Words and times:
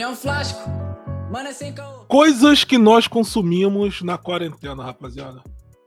União 0.00 0.16
Flasco. 0.16 0.58
Mano, 1.30 1.48
é 1.48 1.52
sem 1.52 1.74
caô. 1.74 2.06
Coisas 2.08 2.64
que 2.64 2.78
nós 2.78 3.06
consumimos 3.06 4.00
na 4.00 4.16
quarentena, 4.16 4.82
rapaziada. 4.82 5.42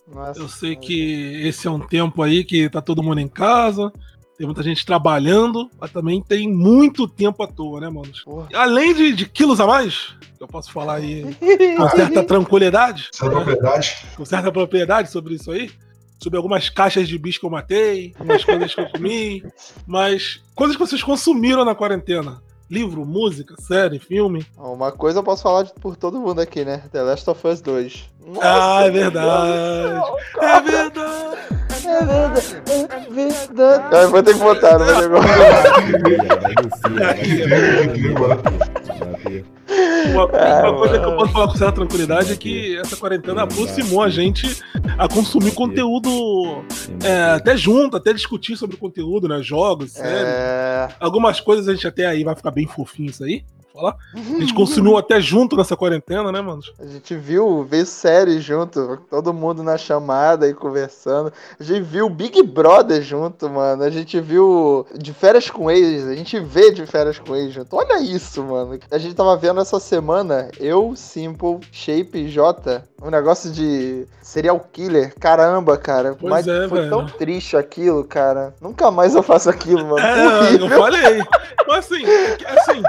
Nossa, 0.07 0.39
Eu 0.39 0.47
sei 0.47 0.75
que 0.75 1.41
esse 1.47 1.65
é 1.65 1.71
um 1.71 1.79
tempo 1.79 2.21
aí 2.21 2.43
que 2.43 2.69
tá 2.69 2.79
todo 2.79 3.01
mundo 3.01 3.19
em 3.19 3.27
casa, 3.27 3.91
tem 4.37 4.45
muita 4.45 4.61
gente 4.61 4.85
trabalhando, 4.85 5.67
mas 5.81 5.89
também 5.89 6.21
tem 6.21 6.47
muito 6.47 7.07
tempo 7.07 7.41
à 7.41 7.47
toa, 7.47 7.81
né, 7.81 7.89
mano? 7.89 8.11
Porra. 8.23 8.49
Além 8.53 8.93
de, 8.93 9.13
de 9.13 9.25
quilos 9.27 9.59
a 9.59 9.65
mais, 9.65 10.15
que 10.37 10.43
eu 10.43 10.47
posso 10.47 10.71
falar 10.71 10.97
aí 10.97 11.35
com 11.75 11.89
certa 11.89 12.23
tranquilidade, 12.23 13.09
Essa 13.11 13.25
é 13.25 13.27
a 13.29 13.31
propriedade. 13.31 13.97
com 14.15 14.25
certa 14.25 14.51
propriedade 14.51 15.09
sobre 15.09 15.33
isso 15.33 15.49
aí, 15.49 15.71
sobre 16.21 16.37
algumas 16.37 16.69
caixas 16.69 17.07
de 17.07 17.17
bicho 17.17 17.39
que 17.39 17.47
eu 17.47 17.49
matei, 17.49 18.13
umas 18.19 18.45
coisas 18.45 18.75
que 18.75 18.79
eu 18.79 18.91
comi, 18.91 19.43
mas 19.87 20.39
coisas 20.53 20.75
que 20.75 20.85
vocês 20.87 21.01
consumiram 21.01 21.65
na 21.65 21.73
quarentena. 21.73 22.43
Livro, 22.69 23.05
música, 23.05 23.55
série, 23.59 23.99
filme. 23.99 24.45
Uma 24.57 24.91
coisa 24.91 25.19
eu 25.19 25.23
posso 25.23 25.43
falar 25.43 25.63
de- 25.63 25.73
por 25.73 25.95
todo 25.95 26.19
mundo 26.19 26.39
aqui, 26.41 26.65
né? 26.65 26.83
The 26.91 27.01
Last 27.03 27.29
of 27.29 27.47
Us 27.47 27.61
2. 27.61 28.09
ah, 28.41 28.81
é 28.85 28.89
Deus 28.89 29.03
verdade. 29.03 30.01
É 30.41 30.61
verdade. 30.61 31.62
É 31.85 32.05
verdade, 32.05 32.61
é 32.69 33.09
verdade. 33.09 33.95
Ah, 33.95 34.07
vou 34.07 34.23
ter 34.23 34.33
que 34.33 34.39
botar, 34.39 34.79
não 34.79 34.85
vai 34.85 34.95
ter 35.01 35.09
como. 35.09 35.27
Uma, 40.11 40.29
Ah, 40.33 40.69
uma 40.69 40.77
coisa 40.79 40.99
que 40.99 41.05
eu 41.05 41.15
posso 41.15 41.31
falar 41.33 41.47
com 41.47 41.55
certa 41.55 41.73
tranquilidade 41.73 42.31
é 42.31 42.35
que 42.35 42.77
essa 42.77 42.95
quarentena 42.95 43.43
aproximou 43.43 44.03
a 44.03 44.09
gente 44.09 44.61
a 44.97 45.07
consumir 45.07 45.51
conteúdo 45.51 46.63
é, 47.03 47.31
até 47.35 47.57
junto, 47.57 47.97
até 47.97 48.13
discutir 48.13 48.55
sobre 48.55 48.75
o 48.75 48.79
conteúdo, 48.79 49.27
né? 49.27 49.41
Jogos, 49.41 49.93
séries. 49.93 50.27
É. 50.27 50.89
Algumas 50.99 51.39
coisas 51.39 51.67
a 51.67 51.73
gente 51.73 51.87
até 51.87 52.05
aí 52.05 52.23
vai 52.23 52.35
ficar 52.35 52.51
bem 52.51 52.67
fofinho 52.67 53.09
isso 53.09 53.23
aí. 53.23 53.43
Falar. 53.73 53.95
A 54.13 54.17
gente 54.39 54.53
consumiu 54.53 54.95
até 54.97 55.19
junto 55.19 55.57
nessa 55.57 55.75
quarentena, 55.75 56.31
né, 56.31 56.39
mano? 56.41 56.61
A 56.79 56.85
gente 56.85 57.15
viu, 57.15 57.63
viu 57.63 57.85
série 57.87 58.39
junto, 58.39 58.99
todo 59.09 59.33
mundo 59.33 59.63
na 59.63 59.79
chamada 59.79 60.47
e 60.47 60.53
conversando. 60.53 61.33
A 61.59 61.63
gente 61.63 61.81
viu 61.81 62.07
Big 62.07 62.43
Brother 62.43 63.01
junto, 63.01 63.49
mano. 63.49 63.81
A 63.81 63.89
gente 63.89 64.21
viu 64.21 64.85
de 64.93 65.11
férias 65.11 65.49
com 65.49 65.71
ex, 65.71 66.07
a 66.07 66.13
gente 66.13 66.39
vê 66.39 66.71
de 66.71 66.85
férias 66.85 67.17
com 67.17 67.35
ex 67.35 67.51
junto. 67.51 67.75
Olha 67.75 67.99
isso, 67.99 68.43
mano. 68.43 68.79
A 68.91 68.97
gente 68.99 69.15
tava 69.15 69.35
vendo 69.37 69.59
essa 69.59 69.79
semana, 69.79 70.49
eu, 70.59 70.95
Simple, 70.95 71.59
Shape 71.71 72.27
J, 72.29 72.83
um 73.01 73.09
negócio 73.09 73.51
de 73.51 74.05
serial 74.21 74.59
killer. 74.71 75.15
Caramba, 75.19 75.77
cara. 75.77 76.15
Pois 76.19 76.29
Mas 76.29 76.47
é, 76.47 76.67
foi 76.69 76.79
velho. 76.79 76.89
tão 76.91 77.07
triste 77.07 77.57
aquilo, 77.57 78.03
cara. 78.03 78.53
Nunca 78.61 78.91
mais 78.91 79.15
eu 79.15 79.23
faço 79.23 79.49
aquilo, 79.49 79.83
mano. 79.83 79.99
É, 79.99 80.53
eu 80.61 80.69
falei. 80.69 81.23
Mas 81.67 81.85
assim, 81.85 82.05
é 82.05 82.59
assim, 82.59 82.83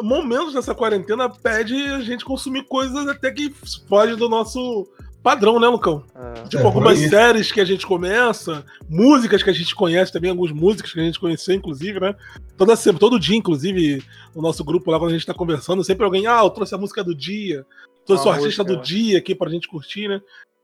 momentos 0.00 0.54
dessa 0.54 0.74
quarentena 0.74 1.28
pede 1.28 1.74
a 1.74 2.00
gente 2.00 2.24
consumir 2.24 2.64
coisas 2.64 3.06
até 3.08 3.30
que 3.30 3.52
foge 3.88 4.16
do 4.16 4.28
nosso 4.28 4.86
padrão, 5.22 5.60
né, 5.60 5.68
Lucão? 5.68 6.04
É. 6.14 6.42
Tipo, 6.48 6.62
É, 6.62 6.66
algumas 6.66 6.98
séries 6.98 7.52
que 7.52 7.60
a 7.60 7.64
gente 7.64 7.86
começa, 7.86 8.64
músicas 8.88 9.42
que 9.42 9.50
a 9.50 9.52
gente 9.52 9.74
conhece 9.74 10.12
também, 10.12 10.30
algumas 10.30 10.52
músicas 10.52 10.92
que 10.92 11.00
a 11.00 11.04
gente 11.04 11.20
conheceu, 11.20 11.54
inclusive, 11.54 12.00
né? 12.00 12.14
Toda, 12.56 12.74
semana, 12.74 12.98
todo 12.98 13.20
dia, 13.20 13.36
inclusive, 13.36 14.02
no 14.34 14.42
nosso 14.42 14.64
grupo 14.64 14.90
lá, 14.90 14.98
quando 14.98 15.10
a 15.10 15.14
gente 15.14 15.26
tá 15.26 15.34
conversando, 15.34 15.84
sempre 15.84 16.04
alguém, 16.04 16.26
ah, 16.26 16.40
eu 16.42 16.50
trouxe 16.50 16.74
a 16.74 16.78
música 16.78 17.04
do 17.04 17.14
dia, 17.14 17.64
trouxe 18.04 18.24
Uma 18.24 18.32
o 18.32 18.34
artista 18.34 18.64
música. 18.64 18.80
do 18.80 18.84
dia 18.84 19.18
aqui 19.18 19.34
pra 19.34 19.50
gente 19.50 19.68
curtir, 19.68 20.08
né? 20.08 20.20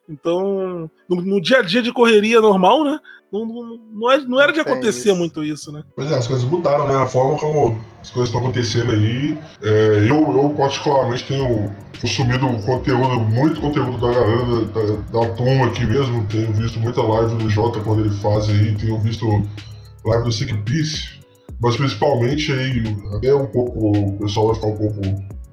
Então, 0.08 0.90
no, 1.08 1.16
no 1.22 1.40
dia 1.40 1.58
a 1.58 1.62
dia 1.62 1.82
de 1.82 1.92
correria 1.92 2.40
normal, 2.40 2.84
né? 2.84 2.98
Não, 3.30 3.44
não, 3.92 4.10
é- 4.10 4.24
não 4.24 4.40
era 4.40 4.52
de 4.52 4.64
tem 4.64 4.72
acontecer 4.72 5.10
isso. 5.10 5.18
muito 5.18 5.44
isso, 5.44 5.70
né? 5.70 5.82
Pois 5.94 6.10
é, 6.10 6.16
as 6.16 6.26
coisas 6.26 6.44
mudaram, 6.48 6.88
né? 6.88 6.94
A 6.96 7.06
forma 7.06 7.38
como 7.38 7.78
as 8.00 8.10
coisas 8.10 8.30
estão 8.30 8.40
acontecendo 8.40 8.90
aí. 8.92 9.38
É, 9.62 10.06
eu, 10.08 10.16
eu, 10.32 10.54
particularmente, 10.56 11.26
tenho 11.26 11.70
consumido 12.00 12.46
conteúdo, 12.64 13.20
muito 13.20 13.60
conteúdo 13.60 13.98
da 13.98 14.12
galera, 14.12 14.64
da, 14.66 14.80
da, 14.80 15.26
da 15.26 15.34
turma 15.34 15.66
aqui 15.66 15.84
mesmo. 15.84 16.26
Tenho 16.28 16.52
visto 16.54 16.80
muita 16.80 17.02
live 17.02 17.34
do 17.36 17.50
Jota 17.50 17.80
quando 17.80 18.00
ele 18.00 18.14
faz 18.14 18.48
aí. 18.48 18.74
Tenho 18.76 18.98
visto 19.00 19.26
live 20.06 20.24
do 20.24 20.32
Sick 20.32 20.56
Peace. 20.62 21.18
Mas 21.60 21.76
principalmente 21.76 22.52
aí, 22.52 22.82
até 23.16 23.34
um 23.34 23.46
pouco, 23.46 23.90
o 23.90 24.18
pessoal 24.20 24.46
vai 24.46 24.54
ficar 24.54 24.68
um 24.68 24.76
pouco. 24.76 25.00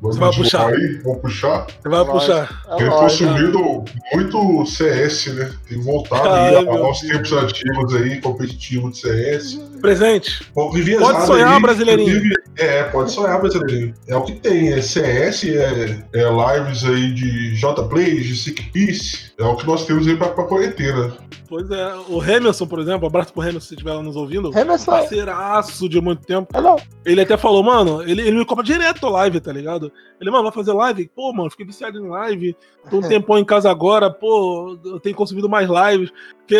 Você 0.08 0.20
vai 0.20 0.34
puxar. 0.36 0.68
Aí, 0.68 1.00
vou 1.04 1.16
puxar. 1.18 1.68
Você 1.68 1.90
vai 1.90 2.00
Lógico. 2.00 2.14
puxar. 2.20 2.64
É 2.70 2.76
Tenho 2.78 2.90
lógico. 2.92 3.30
consumido 3.32 3.86
muito 4.14 4.66
CS, 4.66 5.26
né? 5.36 5.52
Tem 5.68 5.82
voltado 5.82 6.28
Ai, 6.30 6.56
aí 6.56 6.64
meu 6.66 6.86
aos 6.86 7.02
Deus. 7.02 7.14
tempos 7.14 7.34
ativos 7.34 7.96
aí, 7.96 8.22
competitivo 8.22 8.92
de 8.92 8.98
CS. 9.00 9.60
Presente. 9.86 10.52
Pode 11.00 11.26
sonhar, 11.26 11.54
aí, 11.56 11.62
brasileirinho. 11.62 12.10
inclusive- 12.10 12.36
É, 12.58 12.84
pode 12.84 13.12
sonhar, 13.12 13.40
brasileirinho. 13.40 13.94
É 14.08 14.16
o 14.16 14.22
que 14.24 14.34
tem, 14.34 14.72
é 14.74 14.82
CS, 14.82 15.44
é, 15.50 16.04
é 16.14 16.24
lives 16.58 16.86
aí 16.86 17.14
de 17.14 17.56
J-Plays, 17.56 18.26
de 18.26 18.36
Sick 18.36 18.72
Peace. 18.72 19.32
É 19.38 19.44
o 19.44 19.56
que 19.58 19.68
nós 19.68 19.86
temos 19.86 20.08
aí 20.08 20.16
pra, 20.16 20.30
pra 20.30 20.46
quarentena. 20.46 21.14
Pois 21.48 21.70
é. 21.70 21.94
O 22.10 22.20
Hamilton, 22.22 22.66
por 22.68 22.80
exemplo, 22.80 23.06
abraço 23.08 23.32
pro 23.34 23.42
Hamilton 23.42 23.60
se 23.60 23.74
estiver 23.74 23.94
lá 23.94 24.02
nos 24.02 24.16
ouvindo. 24.16 24.58
Emerson, 24.58 24.92
Parceiraço 24.92 25.88
de 25.90 26.00
muito 26.02 26.26
tempo. 26.26 26.48
hello. 26.58 26.78
Ele 27.06 27.22
até 27.22 27.38
falou, 27.38 27.62
mano, 27.62 28.02
ele, 28.02 28.22
ele 28.22 28.38
me 28.38 28.46
cobra 28.46 28.64
direto 28.64 29.06
a 29.06 29.10
live, 29.10 29.40
tá 29.40 29.52
ligado? 29.52 29.92
Ele, 30.20 30.32
mano, 30.32 30.44
vai 30.44 30.52
fazer 30.54 30.72
live? 30.74 31.10
Pô, 31.16 31.32
mano, 31.34 31.52
fiquei 31.52 31.66
viciado 31.66 31.98
em 32.00 32.08
live. 32.10 32.56
Tô 32.90 32.98
um 32.98 33.02
tempão 33.08 33.38
em 33.38 33.46
casa 33.46 33.70
agora, 33.70 34.10
pô, 34.10 34.78
eu 34.86 35.00
tenho 35.00 35.16
consumido 35.16 35.48
mais 35.50 35.70
lives. 35.70 36.10
Porque, 36.40 36.58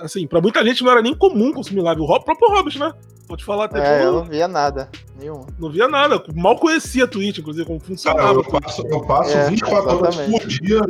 assim, 0.00 0.26
pra 0.28 0.40
muita 0.40 0.64
gente 0.64 0.82
não 0.84 0.90
era 0.92 1.02
nem 1.02 1.14
comum 1.14 1.52
consumir 1.52 1.80
live. 1.82 2.00
O 2.00 2.04
Rob- 2.04 2.24
Hobbit, 2.64 2.78
né? 2.78 2.92
Pode 3.28 3.44
falar 3.44 3.66
até 3.66 4.00
É, 4.00 4.04
eu 4.04 4.12
não 4.12 4.24
via 4.24 4.46
nada. 4.48 4.88
Nenhum. 5.18 5.46
não 5.58 5.70
via 5.70 5.88
nada. 5.88 6.22
Mal 6.34 6.58
conhecia 6.58 7.04
a 7.04 7.06
Twitch, 7.06 7.38
inclusive, 7.38 7.64
como 7.66 7.78
Cara, 7.78 7.88
funcionava. 7.88 8.34
eu 8.34 8.44
passo, 8.44 8.86
eu 8.86 9.00
passo 9.02 9.30
É, 9.36 9.48
24 9.48 9.96
horas 9.96 10.16
por 10.16 10.46
dia 10.46 10.80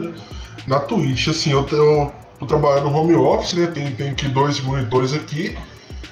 na 0.67 0.81
Twitch. 0.81 1.29
Assim, 1.29 1.53
eu, 1.53 1.67
eu 1.71 2.13
tô 2.39 2.47
trabalhando 2.47 2.91
no 2.91 2.97
home 2.97 3.15
office, 3.15 3.55
né? 3.55 3.67
Tem, 3.69 3.91
tem 3.93 4.11
aqui 4.11 4.29
dois 4.29 4.61
monitores 4.61 5.15
aqui. 5.15 5.57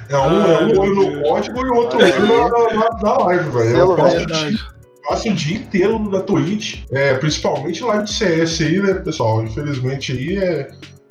É 0.08 0.16
um, 0.16 0.20
Ah, 0.20 0.52
é 0.52 0.64
um 0.64 0.66
meu 0.68 0.80
olho 0.80 0.94
no 0.94 1.22
código 1.22 1.58
e 1.66 1.70
o 1.70 1.74
outro 1.74 1.98
olho 1.98 2.26
na, 2.26 2.74
na, 2.74 3.02
na 3.02 3.24
live, 3.24 3.50
velho. 3.50 3.76
Eu 3.76 3.96
passo 3.96 4.16
o 4.18 4.26
dia 4.26 4.58
passo 5.02 5.28
o 5.28 5.34
dia 5.34 5.56
inteiro 5.56 5.98
na 5.98 6.20
Twitch, 6.20 6.84
é, 6.92 7.14
principalmente 7.14 7.82
live 7.82 8.04
de 8.04 8.12
CS 8.12 8.60
aí, 8.60 8.78
né, 8.80 8.94
pessoal? 8.94 9.42
Infelizmente 9.42 10.12
aí 10.12 10.38
é, 10.38 10.70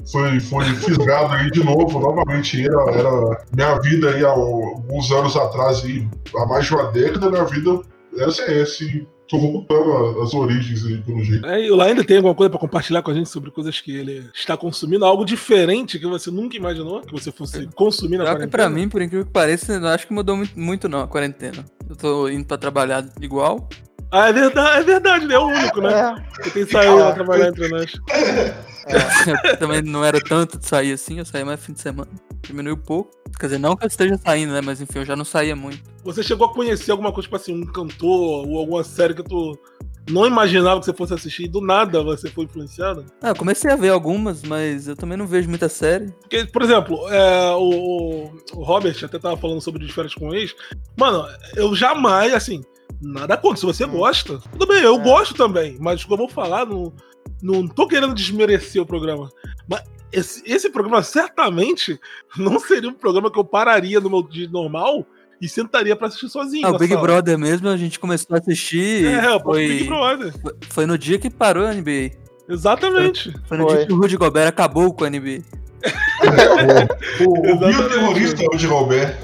foi, 0.10 0.40
foi 0.40 0.66
fisgado 0.76 1.34
aí 1.34 1.52
de 1.52 1.64
novo, 1.64 2.00
novamente. 2.00 2.66
Era, 2.66 2.92
era 2.92 3.46
minha 3.54 3.80
vida 3.80 4.10
aí 4.10 4.24
há 4.24 4.30
alguns 4.30 5.12
anos 5.12 5.36
atrás, 5.36 5.84
aí, 5.84 6.08
há 6.36 6.46
mais 6.46 6.66
de 6.66 6.74
uma 6.74 6.92
década, 6.92 7.30
minha 7.30 7.46
vida 7.46 7.82
era 8.18 8.32
CS. 8.32 8.82
E 8.82 9.08
tô 9.28 9.38
voltando 9.40 10.22
as 10.22 10.34
origens 10.34 10.86
aí, 10.86 10.98
pelo 10.98 11.24
jeito. 11.24 11.46
É, 11.46 11.66
e 11.66 11.72
o 11.72 11.82
ainda 11.82 12.04
tem 12.04 12.18
alguma 12.18 12.36
coisa 12.36 12.50
pra 12.50 12.60
compartilhar 12.60 13.02
com 13.02 13.12
a 13.12 13.14
gente 13.14 13.30
sobre 13.30 13.50
coisas 13.50 13.80
que 13.80 13.96
ele 13.96 14.30
está 14.34 14.58
consumindo? 14.58 15.06
Algo 15.06 15.24
diferente 15.24 15.98
que 15.98 16.06
você 16.06 16.30
nunca 16.30 16.58
imaginou 16.58 17.02
que 17.02 17.14
você 17.14 17.32
fosse 17.32 17.68
consumir 17.68 18.18
na 18.18 18.26
Pior 18.26 18.34
que 18.34 18.40
quarentena? 18.40 18.52
pra 18.52 18.70
mim, 18.70 18.90
por 18.90 19.02
incrível 19.02 19.26
que 19.26 19.32
pareça, 19.32 19.74
eu 19.74 19.88
acho 19.88 20.06
que 20.06 20.14
mudou 20.14 20.36
muito, 20.36 20.60
muito 20.60 20.90
não 20.90 21.02
a 21.02 21.08
quarentena. 21.08 21.64
Eu 21.90 21.96
tô 21.96 22.28
indo 22.28 22.46
pra 22.46 22.58
trabalhar 22.58 23.06
igual. 23.22 23.70
Ah, 24.11 24.29
é 24.29 24.34
verdade, 24.34 24.81
é 24.81 24.84
verdade, 24.84 25.23
ele 25.25 25.34
é 25.34 25.40
o 25.40 25.47
único, 25.47 25.81
né? 25.81 26.16
É, 26.40 26.41
Que 26.43 26.52
tem 26.52 26.67
saído 26.67 26.97
pra 26.97 27.13
trabalhar 27.13 27.47
entre 27.47 27.67
nós. 27.69 27.93
Eu 28.87 29.58
também 29.58 29.81
não 29.81 30.03
era 30.03 30.19
tanto 30.19 30.58
de 30.59 30.66
sair 30.67 30.91
assim, 30.93 31.19
eu 31.19 31.25
saía 31.25 31.46
mais 31.46 31.63
fim 31.63 31.72
de 31.73 31.79
semana. 31.81 32.09
Diminuiu 32.41 32.75
pouco. 32.78 33.11
Quer 33.40 33.46
dizer, 33.46 33.59
não 33.59 33.75
que 33.75 33.85
eu 33.85 33.87
esteja 33.87 34.17
saindo, 34.17 34.52
né? 34.53 34.59
Mas 34.61 34.81
enfim, 34.81 34.99
eu 34.99 35.05
já 35.05 35.16
não 35.16 35.23
saía 35.23 35.55
muito. 35.55 35.81
Você 36.03 36.22
chegou 36.23 36.47
a 36.47 36.53
conhecer 36.53 36.91
alguma 36.91 37.11
coisa, 37.11 37.28
tipo 37.28 37.35
assim, 37.35 37.53
um 37.55 37.66
cantor 37.66 38.47
ou 38.47 38.58
alguma 38.59 38.84
série 38.84 39.13
que 39.13 39.23
tu 39.23 39.58
não 40.09 40.25
imaginava 40.25 40.79
que 40.79 40.85
você 40.87 40.93
fosse 40.93 41.13
assistir 41.13 41.43
e 41.43 41.47
do 41.47 41.61
nada 41.61 42.03
você 42.03 42.28
foi 42.29 42.43
influenciado? 42.46 43.05
Ah, 43.22 43.29
eu 43.29 43.35
comecei 43.35 43.72
a 43.72 43.75
ver 43.75 43.90
algumas, 43.90 44.41
mas 44.43 44.87
eu 44.87 44.96
também 44.96 45.17
não 45.17 45.28
vejo 45.28 45.47
muita 45.47 45.69
série. 45.69 46.11
Porque, 46.22 46.43
por 46.46 46.63
exemplo, 46.63 47.08
é, 47.09 47.52
o, 47.52 47.69
o- 47.69 48.37
o 48.55 48.63
Robert 48.63 48.97
até 49.05 49.17
tava 49.19 49.37
falando 49.37 49.61
sobre 49.61 49.85
de 49.85 49.93
férias 49.93 50.13
com 50.16 50.29
o 50.29 50.35
ex. 50.35 50.53
Mano, 50.97 51.25
eu 51.55 51.73
jamais, 51.75 52.34
assim, 52.34 52.61
nada 53.02 53.36
contra. 53.38 53.58
Se 53.58 53.66
você 53.66 53.86
gosta, 53.86 54.40
tudo 54.52 54.68
bem, 54.68 54.82
eu 54.84 54.96
É. 54.96 55.00
gosto 55.03 55.34
também. 55.34 55.78
Mas 55.80 56.03
o 56.03 56.08
que 56.08 56.14
eu 56.14 56.18
vou 56.18 56.30
falar, 56.30 56.66
não, 56.66 56.94
não 57.42 57.68
tô 57.68 57.88
querendo 57.88 58.14
desmerecer 58.14 58.82
o 58.82 58.86
programa. 58.86 59.30
Mas 59.70 59.82
esse, 60.12 60.44
esse 60.46 60.70
programa 60.70 61.02
certamente 61.03 62.00
não 62.38 62.59
seria 62.59 62.90
um 62.90 62.94
programa 62.94 63.32
que 63.32 63.40
eu 63.40 63.46
pararia 63.46 64.00
no 64.00 64.09
meu 64.09 64.22
dia 64.24 64.48
normal 64.50 65.06
e 65.42 65.50
sentaria 65.50 65.96
pra 65.96 66.08
assistir 66.08 66.30
sozinho. 66.30 66.68
Ah, 66.68 66.72
o 66.72 66.78
Big 66.78 66.94
sala. 66.94 67.02
Brother 67.02 67.38
mesmo, 67.38 67.68
a 67.68 67.76
gente 67.78 68.00
começou 68.00 68.36
a 68.36 68.40
assistir. 68.40 69.06
É, 69.08 69.30
o 69.36 69.40
foi, 69.40 69.68
Big 69.68 69.84
Brother. 69.86 70.34
foi- 70.40 70.56
foi 70.70 70.86
no 70.86 70.97
dia 70.97 71.18
que 71.18 71.30
parou 71.32 71.66
a 71.66 71.74
NBA. 71.74 72.12
Exatamente. 72.47 73.34
Foi 73.47 73.58
no 73.58 73.66
Foi. 73.68 73.78
dia 73.78 73.88
que 73.88 73.94
o 73.94 73.96
Rudy 73.97 74.18
Gobert 74.18 74.47
acabou 74.50 74.94
com 74.94 75.04
a 75.04 75.09
NBA. 75.09 75.42
O, 77.22 77.24
o, 77.26 77.54
o 77.56 77.58
bioterrorista 77.58 78.46
de 78.56 78.68
Robert. 78.68 79.18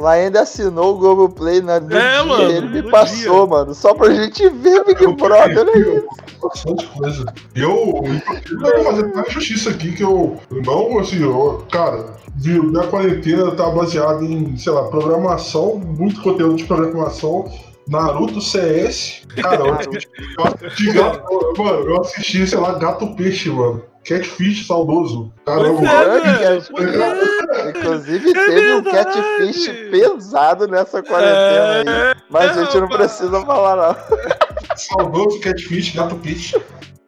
Lá 0.00 0.12
ainda 0.12 0.40
assinou 0.40 0.94
o 0.94 0.98
Google 0.98 1.28
Play 1.28 1.60
na, 1.60 1.78
no 1.78 1.94
É, 1.94 2.14
dia, 2.14 2.24
mano, 2.24 2.50
ele 2.50 2.68
me 2.68 2.90
passou, 2.90 3.46
mano, 3.46 3.74
só 3.74 3.94
pra 3.94 4.12
gente 4.12 4.48
ver 4.48 4.84
Big 4.84 5.06
Brother, 5.14 5.58
olha 5.58 5.78
isso. 5.78 6.06
Bastante 6.42 6.86
coisa. 6.86 7.24
Eu, 7.54 8.02
inclusive, 8.06 8.54
eu 8.54 8.82
vou 8.82 8.84
fazer 8.84 9.06
até 9.06 9.30
justiça 9.30 9.70
aqui 9.70 9.92
que 9.92 10.02
eu 10.02 10.40
não, 10.64 10.98
assim, 10.98 11.22
eu, 11.22 11.64
cara, 11.70 12.06
viu, 12.36 12.64
minha 12.64 12.86
quarentena 12.86 13.50
tá 13.52 13.68
baseada 13.68 14.24
em, 14.24 14.56
sei 14.56 14.72
lá, 14.72 14.84
programação, 14.84 15.76
muito 15.76 16.22
conteúdo 16.22 16.56
de 16.56 16.64
programação 16.64 17.44
Naruto 17.86 18.40
CS. 18.40 19.22
Cara, 19.42 19.56
eu, 19.56 19.66
eu 19.66 20.94
gato, 20.94 21.62
mano, 21.62 21.90
eu 21.90 22.00
assisti, 22.00 22.46
sei 22.46 22.58
lá, 22.58 22.78
gato 22.78 23.14
peixe, 23.16 23.50
mano. 23.50 23.82
Catfish 24.10 24.66
saudoso. 24.66 25.32
Caramba. 25.46 25.88
É, 25.88 26.38
velho, 26.38 26.64
pois 26.68 26.94
é. 26.94 27.70
Inclusive 27.70 28.30
É 28.30 28.32
teve 28.32 28.74
um 28.74 28.82
catfish 28.82 29.68
pesado 29.88 30.66
nessa 30.66 31.00
quarentena 31.00 32.10
aí. 32.10 32.16
Mas 32.28 32.58
a 32.58 32.64
gente 32.64 32.80
não 32.80 32.88
precisa 32.88 33.40
falar, 33.46 33.76
não. 33.76 33.96
Saudoso 34.76 35.38
catfish, 35.38 35.94
gato 35.94 36.16
peixe. 36.16 36.60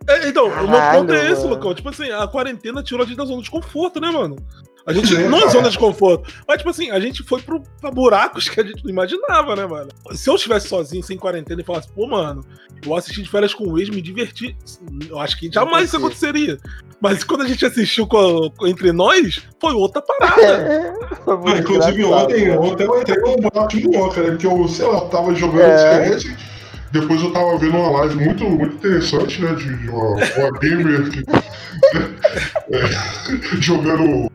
É, 0.09 0.29
então, 0.29 0.47
o 0.47 0.69
meu 0.69 0.81
ponto 0.93 1.13
é 1.13 1.31
esse. 1.31 1.47
Lucão. 1.47 1.75
Tipo 1.75 1.89
assim, 1.91 2.11
a 2.11 2.27
quarentena 2.27 2.83
tirou 2.83 3.03
a 3.03 3.07
gente 3.07 3.17
da 3.17 3.25
zona 3.25 3.43
de 3.43 3.51
conforto, 3.51 4.01
né, 4.01 4.11
mano? 4.11 4.37
A 4.85 4.93
gente 4.93 5.15
não 5.15 5.39
é 5.39 5.49
zona 5.49 5.71
de 5.71 5.79
conforto. 5.79 6.29
Mas, 6.47 6.59
tipo 6.59 6.71
assim, 6.71 6.91
a 6.91 6.99
gente 6.99 7.23
foi 7.23 7.41
pro, 7.41 7.63
pra 7.81 7.89
buracos 7.91 8.49
que 8.51 8.61
a 8.61 8.65
gente 8.65 8.83
não 8.83 8.91
imaginava, 8.91 9.55
né, 9.55 9.65
mano? 9.65 9.89
Se 10.13 10.29
eu 10.29 10.35
estivesse 10.35 10.67
sozinho, 10.69 11.03
sem 11.05 11.17
quarentena, 11.17 11.61
e 11.61 11.65
falasse, 11.65 11.87
pô, 11.93 12.07
mano, 12.09 12.45
eu 12.85 12.95
assisti 12.97 13.23
de 13.23 13.31
férias 13.31 13.55
com 13.55 13.65
o 13.69 13.79
ex, 13.79 13.89
me 13.91 14.03
diverti. 14.03 14.57
Eu 15.09 15.21
acho 15.21 15.39
que 15.39 15.49
jamais 15.53 15.87
isso 15.87 15.97
aconteceria. 15.99 16.59
Mas 17.01 17.23
quando 17.23 17.43
a 17.43 17.47
gente 17.49 17.65
assistiu 17.65 18.09
com- 18.09 18.51
com- 18.57 18.67
entre 18.67 18.91
nós, 18.91 19.41
foi 19.61 19.73
outra 19.73 20.03
parada. 20.03 20.43
É, 20.43 20.93
foi 21.25 21.53
Ah, 21.53 21.59
inclusive 21.59 22.05
ontem, 22.05 22.51
ontem 22.59 22.85
eu 22.85 23.01
entrei 23.01 23.19
num 23.21 23.37
buraco 23.37 23.69
de 23.69 23.89
minhoca, 23.89 24.21
né? 24.21 24.31
Porque 24.33 24.47
eu, 24.49 24.67
sei 24.69 24.87
lá, 24.87 25.01
tava 25.03 25.33
jogando 25.35 25.63
É. 25.63 26.19
CS, 26.19 26.37
depois 26.93 27.23
eu 27.23 27.33
tava 27.33 27.57
vendo 27.59 27.77
uma 27.77 27.91
live 28.01 28.17
muito, 28.17 28.45
muito 28.45 28.77
interessante, 28.77 29.41
né? 29.41 29.55
De, 29.55 29.77
de 29.77 29.89
uma, 29.89 30.11
uma 30.11 30.59
gamer 30.61 31.11
que, 31.11 31.25
é, 32.71 33.61
jogando 33.61 34.31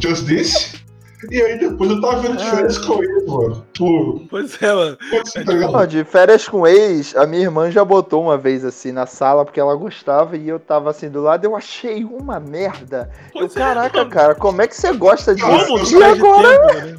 Just 0.00 0.26
Dance. 0.26 0.82
E 1.30 1.40
aí 1.40 1.58
depois 1.58 1.90
eu 1.90 2.00
tava 2.00 2.20
vendo 2.20 2.36
de 2.36 2.44
férias 2.50 2.78
com 2.78 3.02
ele, 3.02 3.24
mano. 3.26 3.64
Tipo, 3.72 4.26
Pois 4.28 4.60
é, 4.62 4.74
mano. 4.74 4.98
assim, 5.24 5.44
tá 5.44 5.52
ligado? 5.52 5.72
Não, 5.72 5.86
de 5.86 6.04
férias 6.04 6.48
com 6.48 6.66
ex, 6.66 7.14
a 7.16 7.26
minha 7.26 7.42
irmã 7.42 7.70
já 7.70 7.84
botou 7.84 8.22
uma 8.22 8.36
vez 8.36 8.64
assim 8.64 8.90
na 8.92 9.06
sala 9.06 9.44
porque 9.44 9.60
ela 9.60 9.74
gostava 9.76 10.36
e 10.36 10.48
eu 10.48 10.58
tava 10.58 10.90
assim 10.90 11.08
do 11.08 11.22
lado, 11.22 11.44
eu 11.44 11.54
achei 11.54 12.04
uma 12.04 12.40
merda. 12.40 13.08
Eu, 13.34 13.40
Pois 13.42 13.56
é, 13.56 13.60
caraca, 13.60 13.98
mano. 13.98 14.10
cara, 14.10 14.34
como 14.34 14.62
é 14.62 14.66
que 14.66 14.76
você 14.76 14.92
gosta 14.92 15.34
disso? 15.34 15.46
Como 15.46 15.78
eu 15.78 16.00
e 16.00 16.04
agora? 16.04 16.58
tempo, 16.58 16.74
né? 16.74 16.96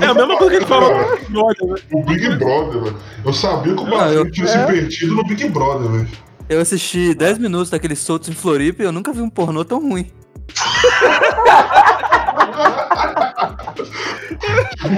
É 0.00 0.06
a 0.10 0.14
mesma 0.14 0.36
coisa 0.36 0.58
que 0.58 0.66
fala 0.66 0.86
com 0.88 1.40
o 1.40 1.72
né? 1.72 2.04
Big 2.06 2.28
Brother, 2.36 2.82
velho. 2.82 2.96
Eu 3.24 3.32
sabia 3.32 3.74
que 3.74 3.82
o 3.82 3.86
Ah, 3.86 3.90
Brasil 3.90 4.18
eu- 4.24 4.30
tinha 4.30 4.46
É. 4.46 4.48
se 4.48 4.66
perdido 4.66 5.14
no 5.14 5.24
Big 5.24 5.48
Brother, 5.48 5.88
velho. 5.90 6.08
Eu 6.48 6.60
assisti 6.60 7.14
10 7.14 7.38
minutos 7.38 7.70
daqueles 7.70 8.00
soltos 8.00 8.28
em 8.28 8.32
Floripa 8.32 8.82
e 8.82 8.86
eu 8.86 8.92
nunca 8.92 9.12
vi 9.12 9.20
um 9.22 9.30
pornô 9.30 9.64
tão 9.64 9.80
ruim. 9.80 10.10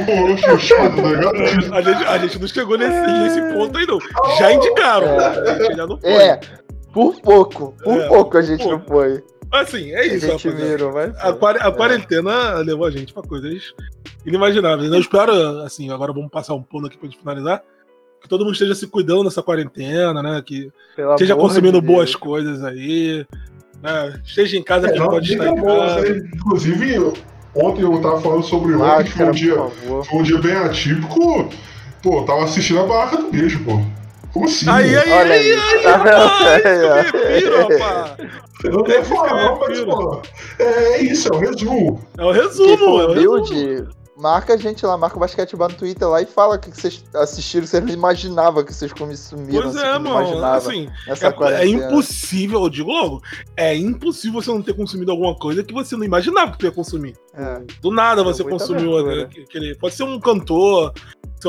Morou 0.06 0.37
chuchado, 0.37 1.00
ligado? 1.09 1.75
A 1.75 1.81
gente, 1.83 2.05
a 2.05 2.19
gente 2.19 2.39
não 2.39 2.49
chegou 2.49 2.79
nesse, 2.79 3.06
nesse 3.06 3.41
ponto 3.55 3.79
aí, 3.79 3.87
não. 3.87 3.99
Já 4.39 4.53
indicaram. 4.53 5.19
A 5.19 5.55
gente 5.62 5.77
já 5.77 5.87
não 5.87 5.99
foi. 5.99 6.11
É, 6.12 6.41
por 6.93 7.21
pouco, 7.21 7.75
por 7.83 7.99
É, 8.00 8.09
pouco 8.09 8.39
a 8.39 8.43
gente 8.43 8.62
por 8.62 8.73
não 8.73 8.81
foi. 8.85 9.23
Assim, 9.50 9.91
é 9.93 9.99
A 10.00 10.06
isso, 10.06 10.27
gente 10.27 10.49
rapaziada. 10.49 10.65
virou, 10.77 10.93
mas. 10.93 11.15
A, 11.19 11.33
quare- 11.35 11.59
a 11.61 11.71
quarentena 11.71 12.55
levou 12.59 12.87
a 12.87 12.91
gente 12.91 13.12
pra 13.12 13.23
coisas 13.23 13.75
inimagináveis. 14.25 14.91
Eu 14.91 14.99
espero, 15.00 15.33
assim, 15.62 15.91
agora 15.91 16.12
vamos 16.12 16.31
passar 16.31 16.55
um 16.55 16.62
pulo 16.62 16.87
aqui 16.87 16.97
pra 16.97 17.09
gente 17.09 17.19
finalizar. 17.19 17.62
Que 18.23 18.29
todo 18.29 18.44
mundo 18.44 18.53
esteja 18.55 18.75
se 18.75 18.87
cuidando 18.87 19.25
nessa 19.25 19.43
quarentena, 19.43 20.23
né? 20.23 20.41
Que 20.47 20.71
Pelo 20.97 21.12
esteja 21.12 21.35
consumindo 21.37 21.81
de 21.81 21.87
boas 21.87 22.15
coisas 22.15 22.62
aí. 22.65 23.27
Né? 23.83 24.21
Esteja 24.25 24.56
em 24.56 24.62
casa, 24.62 24.87
É, 24.87 24.93
quem 24.93 25.00
não, 25.00 25.09
pode 25.09 25.33
estar 25.33 25.49
em 25.49 25.56
casa. 25.61 26.00
né? 26.00 26.31
Inclusive, 26.37 27.12
ontem 27.55 27.83
eu 27.83 28.01
tava 28.01 28.21
falando 28.21 28.43
sobre 28.43 28.75
ontem, 28.75 29.05
que 29.05 29.13
foi 29.13 29.27
Máscara, 29.27 29.31
um 29.31 29.33
dia, 29.33 30.05
foi 30.05 30.19
um 30.19 30.23
dia 30.23 30.39
bem 30.39 30.57
atípico. 30.57 31.49
Pô, 32.03 32.19
eu 32.19 32.25
tava 32.25 32.45
assistindo 32.45 32.81
a 32.81 32.87
Barraca 32.87 33.17
do 33.17 33.31
Beijo, 33.31 33.65
pô. 33.65 33.81
Como 34.33 34.47
assim? 34.47 34.69
Aí, 34.69 34.97
aí, 34.97 35.13
Olha 35.13 35.35
aí, 35.35 35.53
aí, 35.53 35.61
aí, 35.61 35.83
tá 35.83 35.97
rapaz, 35.97 36.65
Aí, 36.65 37.03
refiro, 37.03 37.59
rapaz. 37.59 38.15
Eu 38.65 38.73
não 38.73 38.85
que 38.85 39.03
falar, 39.03 39.57
mas, 39.59 39.81
pô, 39.81 40.23
é 40.59 41.03
isso, 41.03 41.29
é 41.29 41.37
o 41.37 41.39
resumo. 41.39 42.01
É 42.19 42.25
o 42.25 42.31
resumo, 42.31 43.01
é 43.01 43.07
o 43.07 43.13
resumo. 43.13 44.02
Marca 44.23 44.55
a 44.55 44.57
gente 44.57 44.87
lá, 44.87 44.97
marca 44.97 45.17
o 45.17 45.21
Basquetebol 45.21 45.69
no 45.69 45.75
Twitter 45.75 46.09
lá 46.09 46.23
e 46.23 46.27
fala 46.27 46.55
o 46.55 46.59
que 46.59 46.71
vocês 46.71 47.05
assistiram, 47.13 47.67
você 47.67 47.81
não 47.81 47.89
imaginava 47.89 48.63
que 48.63 48.73
vocês 48.73 48.93
consumiram, 48.93 49.63
Pois 49.63 49.77
assim, 49.77 49.85
é, 49.87 49.99
mano. 49.99 50.09
imaginava 50.11 50.57
Assim, 50.57 50.89
É, 51.09 51.13
é 51.27 51.33
quarentena. 51.33 51.87
impossível, 51.89 52.63
eu 52.63 52.71
digo 52.71 52.91
logo, 52.93 53.21
é 53.57 53.77
impossível 53.77 54.41
você 54.41 54.51
não 54.51 54.63
ter 54.63 54.75
consumido 54.75 55.11
alguma 55.11 55.35
coisa 55.35 55.65
que 55.65 55.75
você 55.75 55.97
não 55.97 56.05
imaginava 56.05 56.53
que 56.53 56.59
tu 56.59 56.67
ia 56.67 56.73
consumir. 56.73 57.17
É. 57.35 57.61
Do 57.81 57.91
nada 57.91 58.23
você 58.23 58.45
consumiu 58.45 58.97
abertura. 58.99 59.45
aquele, 59.45 59.75
Pode 59.75 59.95
ser 59.97 60.05
um 60.05 60.21
cantor, 60.21 60.93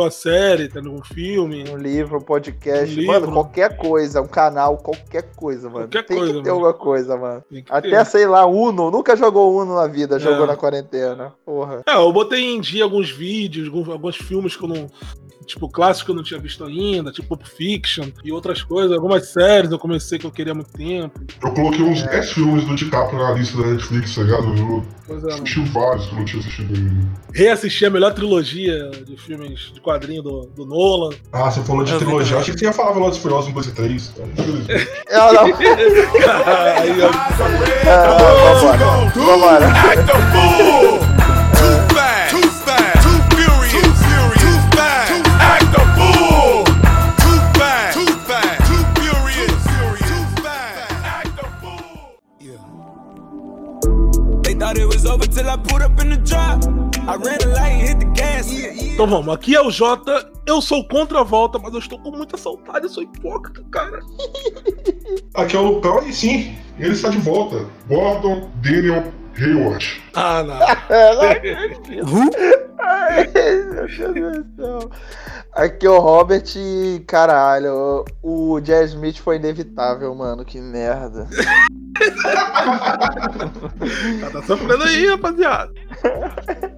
uma 0.02 0.12
série, 0.12 0.68
tá, 0.68 0.80
um 0.82 1.04
filme. 1.04 1.64
Um 1.70 1.78
livro, 1.78 2.18
um 2.18 2.22
podcast, 2.22 3.00
Um 3.00 3.06
mano, 3.06 3.20
livro. 3.20 3.32
qualquer 3.34 3.78
coisa, 3.78 4.22
um 4.22 4.28
canal, 4.28 4.78
qualquer 4.78 5.24
coisa, 5.36 5.70
mano. 5.70 5.86
Qualquer 5.86 6.06
Tem 6.06 6.18
coisa, 6.18 6.34
que 6.34 6.40
ter 6.42 6.50
mano. 6.50 6.66
alguma 6.66 6.74
coisa, 6.74 7.18
mano. 7.18 7.44
Tem 7.50 7.64
que 7.64 7.72
Até, 7.72 7.90
ter. 7.90 8.06
sei 8.06 8.28
lá, 8.28 8.46
Uno. 8.46 8.90
Nunca 8.92 9.16
jogou 9.16 9.56
Uno 9.62 9.76
na 9.76 9.88
vida, 9.88 10.20
jogou 10.20 10.46
É. 10.46 10.48
na 10.48 10.56
quarentena. 10.56 11.34
Porra. 11.46 11.82
É, 11.88 11.96
eu 11.96 12.12
botei 12.12 12.42
em 12.56 12.60
dia 12.62 12.84
alguns 12.84 13.10
vídeos, 13.10 13.68
alguns, 13.68 13.90
alguns 13.90 14.16
filmes 14.16 14.56
que 14.56 14.64
eu 14.64 14.70
não. 14.70 14.88
Tipo, 15.46 15.68
clássicos 15.68 16.04
que 16.06 16.12
eu 16.12 16.16
não 16.16 16.24
tinha 16.24 16.40
visto 16.40 16.64
ainda, 16.64 17.12
tipo 17.12 17.28
Pulp 17.28 17.46
Fiction 17.46 18.06
e 18.24 18.32
outras 18.32 18.64
coisas, 18.64 18.94
algumas 18.94 19.28
séries 19.28 19.70
eu 19.72 19.78
comecei 19.78 20.18
que 20.18 20.26
eu 20.26 20.32
queria 20.32 20.54
há 20.54 20.56
muito 20.56 20.72
tempo. 20.72 21.20
Eu 21.44 21.54
coloquei 21.54 21.82
uns 21.84 22.02
É. 22.02 22.08
10 22.12 22.32
filmes 22.32 22.64
do 22.66 22.74
DiCaprio 22.74 23.20
na 23.20 23.32
lista 23.34 23.58
da 23.62 23.68
Netflix, 23.68 24.16
tá 24.16 24.24
ligado? 24.24 24.46
Eu 24.58 24.86
Pois 25.06 25.20
é, 25.20 25.22
mano. 25.32 25.44
assisti 25.44 25.60
vários 25.66 26.06
que 26.06 26.14
eu 26.14 26.18
não 26.20 26.24
tinha 26.26 26.40
assistido 26.40 26.74
ainda. 26.74 27.10
Reassisti 27.34 27.86
a 27.86 27.90
melhor 27.90 28.14
trilogia 28.14 28.90
de 29.06 29.18
filmes 29.18 29.74
de 29.74 29.82
quadrinho 29.84 30.24
do, 30.24 30.46
do 30.56 30.66
Nolan. 30.66 31.12
Ah, 31.32 31.52
você 31.52 31.62
falou 31.62 31.84
de 31.84 31.92
Eu 31.92 32.00
trilogia. 32.00 32.38
Achei 32.38 32.54
que 32.54 32.60
você 32.60 32.66
ia 32.66 32.74
falar 32.74 32.94
Velozes 32.94 33.18
e 33.20 33.22
Furiosos 33.22 33.50
1, 33.50 33.54
2 33.54 33.66
e 33.68 33.72
3. 33.72 34.14
Infelizmente. 34.38 34.88
Ela 35.10 35.34
não. 35.34 35.44
Aí, 35.54 37.02
Ah, 37.88 39.10
vambora. 39.14 39.68
Vambora. 39.68 39.68
Então 58.94 59.06
vamos, 59.06 59.34
aqui 59.34 59.56
é 59.56 59.62
o 59.62 59.70
Jota, 59.70 60.32
eu 60.46 60.62
sou 60.62 60.88
contra 60.88 61.20
a 61.20 61.24
volta, 61.24 61.60
mas 61.60 61.74
eu 61.74 61.80
estou 61.80 62.00
com 62.00 62.12
muita 62.12 62.38
saudade, 62.38 62.86
eu 62.86 62.90
sou 62.90 63.04
hipócrita, 63.04 63.62
cara. 63.70 64.00
Aqui 65.34 65.56
é 65.56 65.60
o 65.60 65.64
Lucão 65.64 66.08
e 66.08 66.14
sim, 66.14 66.56
ele 66.80 66.94
está 66.94 67.10
de 67.10 67.18
volta. 67.18 67.68
Gordon 67.90 68.50
Daniel 68.62 69.12
Hayward. 69.38 70.04
Ah, 70.16 70.44
não. 70.44 70.60
Ai, 72.80 73.30
meu 73.34 74.14
Deus 74.14 74.38
do 74.38 74.56
céu. 74.56 74.92
Aqui 75.54 75.86
é 75.86 75.90
o 75.90 76.00
Robert 76.00 76.44
e, 76.56 77.04
caralho, 77.08 78.04
o 78.22 78.60
Jazz 78.60 78.92
Smith 78.92 79.20
foi 79.20 79.36
inevitável, 79.38 80.14
mano. 80.16 80.44
Que 80.44 80.60
merda. 80.60 81.28
Tá 84.32 84.42
sofrendo 84.44 84.84
aí, 84.84 85.08
rapaziada. 85.08 85.72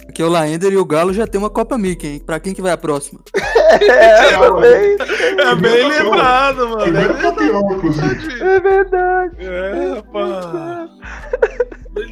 Aqui 0.08 0.22
é 0.22 0.24
o 0.24 0.28
Laender 0.28 0.72
e 0.72 0.76
o 0.76 0.84
Galo 0.84 1.12
já 1.12 1.26
tem 1.26 1.40
uma 1.40 1.50
Copa 1.50 1.76
Mickey, 1.78 2.06
hein? 2.06 2.22
Pra 2.24 2.38
quem 2.38 2.54
que 2.54 2.62
vai 2.62 2.72
a 2.72 2.76
próxima? 2.76 3.20
É, 3.34 4.38
também. 4.38 4.96
É 5.40 5.54
bem 5.56 5.88
lembrado, 5.88 6.68
mano. 6.68 6.80
É 6.80 6.84
Primeiro 6.84 7.14
verdade. 7.14 7.36
campeão, 7.36 7.72
inclusive. 7.72 8.42
É 8.42 8.60
verdade. 8.60 9.36
É, 9.40 9.94
rapaz. 9.96 10.90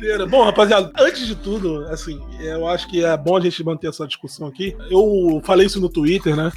Doideira. 0.04 0.26
Bom, 0.26 0.44
rapaziada, 0.44 0.92
antes 0.98 1.26
de 1.26 1.34
tudo, 1.34 1.86
assim, 1.86 2.20
eu 2.40 2.68
acho 2.68 2.86
que 2.88 3.02
é 3.02 3.16
bom 3.16 3.36
a 3.36 3.40
gente 3.40 3.64
manter 3.64 3.88
essa 3.88 4.06
discussão 4.06 4.46
aqui. 4.46 4.76
Eu 4.90 5.40
falei 5.44 5.66
isso 5.66 5.80
no 5.80 5.88
Twitter, 5.88 6.36
né? 6.36 6.52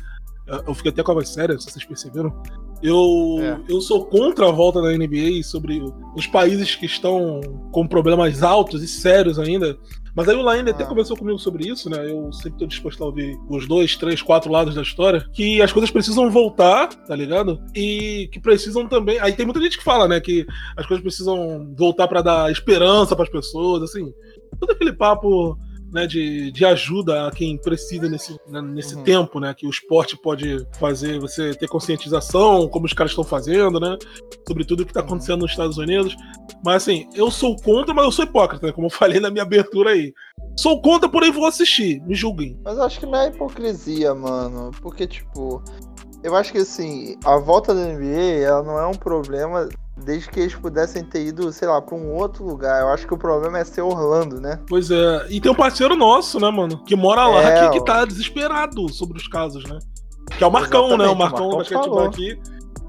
Eu- 0.67 0.73
fiquei 0.73 0.91
até 0.91 1.03
com 1.03 1.11
a 1.11 1.15
voz 1.15 1.29
séria, 1.29 1.57
se 1.59 1.69
vocês 1.69 1.83
perceberam. 1.85 2.33
Eu, 2.81 3.37
É. 3.41 3.59
eu 3.67 3.81
sou 3.81 4.05
contra 4.05 4.47
a 4.47 4.51
volta 4.51 4.81
da 4.81 4.93
NBA 4.93 5.41
sobre 5.43 5.81
os 6.15 6.27
países 6.27 6.75
que 6.75 6.85
estão 6.85 7.41
com 7.71 7.87
problemas 7.87 8.43
altos 8.43 8.83
e 8.83 8.87
sérios 8.87 9.39
ainda. 9.39 9.77
Mas 10.15 10.27
aí 10.29 10.35
o 10.35 10.41
Laine 10.41 10.69
até 10.71 10.83
Ah. 10.83 10.87
conversou 10.87 11.15
comigo 11.17 11.37
sobre 11.37 11.67
isso, 11.67 11.89
né? 11.89 12.09
Eu 12.09 12.31
sempre 12.33 12.53
estou 12.53 12.67
disposto 12.67 13.03
a 13.03 13.07
ouvir 13.07 13.35
os 13.49 13.67
dois, 13.67 13.95
três, 13.95 14.21
quatro 14.21 14.51
lados 14.51 14.73
da 14.75 14.81
história. 14.81 15.27
Que 15.33 15.61
as 15.61 15.71
coisas 15.71 15.91
precisam 15.91 16.29
voltar, 16.31 16.87
tá 16.87 17.15
ligado? 17.15 17.59
E 17.75 18.27
que 18.31 18.39
precisam 18.39 18.87
também. 18.87 19.19
Aí 19.19 19.33
tem 19.33 19.45
muita 19.45 19.61
gente 19.61 19.77
que 19.77 19.83
fala, 19.83 20.07
né? 20.07 20.19
Que 20.19 20.45
as 20.75 20.85
coisas 20.87 21.03
precisam 21.03 21.71
voltar 21.77 22.07
para 22.07 22.21
dar 22.21 22.51
esperança 22.51 23.15
para 23.15 23.25
as 23.25 23.31
pessoas, 23.31 23.83
assim. 23.83 24.11
Todo 24.59 24.71
aquele 24.71 24.93
papo 24.93 25.57
né, 25.91 26.05
de, 26.05 26.51
de 26.51 26.65
ajuda 26.65 27.27
a 27.27 27.31
quem 27.31 27.57
precisa 27.57 28.09
nesse, 28.09 28.37
né, 28.47 28.61
nesse 28.61 28.95
Uhum. 28.95 29.03
tempo, 29.03 29.39
né? 29.39 29.53
Que 29.53 29.65
o 29.65 29.69
esporte 29.69 30.17
pode 30.17 30.65
fazer 30.79 31.19
você 31.19 31.53
ter 31.55 31.67
conscientização, 31.67 32.67
como 32.67 32.85
os 32.85 32.93
caras 32.93 33.11
estão 33.11 33.23
fazendo, 33.23 33.79
né? 33.79 33.97
Sobre 34.47 34.65
tudo 34.65 34.85
que 34.85 34.91
está 34.91 34.99
acontecendo 35.01 35.41
nos 35.41 35.51
Estados 35.51 35.77
Unidos. 35.77 36.15
Mas 36.63 36.83
assim, 36.83 37.07
eu 37.13 37.29
sou 37.31 37.55
contra, 37.55 37.93
mas 37.93 38.05
eu 38.05 38.11
sou 38.11 38.25
hipócrita, 38.25 38.67
né, 38.67 38.73
como 38.73 38.87
eu 38.87 38.91
falei 38.91 39.19
na 39.19 39.29
minha 39.29 39.43
abertura 39.43 39.91
aí. 39.91 40.13
Sou 40.57 40.81
contra, 40.81 41.07
porém 41.07 41.31
vou 41.31 41.45
assistir. 41.45 42.01
Me 42.03 42.15
julguem. 42.15 42.59
Mas 42.63 42.77
eu 42.77 42.83
acho 42.83 42.99
que 42.99 43.05
não 43.05 43.15
é 43.19 43.27
hipocrisia, 43.27 44.13
mano. 44.15 44.71
Porque, 44.81 45.05
tipo, 45.07 45.61
Eu 46.23 46.35
acho 46.35 46.51
que 46.51 46.57
assim, 46.57 47.15
a 47.23 47.37
volta 47.37 47.73
da 47.75 47.93
NBA 47.93 48.41
ela 48.43 48.63
não 48.63 48.77
é 48.79 48.87
um 48.87 48.93
problema 48.95 49.69
desde 49.97 50.29
que 50.29 50.39
eles 50.39 50.55
pudessem 50.55 51.03
ter 51.03 51.25
ido, 51.25 51.51
sei 51.51 51.67
lá, 51.67 51.81
pra 51.81 51.95
um 51.95 52.13
outro 52.13 52.45
lugar. 52.45 52.81
Eu 52.81 52.89
acho 52.89 53.07
que 53.07 53.13
o 53.13 53.17
problema 53.17 53.59
é 53.59 53.63
ser 53.63 53.81
Orlando, 53.81 54.39
né? 54.39 54.59
Pois 54.67 54.91
é. 54.91 55.25
E 55.29 55.41
tem 55.41 55.51
um 55.51 55.55
parceiro 55.55 55.95
nosso, 55.95 56.39
né, 56.39 56.49
mano? 56.49 56.83
Que 56.83 56.95
mora 56.95 57.25
lá, 57.27 57.41
É, 57.43 57.69
que, 57.69 57.79
que 57.79 57.85
tá 57.85 58.05
desesperado 58.05 58.91
sobre 58.93 59.17
os 59.17 59.27
casos, 59.27 59.63
né? 59.65 59.79
Que 60.37 60.43
é 60.43 60.47
o 60.47 60.51
Marcão, 60.51 60.89
né? 60.97 61.05
O 61.07 61.11
Exatamente, 61.11 61.15
o 61.15 61.17
Marcão 61.17 61.49
Marcão 61.57 62.05
aqui. 62.05 62.39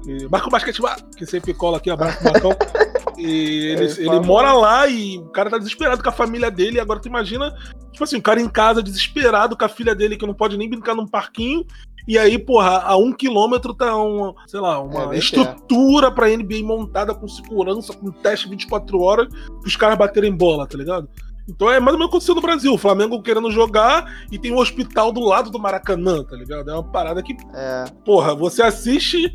E- 0.07 0.27
Marcão 0.29 0.49
Basquetebol, 0.49 0.91
que 1.17 1.25
sempre 1.25 1.53
cola 1.53 1.77
aqui, 1.77 1.89
abraço 1.89 2.23
Marcão. 2.23 2.51
E 3.19 3.73
ele, 3.73 3.85
Ele 3.97 4.19
mora 4.21 4.53
lá 4.53 4.87
e 4.87 5.17
o 5.17 5.25
cara 5.25 5.49
tá 5.49 5.57
desesperado 5.57 6.01
com 6.01 6.07
a 6.07 6.13
família 6.13 6.49
dele. 6.49 6.79
Agora 6.79 7.01
tu 7.01 7.09
imagina, 7.09 7.53
tipo 7.91 8.01
assim, 8.01 8.15
o 8.15 8.21
cara 8.21 8.39
em 8.39 8.47
casa 8.47 8.81
desesperado 8.81 9.57
com 9.57 9.65
a 9.65 9.69
filha 9.69 9.93
dele 9.93 10.15
que 10.15 10.25
não 10.25 10.33
pode 10.33 10.55
nem 10.57 10.69
brincar 10.69 10.95
num 10.95 11.05
parquinho. 11.05 11.65
E 12.09 12.17
aí, 12.17 12.39
porra, 12.39 12.79
a 12.79 12.97
um 12.97 13.13
quilômetro 13.13 13.71
tá 13.71 13.95
uma, 13.95 14.33
sei 14.47 14.59
lá, 14.59 14.81
uma 14.81 15.15
É, 15.15 15.19
estrutura 15.19 16.11
pra 16.11 16.27
NBA 16.27 16.63
montada 16.63 17.13
com 17.13 17.27
segurança, 17.27 17.93
com 17.93 18.09
teste 18.11 18.49
24 18.49 18.99
horas, 18.99 19.27
pros 19.61 19.75
caras 19.75 19.95
baterem 19.95 20.35
bola, 20.35 20.65
tá 20.65 20.75
ligado? 20.75 21.07
Então 21.47 21.69
é 21.69 21.79
mais 21.79 21.93
ou 21.93 21.99
menos 21.99 22.05
o 22.07 22.09
que 22.09 22.15
aconteceu 22.15 22.33
no 22.33 22.41
Brasil. 22.41 22.73
O 22.73 22.77
Flamengo 22.79 23.21
querendo 23.21 23.51
jogar 23.51 24.25
e 24.31 24.39
tem 24.39 24.51
um 24.51 24.57
hospital 24.57 25.11
do 25.11 25.19
lado 25.21 25.51
do 25.51 25.59
Maracanã, 25.59 26.23
tá 26.23 26.35
ligado? 26.35 26.67
É 26.69 26.73
uma 26.73 26.83
parada 26.83 27.21
que, 27.21 27.37
É. 27.53 27.85
porra, 28.03 28.33
você 28.33 28.63
assiste. 28.63 29.31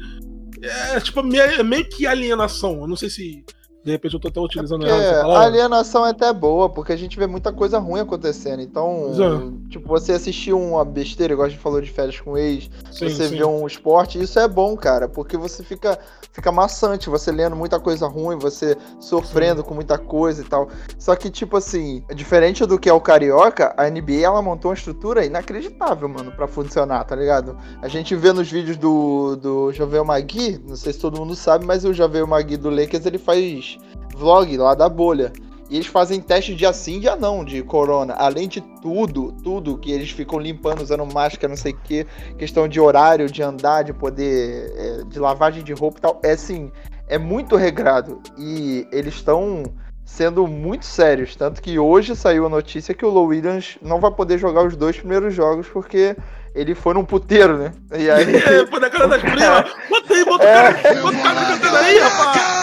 É 0.94 0.98
tipo 0.98 1.22
meio, 1.22 1.42
é 1.42 1.62
meio 1.62 1.88
que 1.88 2.06
alienação. 2.08 2.80
Eu 2.80 2.88
não 2.88 2.96
sei 2.96 3.08
se. 3.08 3.44
De 3.84 3.92
repente 3.92 4.14
eu 4.14 4.20
tô 4.20 4.28
até 4.28 4.40
utilizando 4.40 4.86
errado 4.86 5.00
essa 5.02 5.26
a 5.26 5.42
alienação 5.42 6.06
é 6.06 6.10
até 6.10 6.32
boa, 6.32 6.70
porque 6.70 6.92
a 6.92 6.96
gente 6.96 7.18
vê 7.18 7.26
muita 7.26 7.52
coisa 7.52 7.78
ruim 7.78 8.00
acontecendo. 8.00 8.62
Então, 8.62 9.12
é. 9.12 9.70
tipo, 9.70 9.86
você 9.86 10.12
assistir 10.12 10.54
uma 10.54 10.82
besteira, 10.84 11.34
igual 11.34 11.46
a 11.46 11.50
gente 11.50 11.60
falou 11.60 11.80
de 11.82 11.90
férias 11.90 12.18
com 12.18 12.36
ex, 12.38 12.70
Sim, 12.90 13.10
você 13.10 13.28
sim. 13.28 13.36
vê 13.36 13.44
um 13.44 13.66
esporte, 13.66 14.20
isso 14.20 14.38
é 14.38 14.48
bom, 14.48 14.74
cara, 14.74 15.06
porque 15.06 15.36
você 15.36 15.62
fica, 15.62 15.98
fica 16.32 16.50
maçante, 16.50 17.10
você 17.10 17.30
lendo 17.30 17.54
muita 17.54 17.78
coisa 17.78 18.06
ruim, 18.06 18.38
você 18.38 18.74
sofrendo 18.98 19.62
com 19.62 19.74
muita 19.74 19.98
coisa 19.98 20.40
e 20.40 20.44
tal. 20.44 20.70
Só 20.98 21.14
que, 21.14 21.28
tipo 21.28 21.56
assim, 21.56 22.02
diferente 22.14 22.64
do 22.64 22.78
que 22.78 22.88
é 22.88 22.92
o 22.92 23.00
Carioca, 23.00 23.74
a 23.76 23.90
NBA 23.90 24.22
ela 24.22 24.40
montou 24.40 24.70
uma 24.70 24.76
estrutura 24.76 25.26
inacreditável, 25.26 26.08
mano, 26.08 26.32
pra 26.32 26.46
funcionar, 26.46 27.04
tá 27.04 27.14
ligado? 27.14 27.58
A 27.82 27.88
gente 27.88 28.14
vê 28.16 28.32
nos 28.32 28.50
vídeos 28.50 28.78
do, 28.78 29.36
do 29.36 29.72
Javel 29.72 30.06
Magui, 30.06 30.58
não 30.66 30.76
sei 30.76 30.94
se 30.94 30.98
todo 30.98 31.18
mundo 31.18 31.36
sabe, 31.36 31.66
mas 31.66 31.84
o 31.84 31.92
Javel 31.92 32.26
Magui 32.26 32.56
do 32.56 32.70
Lakers 32.70 33.04
ele 33.04 33.18
faz 33.18 33.73
vlog 34.14 34.56
lá 34.56 34.74
da 34.74 34.88
bolha. 34.88 35.32
E 35.70 35.76
eles 35.76 35.86
fazem 35.86 36.20
teste 36.20 36.54
dia 36.54 36.72
sim, 36.72 37.00
dia 37.00 37.16
não, 37.16 37.44
de 37.44 37.62
corona. 37.62 38.14
Além 38.14 38.46
de 38.46 38.60
tudo, 38.82 39.32
tudo 39.42 39.78
que 39.78 39.90
eles 39.90 40.10
ficam 40.10 40.38
limpando, 40.38 40.82
usando 40.82 41.06
máscara, 41.06 41.48
não 41.48 41.56
sei 41.56 41.72
o 41.72 41.76
que, 41.78 42.06
questão 42.38 42.68
de 42.68 42.78
horário, 42.78 43.30
de 43.30 43.42
andar, 43.42 43.82
de 43.82 43.92
poder, 43.92 44.72
é, 44.76 45.04
de 45.04 45.18
lavagem 45.18 45.64
de 45.64 45.72
roupa 45.72 45.98
e 45.98 46.02
tal. 46.02 46.20
É 46.22 46.32
assim, 46.32 46.70
é 47.08 47.18
muito 47.18 47.56
regrado. 47.56 48.20
E 48.36 48.86
eles 48.92 49.14
estão 49.14 49.64
sendo 50.04 50.46
muito 50.46 50.84
sérios. 50.84 51.34
Tanto 51.34 51.62
que 51.62 51.78
hoje 51.78 52.14
saiu 52.14 52.46
a 52.46 52.50
notícia 52.50 52.94
que 52.94 53.04
o 53.04 53.10
Low 53.10 53.26
Williams 53.26 53.78
não 53.80 54.00
vai 54.00 54.10
poder 54.10 54.38
jogar 54.38 54.66
os 54.66 54.76
dois 54.76 54.98
primeiros 54.98 55.34
jogos 55.34 55.66
porque 55.68 56.14
ele 56.54 56.74
foi 56.74 56.94
num 56.94 57.04
puteiro, 57.04 57.58
né? 57.58 57.72
E 57.96 58.10
aí. 58.10 58.24
É, 58.44 58.64
pô, 58.66 58.78
na 58.78 58.90
cara 58.90 59.08
das 59.08 59.20
primas. 59.20 59.64
Bota 59.88 60.14
aí, 60.14 60.24
bota 60.24 60.44
o 60.44 60.46
cara, 60.46 60.72
bota 61.02 61.16
o 61.16 61.22
cara 61.22 61.46
cantando 61.46 61.76
aí, 61.76 61.98
rapaz. 61.98 62.54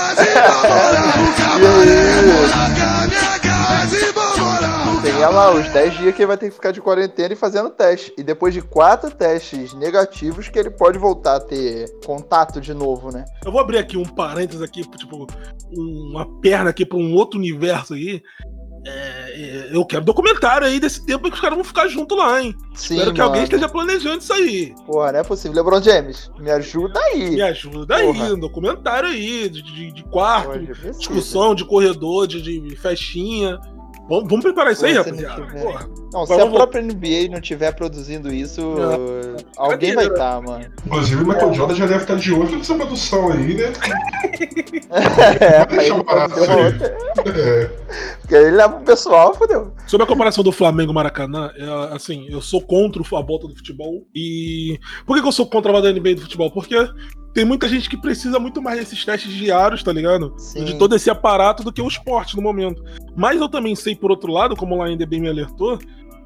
Tem 5.01 5.13
lá 5.13 5.51
os 5.51 5.67
10 5.69 5.97
dias 5.97 6.15
que 6.15 6.21
ele 6.21 6.27
vai 6.27 6.37
ter 6.37 6.49
que 6.49 6.55
ficar 6.55 6.71
de 6.71 6.81
quarentena 6.81 7.33
e 7.33 7.37
fazendo 7.37 7.69
teste. 7.69 8.13
E 8.17 8.23
depois 8.23 8.53
de 8.53 8.61
quatro 8.61 9.09
testes 9.11 9.73
negativos 9.73 10.47
que 10.47 10.59
ele 10.59 10.69
pode 10.69 10.97
voltar 10.97 11.37
a 11.37 11.39
ter 11.39 11.89
contato 12.05 12.61
de 12.61 12.73
novo, 12.73 13.11
né? 13.11 13.25
Eu 13.43 13.51
vou 13.51 13.59
abrir 13.59 13.79
aqui 13.79 13.97
um 13.97 14.05
parênteses 14.05 14.61
aqui, 14.61 14.83
tipo, 14.97 15.27
uma 15.71 16.25
perna 16.39 16.69
aqui 16.69 16.85
pra 16.85 16.97
um 16.97 17.13
outro 17.15 17.39
universo 17.39 17.93
aí. 17.93 18.21
É, 18.83 18.89
é, 18.89 19.69
eu 19.71 19.85
quero 19.85 20.03
documentário 20.03 20.65
aí 20.65 20.79
desse 20.79 21.05
tempo 21.05 21.27
que 21.29 21.35
os 21.35 21.39
caras 21.39 21.55
vão 21.55 21.63
ficar 21.63 21.87
junto 21.87 22.15
lá, 22.15 22.41
hein? 22.41 22.55
Sim, 22.73 22.95
Espero 22.95 23.11
que 23.13 23.19
mano. 23.19 23.29
alguém 23.29 23.43
esteja 23.43 23.69
planejando 23.69 24.19
isso 24.19 24.33
aí. 24.33 24.73
Porra, 24.87 25.11
não 25.11 25.19
é 25.19 25.23
possível. 25.23 25.55
LeBron 25.55 25.81
James, 25.81 26.31
me 26.39 26.49
ajuda 26.49 26.99
aí. 26.99 27.29
Me 27.31 27.41
ajuda 27.43 27.95
aí, 27.97 28.07
Porra. 28.07 28.33
um 28.33 28.39
documentário 28.39 29.09
aí, 29.09 29.49
de, 29.49 29.61
de, 29.61 29.91
de 29.91 30.03
quarto, 30.05 30.49
Hoje 30.57 30.65
precisa. 30.65 30.97
discussão 30.97 31.53
de 31.53 31.63
corredor, 31.63 32.25
de, 32.27 32.41
de 32.41 32.75
festinha. 32.75 33.59
Vamos, 34.11 34.27
vamos 34.27 34.43
preparar 34.43 34.73
isso 34.73 34.85
aí, 34.85 34.91
rapaziada. 34.91 35.47
Não, 36.11 36.25
se 36.25 36.33
a 36.33 36.45
própria 36.45 36.81
NBA 36.81 37.29
não 37.31 37.39
tiver 37.39 37.71
produzindo 37.71 38.29
isso, 38.33 38.75
alguém 39.55 39.95
vai 39.95 40.07
estar, 40.07 40.41
mano. 40.41 40.65
Inclusive 40.85 41.23
o 41.23 41.27
Michael 41.27 41.53
Jordan 41.53 41.75
já 41.75 41.87
deve 41.87 42.01
estar 42.01 42.15
de 42.15 42.33
olho 42.33 42.57
nessa 42.57 42.75
produção 42.75 43.31
aí, 43.31 43.53
né? 43.53 43.71
É, 44.91 45.65
Deixa 45.65 45.87
eu 45.87 45.95
ele 45.95 46.03
parar. 46.03 46.29
É. 46.29 47.69
Porque 48.19 48.35
aí 48.35 48.43
ele 48.43 48.57
leva 48.57 48.75
o 48.75 48.81
pessoal, 48.81 49.33
fodeu. 49.33 49.73
Sobre 49.87 50.03
a 50.03 50.07
comparação 50.07 50.43
do 50.43 50.51
Flamengo 50.51 50.91
e 50.91 50.95
Maracanã, 50.95 51.49
é, 51.55 51.95
assim, 51.95 52.27
eu 52.29 52.41
sou 52.41 52.59
contra 52.59 53.01
a 53.01 53.21
volta 53.21 53.47
do 53.47 53.55
futebol. 53.55 54.05
E. 54.13 54.77
Por 55.05 55.15
que, 55.15 55.21
que 55.21 55.27
eu 55.27 55.31
sou 55.31 55.45
contra 55.45 55.71
a 55.71 55.73
volta 55.73 55.93
da 55.93 55.97
NBA 55.97 56.15
do 56.15 56.21
futebol? 56.21 56.51
Porque 56.51 56.75
tem 57.33 57.45
muita 57.45 57.67
gente 57.67 57.89
que 57.89 57.95
precisa 57.97 58.39
muito 58.39 58.61
mais 58.61 58.79
desses 58.79 59.03
testes 59.05 59.31
diários, 59.33 59.81
tá 59.83 59.91
ligado? 59.93 60.33
Sim. 60.37 60.65
De 60.65 60.77
todo 60.77 60.95
esse 60.95 61.09
aparato 61.09 61.63
do 61.63 61.71
que 61.71 61.81
o 61.81 61.87
esporte 61.87 62.35
no 62.35 62.41
momento. 62.41 62.83
Mas 63.15 63.39
eu 63.39 63.47
também 63.49 63.75
sei, 63.75 63.95
por 63.95 64.11
outro 64.11 64.31
lado, 64.31 64.55
como 64.55 64.75
lá 64.77 64.85
ainda 64.85 65.05
bem 65.05 65.21
me 65.21 65.29
alertou, 65.29 65.79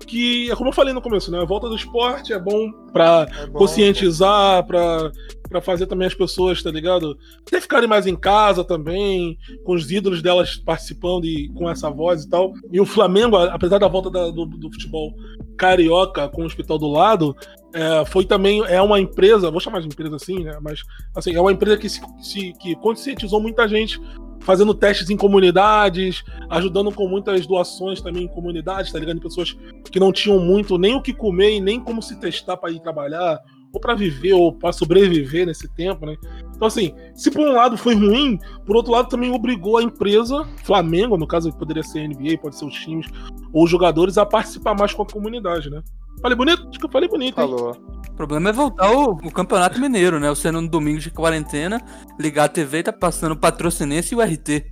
que 0.07 0.51
é 0.51 0.55
como 0.55 0.69
eu 0.69 0.73
falei 0.73 0.93
no 0.93 1.01
começo, 1.01 1.31
né? 1.31 1.39
A 1.41 1.45
volta 1.45 1.69
do 1.69 1.75
esporte 1.75 2.33
é 2.33 2.39
bom 2.39 2.69
pra 2.91 3.27
É 3.41 3.47
bom, 3.47 3.59
conscientizar, 3.59 4.65
pra, 4.67 5.09
pra 5.49 5.61
fazer 5.61 5.87
também 5.87 6.05
as 6.07 6.13
pessoas, 6.13 6.61
tá 6.61 6.69
ligado? 6.69 7.17
Até 7.47 7.61
ficarem 7.61 7.87
mais 7.87 8.05
em 8.05 8.15
casa 8.15 8.63
também, 8.63 9.37
com 9.63 9.73
os 9.73 9.89
ídolos 9.89 10.21
delas 10.21 10.57
participando 10.57 11.25
e 11.25 11.49
com 11.53 11.69
essa 11.69 11.89
voz 11.89 12.23
e 12.23 12.29
tal. 12.29 12.51
E 12.71 12.79
o 12.79 12.85
Flamengo, 12.85 13.37
apesar 13.37 13.77
da 13.79 13.87
volta 13.87 14.09
da- 14.11 14.29
do, 14.29 14.45
do 14.45 14.71
futebol 14.71 15.13
carioca 15.57 16.27
com 16.29 16.41
o 16.41 16.45
hospital 16.45 16.77
do 16.77 16.87
lado, 16.87 17.35
é, 17.75 18.05
foi 18.05 18.23
também, 18.25 18.63
é 18.65 18.81
uma 18.81 18.99
empresa, 18.99 19.51
vou 19.51 19.59
chamar 19.59 19.81
de 19.81 19.87
empresa 19.87 20.15
assim, 20.15 20.43
né? 20.45 20.57
Mas 20.61 20.81
assim, 21.13 21.35
é 21.35 21.41
uma 21.41 21.51
empresa 21.51 21.75
que, 21.77 21.89
se, 21.89 22.01
se- 22.21 22.53
que 22.53 22.73
conscientizou 22.77 23.41
muita 23.41 23.67
gente 23.67 23.99
fazendo 24.39 24.73
testes 24.73 25.09
em 25.09 25.17
comunidades, 25.17 26.23
ajudando 26.49 26.89
com 26.91 27.07
muitas 27.07 27.45
doações 27.45 27.99
também 27.99 28.23
em 28.23 28.27
comunidades, 28.27 28.91
tá 28.93 28.99
ligado? 28.99 29.19
Pessoas 29.19 29.57
que 29.91 29.99
não 29.99 30.13
tinham 30.13 30.39
muito 30.39 30.77
nem 30.77 30.95
o 30.95 31.01
que 31.01 31.13
comer 31.13 31.57
e 31.57 31.59
nem 31.59 31.79
como 31.79 32.01
se 32.01 32.17
testar 32.17 32.55
para 32.55 32.71
ir 32.71 32.79
trabalhar, 32.79 33.39
ou 33.73 33.81
para 33.81 33.93
viver, 33.93 34.31
ou 34.31 34.53
para 34.53 34.71
sobreviver 34.71 35.45
nesse 35.45 35.67
tempo, 35.67 36.05
né? 36.05 36.15
Então, 36.55 36.67
assim, 36.67 36.93
se 37.13 37.29
por 37.29 37.41
um 37.41 37.51
lado 37.51 37.77
foi 37.77 37.93
ruim, 37.93 38.39
por 38.65 38.77
outro 38.77 38.93
lado 38.93 39.09
também 39.09 39.31
obrigou 39.31 39.77
a 39.77 39.83
empresa, 39.83 40.47
Flamengo, 40.63 41.17
no 41.17 41.27
caso 41.27 41.51
poderia 41.51 41.83
ser 41.83 41.99
a 41.99 42.07
NBA, 42.07 42.37
pode 42.41 42.57
ser 42.57 42.63
os 42.65 42.73
times, 42.73 43.07
ou 43.51 43.65
os 43.65 43.69
jogadores, 43.69 44.17
a 44.17 44.25
participar 44.25 44.75
mais 44.75 44.93
com 44.93 45.01
a 45.01 45.05
comunidade, 45.05 45.69
né? 45.69 45.81
Falei 46.21 46.35
bonito? 46.37 46.67
Acho 46.69 46.79
que 46.79 46.85
eu 46.85 46.91
falei 46.91 47.07
bonito, 47.09 47.39
hein? 47.39 47.47
Falou. 47.47 47.71
O 48.09 48.13
problema 48.15 48.49
é 48.49 48.53
voltar 48.53 48.89
o, 48.91 49.11
o 49.11 49.31
Campeonato 49.31 49.79
Mineiro, 49.79 50.19
né? 50.19 50.29
Você 50.29 50.49
no 50.49 50.65
domingo 50.67 50.99
de 50.99 51.11
quarentena, 51.11 51.81
ligar 52.17 52.45
a 52.45 52.49
TV 52.49 52.79
e 52.79 52.83
tá 52.83 52.93
passando 52.93 53.33
o 53.33 53.37
Patrocinense 53.37 54.13
e 54.13 54.17
o 54.17 54.21
RT. 54.21 54.65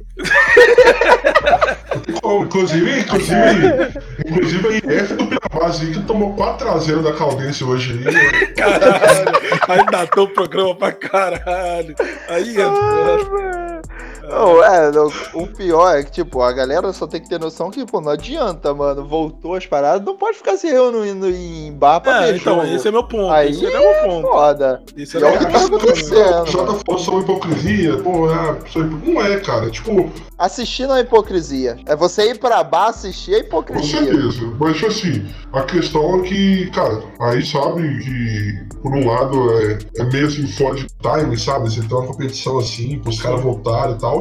Oh, 2.24 2.44
Inclusive, 2.44 3.00
inclusive, 3.02 3.94
inclusive 4.26 4.68
a 4.68 4.94
IF 4.94 5.14
do 5.16 5.28
Piramás 5.28 5.82
aí 5.82 5.92
que 5.92 6.02
tomou 6.04 6.34
4x0 6.36 7.04
da 7.04 7.14
Caldense 7.14 7.64
hoje 7.64 7.92
aí. 7.94 8.14
né? 8.14 8.46
Caralho, 8.56 9.32
aí 9.68 9.86
datou 9.92 10.26
o 10.26 10.30
programa 10.34 10.76
pra 10.76 10.92
caralho. 10.94 11.96
Aí 12.30 12.56
é 12.58 12.66
foda. 12.66 13.82
Não, 14.30 14.64
é, 14.64 14.92
não, 14.92 15.08
o 15.34 15.48
pior 15.48 15.96
é 15.98 16.04
que, 16.04 16.12
tipo, 16.12 16.42
a 16.42 16.52
galera 16.52 16.92
só 16.94 17.06
tem 17.06 17.22
que 17.22 17.28
ter 17.30 17.40
noção 17.40 17.70
que, 17.70 17.86
pô, 17.86 18.00
não 18.00 18.12
adianta, 18.12 18.74
mano. 18.74 19.06
Voltou 19.06 19.56
as 19.56 19.66
paradas, 19.66 20.06
não 20.06 20.16
pode 20.16 20.38
ficar 20.38 20.56
se 20.58 20.68
reunindo 20.68 21.30
em 21.30 21.72
bar 21.74 22.00
pra 22.00 22.24
É, 22.24 22.32
ver 22.32 22.40
então, 22.40 22.62
jogo. 22.62 22.68
esse 22.76 22.88
é 22.88 22.92
meu 22.92 23.04
ponto. 23.04 23.30
Aí 23.32 23.52
esse 23.52 23.66
é 23.66 23.70
meu 23.70 23.94
ponto. 24.10 24.28
Foda. 24.28 24.82
Esse 24.96 25.18
E 25.18 25.24
é 25.24 25.30
o 25.30 25.38
que 25.40 25.46
tá 25.46 25.66
acontecendo. 25.66 26.44
O 26.44 26.46
Jota 26.48 26.80
falou 26.86 27.00
sobre 27.02 27.22
hipocrisia, 27.24 27.98
pô, 27.98 28.28
sobre- 28.70 29.12
não 29.12 29.22
é, 29.22 29.40
cara. 29.40 29.70
Tipo, 29.70 30.10
Assistir 30.38 30.88
não 30.88 30.96
é 30.96 31.02
hipocrisia. 31.02 31.78
É 31.86 31.96
você 31.96 32.32
ir 32.32 32.40
pra 32.40 32.64
bar 32.64 32.88
assistir 32.88 33.34
é 33.36 33.40
com 33.42 33.48
hipocrisia. 33.48 34.00
certeza. 34.04 34.54
Mas 34.60 34.76
tipo 34.76 34.88
assim, 34.88 35.26
a 35.54 35.62
questão 35.64 36.20
é 36.20 36.22
que, 36.24 36.72
cara, 36.72 37.02
aí 37.22 37.46
sabe 37.46 37.82
que, 38.00 38.78
por 38.82 38.92
um 38.94 39.08
lado, 39.08 39.38
é, 39.60 39.78
é 40.00 40.04
meio 40.06 40.28
assim 40.28 40.46
fora 40.48 40.76
de 40.76 40.88
time, 40.88 41.38
sabe? 41.38 41.70
Você 41.72 41.82
tem 41.82 41.98
uma 41.98 42.08
competição 42.08 42.58
assim, 42.58 43.00
pros 43.00 43.22
caras 43.22 43.42
voltarem 43.42 43.96
e 43.96 44.00
tal. 44.00 44.13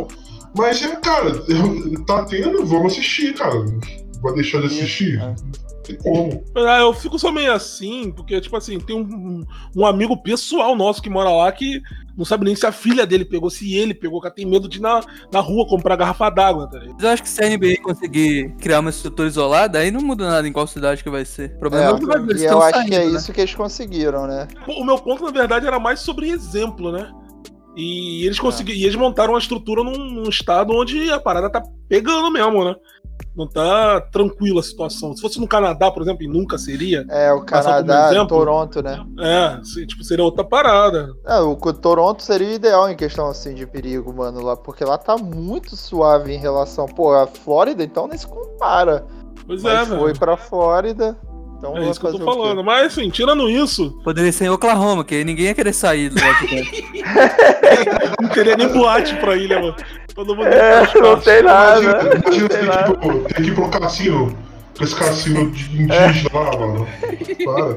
Mas, 0.56 0.82
é, 0.82 0.96
cara, 0.96 1.32
tá 2.06 2.24
tendo, 2.26 2.64
vamos 2.66 2.92
assistir, 2.92 3.34
cara. 3.34 3.64
Vai 4.22 4.34
deixar 4.34 4.60
de 4.60 4.66
assistir? 4.66 5.20
É. 5.20 5.34
Tem 5.82 5.96
como. 5.96 6.44
Ah, 6.54 6.80
eu 6.80 6.94
fico 6.94 7.18
só 7.18 7.32
meio 7.32 7.52
assim, 7.52 8.12
porque, 8.12 8.40
tipo 8.40 8.56
assim, 8.56 8.78
tem 8.78 8.96
um, 8.96 9.44
um 9.76 9.84
amigo 9.84 10.16
pessoal 10.22 10.76
nosso 10.76 11.02
que 11.02 11.10
mora 11.10 11.30
lá 11.30 11.50
que 11.50 11.82
não 12.16 12.24
sabe 12.24 12.44
nem 12.44 12.54
se 12.54 12.66
a 12.66 12.72
filha 12.72 13.06
dele 13.06 13.24
pegou, 13.24 13.48
se 13.50 13.74
ele 13.74 13.94
pegou, 13.94 14.20
que 14.20 14.30
tem 14.30 14.46
medo 14.46 14.68
de 14.68 14.78
ir 14.78 14.80
na, 14.80 15.00
na 15.32 15.40
rua 15.40 15.66
comprar 15.66 15.96
garrafa 15.96 16.30
d'água, 16.30 16.68
tá 16.68 16.78
ligado? 16.78 16.94
Mas 16.94 17.04
eu 17.04 17.10
acho 17.10 17.22
que 17.22 17.28
se 17.28 17.42
a 17.42 17.48
NBA 17.48 17.82
conseguir 17.82 18.54
criar 18.60 18.80
uma 18.80 18.90
estrutura 18.90 19.26
isolada, 19.28 19.78
aí 19.78 19.90
não 19.90 20.00
muda 20.00 20.28
nada 20.28 20.46
em 20.46 20.52
qual 20.52 20.66
cidade 20.66 21.02
que 21.02 21.10
vai 21.10 21.24
ser. 21.24 21.54
O 21.56 21.58
problema 21.58 21.86
é, 21.86 21.92
É, 21.94 21.98
que 21.98 22.06
vai 22.06 22.18
ver, 22.20 22.30
eles 22.30 22.42
e 22.42 22.44
eu 22.44 22.62
acho 22.62 22.76
saindo, 22.76 22.88
que 22.88 22.94
é 22.94 23.06
né? 23.06 23.16
isso 23.16 23.32
que 23.32 23.40
eles 23.40 23.54
conseguiram, 23.54 24.26
né? 24.26 24.46
Pô, 24.64 24.72
O 24.74 24.84
meu 24.84 24.98
ponto, 24.98 25.24
na 25.24 25.30
verdade, 25.30 25.66
era 25.66 25.80
mais 25.80 26.00
sobre 26.00 26.28
exemplo, 26.28 26.92
né? 26.92 27.10
E 27.76 28.24
eles 28.26 28.38
conseguiram. 28.38 28.78
E 28.78 28.84
eles 28.84 28.96
montaram 28.96 29.32
uma 29.32 29.38
estrutura 29.38 29.82
num, 29.82 29.96
num 29.96 30.28
estado 30.28 30.72
onde 30.74 31.10
a 31.10 31.18
parada 31.18 31.48
tá 31.50 31.62
pegando 31.88 32.30
mesmo, 32.30 32.64
né? 32.64 32.74
Não 33.34 33.46
tá 33.48 34.00
tranquila 34.12 34.60
a 34.60 34.62
situação. 34.62 35.14
Se 35.16 35.22
fosse 35.22 35.40
no 35.40 35.48
Canadá, 35.48 35.90
por 35.90 36.02
exemplo, 36.02 36.22
e 36.22 36.28
nunca 36.28 36.58
seria, 36.58 37.06
É, 37.08 37.32
o 37.32 37.40
Canadá, 37.42 38.10
exemplo? 38.10 38.26
Toronto, 38.28 38.82
né? 38.82 39.02
é, 39.20 39.60
tipo, 39.86 40.04
seria 40.04 40.24
outra 40.24 40.44
parada. 40.44 41.08
É, 41.24 41.38
o 41.40 41.56
Toronto 41.56 42.22
seria 42.22 42.48
o 42.48 42.52
ideal 42.52 42.90
em 42.90 42.96
questão 42.96 43.28
assim 43.28 43.54
de 43.54 43.66
perigo, 43.66 44.12
mano, 44.12 44.42
lá, 44.42 44.54
porque 44.56 44.84
lá 44.84 44.98
tá 44.98 45.16
muito 45.16 45.76
suave 45.76 46.34
em 46.34 46.38
relação, 46.38 46.84
pô, 46.86 47.14
a 47.14 47.26
Flórida 47.26 47.82
então 47.82 48.06
nem 48.06 48.18
se 48.18 48.26
compara. 48.26 49.06
Pois 49.46 49.64
é, 49.64 49.74
Mas 49.76 49.88
velho. 49.88 50.00
foi 50.00 50.12
pra 50.14 50.36
Flórida. 50.36 51.16
Então 51.62 51.76
É 51.78 51.88
isso 51.88 52.00
que 52.00 52.06
eu 52.06 52.18
tô 52.18 52.24
falando. 52.24 52.64
Mas, 52.64 52.86
assim, 52.86 53.08
tirando 53.08 53.48
isso, 53.48 53.92
Poderia 54.02 54.32
ser 54.32 54.46
em 54.46 54.48
Oklahoma, 54.48 55.04
que 55.04 55.14
aí 55.14 55.22
ninguém 55.24 55.44
ia 55.46 55.54
querer 55.54 55.72
sair 55.72 56.08
do 56.08 56.16
não 58.20 58.28
teria 58.30 58.56
nem 58.56 58.66
boate 58.68 59.14
pra 59.16 59.36
ilha, 59.36 59.60
mano. 59.60 59.76
Todo 60.12 60.34
mundo 60.34 60.48
É, 60.48 60.82
não 61.00 61.20
tem 61.20 61.40
nada. 61.42 61.80
Imagina, 61.80 62.02
Não 62.02 62.10
imagina 62.20 62.48
tem 62.48 62.62
nada. 62.64 62.84
que, 62.84 62.90
ir 62.92 62.96
pro- 62.98 63.20
ter 63.24 63.34
que 63.34 63.42
ir 63.42 63.54
pro 63.54 63.68
cassino. 63.68 64.36
Com 64.76 64.84
esse 64.84 64.94
cassino 64.96 65.50
de 65.50 65.64
indígena 65.82 66.30
lá, 66.32 66.56
mano. 66.58 66.88
Para. 67.44 67.74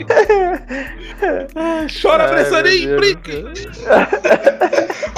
Chora, 2.01 2.43
Deus. 2.63 2.95
brinque. 2.99 3.43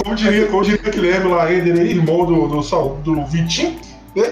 Como 0.03 0.15
diria, 0.15 0.47
como 0.47 0.63
diria 0.63 0.81
aquele 0.87 1.17
lá, 1.27 1.53
Ender, 1.53 1.77
irmão 1.85 2.25
do, 2.25 2.47
do, 2.47 2.63
Sal- 2.63 2.97
do 3.03 3.23
Vitinho, 3.25 3.79
né? 4.15 4.31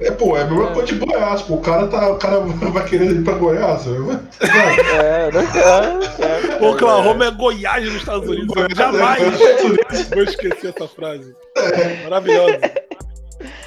É, 0.00 0.10
pô, 0.10 0.36
é 0.36 0.42
a 0.42 0.44
mesma 0.46 0.72
coisa 0.72 0.86
de 0.86 0.94
Goiás, 0.98 1.42
pô. 1.42 1.54
O 1.54 1.60
cara, 1.60 1.86
tá, 1.86 2.10
o 2.10 2.16
cara 2.16 2.40
vai 2.72 2.84
querendo 2.88 3.20
ir 3.20 3.24
pra 3.24 3.34
Goiás, 3.34 3.86
né? 3.86 4.20
É, 4.40 5.30
não 5.30 5.46
quer. 5.46 6.16
quer. 6.16 6.62
Oklahoma 6.62 7.26
é 7.26 7.30
Goiás 7.30 7.84
nos 7.84 7.96
Estados 7.96 8.28
Unidos. 8.28 8.54
Goiás 8.54 8.72
é 8.72 8.74
Jamais 8.74 9.40
Unidos. 9.62 10.08
vou 10.14 10.22
esquecer 10.22 10.74
essa 10.74 10.88
frase. 10.88 11.34
Maravilhosa. 12.04 12.58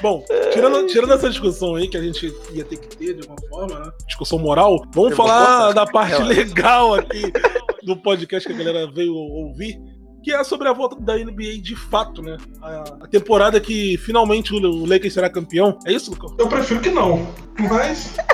Bom, 0.02 0.24
tirando, 0.52 0.86
tirando 0.88 1.14
essa 1.14 1.30
discussão 1.30 1.76
aí 1.76 1.88
que 1.88 1.98
a 1.98 2.02
gente 2.02 2.34
ia 2.52 2.66
ter 2.66 2.78
que 2.78 2.96
ter 2.96 3.14
de 3.14 3.22
alguma 3.22 3.50
forma, 3.50 3.80
né? 3.80 3.92
Discussão 4.06 4.38
moral, 4.38 4.84
vamos 4.94 5.12
Eu 5.12 5.18
falar 5.18 5.72
da 5.72 5.86
parte 5.86 6.22
legal 6.22 6.96
aqui 6.96 7.32
do 7.84 7.96
podcast 7.98 8.48
que 8.48 8.54
a 8.54 8.58
galera 8.66 8.92
veio 8.92 9.16
ouvir. 9.16 9.80
Que 10.24 10.32
é 10.32 10.44
sobre 10.44 10.68
a 10.68 10.74
volta 10.74 10.96
da 11.00 11.16
NBA 11.16 11.60
de 11.62 11.76
fato, 11.76 12.22
né? 12.22 12.38
A, 12.62 12.84
a 13.02 13.08
temporada 13.08 13.60
que 13.60 13.98
finalmente 13.98 14.54
o, 14.54 14.58
o 14.58 14.86
Lakers 14.86 15.14
será 15.14 15.30
campeão. 15.30 15.78
É 15.86 15.92
isso, 15.92 16.12
Lucão? 16.12 16.36
Eu 16.40 16.48
prefiro 16.48 16.80
que 16.80 16.90
não. 16.90 17.28
Mas. 17.60 18.16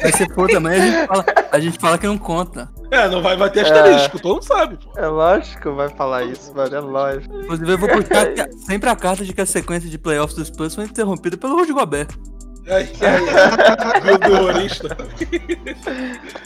Mas 0.00 0.14
se 0.14 0.32
for 0.32 0.48
também, 0.48 0.80
a 0.80 0.86
gente 0.86 1.06
fala, 1.06 1.24
a 1.50 1.60
gente 1.60 1.78
fala 1.78 1.98
que 1.98 2.06
não 2.06 2.16
conta. 2.16 2.70
É, 2.90 3.08
não 3.08 3.20
vai, 3.20 3.36
vai 3.36 3.50
ter 3.50 3.60
asterisco, 3.60 4.20
todo 4.20 4.34
mundo 4.34 4.44
sabe, 4.44 4.76
pô. 4.76 4.98
É 4.98 5.06
lógico 5.06 5.60
que 5.60 5.68
vai 5.70 5.88
falar 5.88 6.22
isso, 6.24 6.54
mano, 6.54 6.74
é 6.74 6.80
lógico. 6.80 7.34
Inclusive, 7.34 7.72
eu 7.72 7.78
vou 7.78 7.88
puxar 7.88 8.26
sempre 8.64 8.88
a 8.88 8.96
carta 8.96 9.24
de 9.24 9.32
que 9.32 9.40
a 9.40 9.46
sequência 9.46 9.90
de 9.90 9.98
playoffs 9.98 10.36
dos 10.36 10.48
Spurs 10.48 10.74
foi 10.74 10.84
interrompida 10.84 11.36
pelo 11.36 11.56
Rudy 11.56 11.72
Gobert. 11.72 12.08
Ai, 12.70 12.88
ai, 13.00 14.00
meu 14.04 14.18
terrorista. 14.18 14.96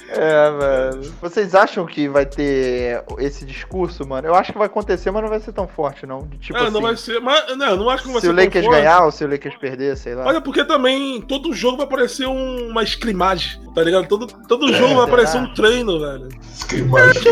É, 0.09 0.51
mano. 0.51 1.03
Vocês 1.21 1.55
acham 1.55 1.85
que 1.87 2.09
vai 2.09 2.27
ter 2.27 3.03
esse 3.19 3.45
discurso, 3.45 4.07
mano? 4.07 4.29
Eu 4.29 4.35
acho 4.35 4.53
que 4.53 4.59
vai 4.59 4.67
acontecer, 4.67 5.11
mas 5.11 5.23
não 5.23 5.29
vai 5.29 5.41
ser 5.41 5.53
tão 5.53 5.67
forte, 5.67 6.07
não. 6.07 6.29
Tipo 6.41 6.59
é, 6.59 6.63
assim, 6.63 6.71
não 6.71 6.81
vai 6.83 6.97
ser. 6.97 7.21
Mas, 7.21 7.57
não, 7.57 7.77
não 7.77 7.91
acho 7.91 8.03
que 8.03 8.09
não 8.09 8.15
vai 8.15 8.21
se 8.21 8.27
ser 8.27 8.33
o 8.33 8.37
tão 8.37 8.45
Lakers 8.45 8.65
forte. 8.65 8.79
ganhar 8.79 9.05
ou 9.05 9.11
se 9.11 9.25
o 9.25 9.29
Lakers 9.29 9.57
perder, 9.57 9.97
sei 9.97 10.15
lá. 10.15 10.27
Olha, 10.27 10.41
porque 10.41 10.65
também 10.65 11.21
todo 11.23 11.53
jogo 11.53 11.79
vai 11.79 11.87
aparecer 11.87 12.27
um- 12.27 12.69
uma 12.69 12.85
scrimagem, 12.87 13.61
tá 13.75 13.83
ligado? 13.83 14.07
Todo, 14.07 14.27
todo 14.47 14.73
jogo 14.73 14.95
vai 14.95 15.05
aparecer 15.05 15.39
um 15.39 15.53
treino, 15.55 15.99
velho. 15.99 16.29
Mas, 16.89 17.17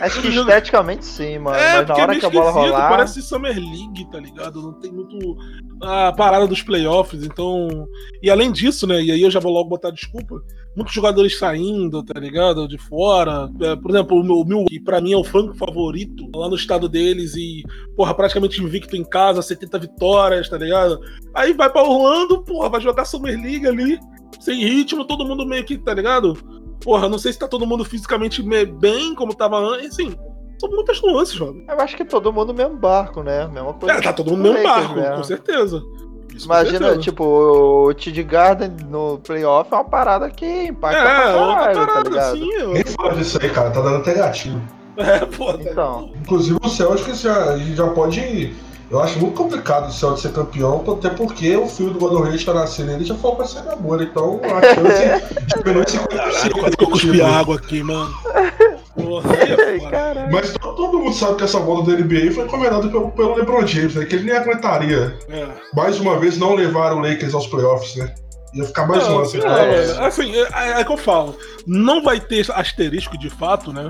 Acho 0.00 0.20
que 0.20 0.28
esteticamente 0.28 1.04
sim, 1.04 1.38
mano. 1.38 1.56
é, 1.56 1.60
mas 1.60 1.72
na 1.80 1.84
porque 1.86 2.00
é 2.00 2.02
hora 2.02 2.10
meio 2.10 2.20
que 2.20 2.26
a 2.26 2.30
bola 2.30 2.50
rolar. 2.50 2.88
parece 2.90 3.22
Summer 3.22 3.54
League, 3.56 4.08
tá 4.10 4.18
ligado? 4.18 4.60
Não 4.62 4.72
tem 4.72 4.92
muito 4.92 5.36
a 5.82 6.12
parada 6.32 6.46
dos 6.48 6.62
playoffs, 6.62 7.22
então... 7.24 7.86
E 8.22 8.30
além 8.30 8.50
disso, 8.50 8.86
né, 8.86 9.02
e 9.02 9.10
aí 9.12 9.20
eu 9.20 9.30
já 9.30 9.38
vou 9.38 9.52
logo 9.52 9.68
botar 9.68 9.90
desculpa, 9.90 10.40
muitos 10.74 10.94
jogadores 10.94 11.36
saindo, 11.38 12.02
tá 12.02 12.18
ligado? 12.18 12.66
De 12.66 12.78
fora. 12.78 13.50
É, 13.60 13.76
por 13.76 13.90
exemplo, 13.90 14.16
o 14.18 14.24
meu, 14.44 14.60
o 14.60 14.64
que 14.64 14.80
pra 14.80 14.98
mim 14.98 15.12
é 15.12 15.16
o 15.16 15.22
franco 15.24 15.54
favorito, 15.54 16.24
lá 16.34 16.48
no 16.48 16.56
estado 16.56 16.88
deles 16.88 17.34
e, 17.36 17.62
porra, 17.94 18.14
praticamente 18.14 18.62
invicto 18.62 18.96
em 18.96 19.04
casa, 19.04 19.42
70 19.42 19.78
vitórias, 19.78 20.48
tá 20.48 20.56
ligado? 20.56 20.98
Aí 21.34 21.52
vai 21.52 21.68
pra 21.70 21.82
Orlando, 21.82 22.42
porra, 22.42 22.70
vai 22.70 22.80
jogar 22.80 23.04
Summer 23.04 23.38
League 23.38 23.66
ali, 23.66 23.98
sem 24.40 24.58
ritmo, 24.64 25.04
todo 25.04 25.26
mundo 25.26 25.44
meio 25.44 25.64
que, 25.64 25.76
tá 25.76 25.92
ligado? 25.92 26.32
Porra, 26.82 27.10
não 27.10 27.18
sei 27.18 27.32
se 27.34 27.38
tá 27.38 27.46
todo 27.46 27.66
mundo 27.66 27.84
fisicamente 27.84 28.42
me- 28.42 28.64
bem, 28.64 29.14
como 29.14 29.34
tava 29.34 29.58
antes, 29.58 29.88
assim, 29.88 30.14
são 30.58 30.70
muitas 30.70 31.02
nuances, 31.02 31.34
jovem. 31.34 31.64
Eu 31.68 31.80
acho 31.80 31.96
que 31.96 32.04
todo 32.04 32.32
mundo 32.32 32.52
no 32.52 32.54
mesmo 32.54 32.76
barco, 32.76 33.20
né? 33.22 33.48
Mesma 33.48 33.74
coisa. 33.74 33.96
É, 33.96 34.00
tá 34.00 34.12
todo 34.12 34.30
mundo 34.30 34.42
do 34.42 34.48
no 34.48 34.54
mesmo 34.54 34.68
barco, 34.68 34.94
mesmo. 34.94 35.16
com 35.16 35.24
certeza. 35.24 35.82
Isso 36.34 36.46
Imagina, 36.46 36.96
tipo, 36.98 37.24
o 37.24 37.94
TD 37.94 38.22
Garden 38.22 38.70
no 38.88 39.18
playoff 39.18 39.68
é 39.72 39.76
uma 39.76 39.84
parada 39.84 40.30
que 40.30 40.64
impacta 40.64 40.98
é, 40.98 41.04
pra 41.32 41.36
outra 41.36 41.54
caralho, 41.56 41.74
tá 41.80 41.86
parada, 41.86 42.08
ligado? 42.10 42.32
assim, 42.32 42.52
eu- 42.54 42.72
nem 42.72 42.84
fala 42.84 43.14
disso 43.14 43.38
aí, 43.42 43.50
cara. 43.50 43.70
Tá 43.70 43.80
dando 43.80 43.96
até 43.96 44.14
gatilho. 44.14 44.62
É, 44.96 45.18
pô, 45.26 45.50
Então, 45.52 46.10
Inclusive 46.20 46.58
o 46.62 46.68
Celtics 46.68 47.20
já, 47.20 47.56
já 47.58 47.86
pode. 47.88 48.54
Eu 48.90 49.00
acho 49.00 49.18
muito 49.18 49.34
complicado 49.34 49.88
o 49.88 49.92
Celtics 49.92 50.20
ser 50.22 50.32
campeão, 50.32 50.84
até 50.86 51.08
porque 51.08 51.56
o 51.56 51.66
filho 51.66 51.90
do 51.94 51.98
Gordon 51.98 52.18
Hayward 52.24 52.44
tá 52.44 52.52
nascendo 52.52 52.92
ele 52.92 53.04
já 53.06 53.14
falou 53.14 53.36
pra 53.38 53.46
ser 53.46 53.62
namoro, 53.62 54.02
então 54.02 54.38
a 54.44 54.60
chance 54.74 55.46
de 55.46 55.64
menos 55.64 55.86
de 55.92 55.98
50%. 55.98 56.08
Caralho, 56.08 56.54
quase 56.60 56.76
que 56.76 56.84
eu 56.84 56.90
cuspi 56.90 57.22
água 57.22 57.56
aqui, 57.56 57.82
mano. 57.82 58.12
Porra, 58.94 59.34
é. 59.34 60.28
Mas 60.30 60.52
todo 60.90 60.98
mundo 60.98 61.14
sabe 61.14 61.36
que 61.36 61.44
essa 61.44 61.60
volta 61.60 61.92
da 61.92 61.98
NBA 62.02 62.32
foi 62.32 62.44
encomendada 62.44 62.88
pelo, 62.88 63.10
pelo 63.12 63.34
LeBron 63.36 63.64
James, 63.66 63.94
né? 63.94 64.04
Que 64.04 64.16
ele 64.16 64.24
nem 64.24 64.36
aguentaria 64.36 65.16
É. 65.28 65.48
mais 65.74 66.00
uma 66.00 66.18
vez 66.18 66.36
não 66.38 66.54
levar 66.54 66.92
o 66.92 66.98
Lakers 67.00 67.34
aos 67.34 67.46
playoffs, 67.46 67.94
né? 67.96 68.12
Ia 68.54 68.64
ficar 68.64 68.86
mais 68.86 69.02
um 69.04 69.06
Não, 69.08 69.14
ano 69.18 69.22
assim, 69.22 69.38
playoffs. 69.40 69.88
mano, 69.94 70.06
assim, 70.06 70.32
é, 70.36 70.80
é 70.80 70.84
que 70.84 70.92
eu 70.92 70.96
falo. 70.96 71.36
Não 71.66 72.02
vai 72.02 72.20
ter 72.20 72.44
asterisco 72.52 73.16
de 73.16 73.30
fato, 73.30 73.72
né? 73.72 73.88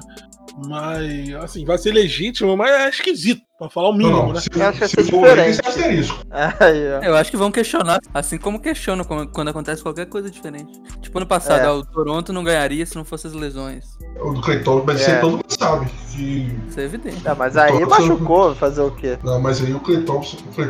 Mas, 0.67 1.35
assim, 1.43 1.65
vai 1.65 1.79
ser 1.79 1.93
legítimo, 1.93 2.57
mas 2.57 2.71
é 2.71 2.89
esquisito, 2.91 3.41
pra 3.59 3.71
falar 3.71 3.89
o 3.89 3.93
mínimo, 3.95 4.17
não, 4.17 4.33
né? 4.33 4.41
se, 4.41 4.49
Eu 4.55 4.63
acho 4.67 4.73
que 4.75 4.79
vai 4.81 4.89
se 4.89 4.95
ser 4.95 5.03
diferente. 5.05 6.13
é. 6.31 7.01
Eu 7.09 7.17
acho 7.17 7.31
que 7.31 7.37
vão 7.37 7.51
questionar, 7.51 7.99
assim 8.13 8.37
como 8.39 8.61
questionam 8.61 9.05
quando 9.05 9.29
quando 9.31 9.49
acontece 9.49 9.83
qualquer 9.83 10.07
coisa 10.07 10.31
diferente. 10.31 10.73
Tipo, 11.01 11.19
ano 11.19 11.27
passado, 11.27 11.61
É. 11.61 11.67
ah, 11.67 11.73
o 11.73 11.85
Toronto 11.85 12.33
não 12.33 12.45
ganharia 12.45 12.85
se 12.85 12.97
não 12.97 13.05
fosse 13.05 13.27
as 13.27 13.33
lesões. 13.33 13.85
O 14.21 14.33
do 14.35 14.41
mas 14.87 15.01
isso 15.01 15.11
aí 15.11 15.17
É. 15.17 15.21
todo 15.21 15.31
mundo 15.33 15.45
sabe. 15.49 15.87
que- 16.15 16.55
Isso 16.69 16.81
é 16.81 16.85
evidente. 16.85 17.25
Não, 17.25 17.35
mas 17.35 17.57
aí 17.57 17.85
machucou, 17.87 18.49
vai 18.51 18.55
fazer 18.55 18.83
o 18.83 18.91
quê? 18.91 19.19
Não, 19.25 19.41
mas 19.41 19.63
aí 19.63 19.73
o 19.73 19.81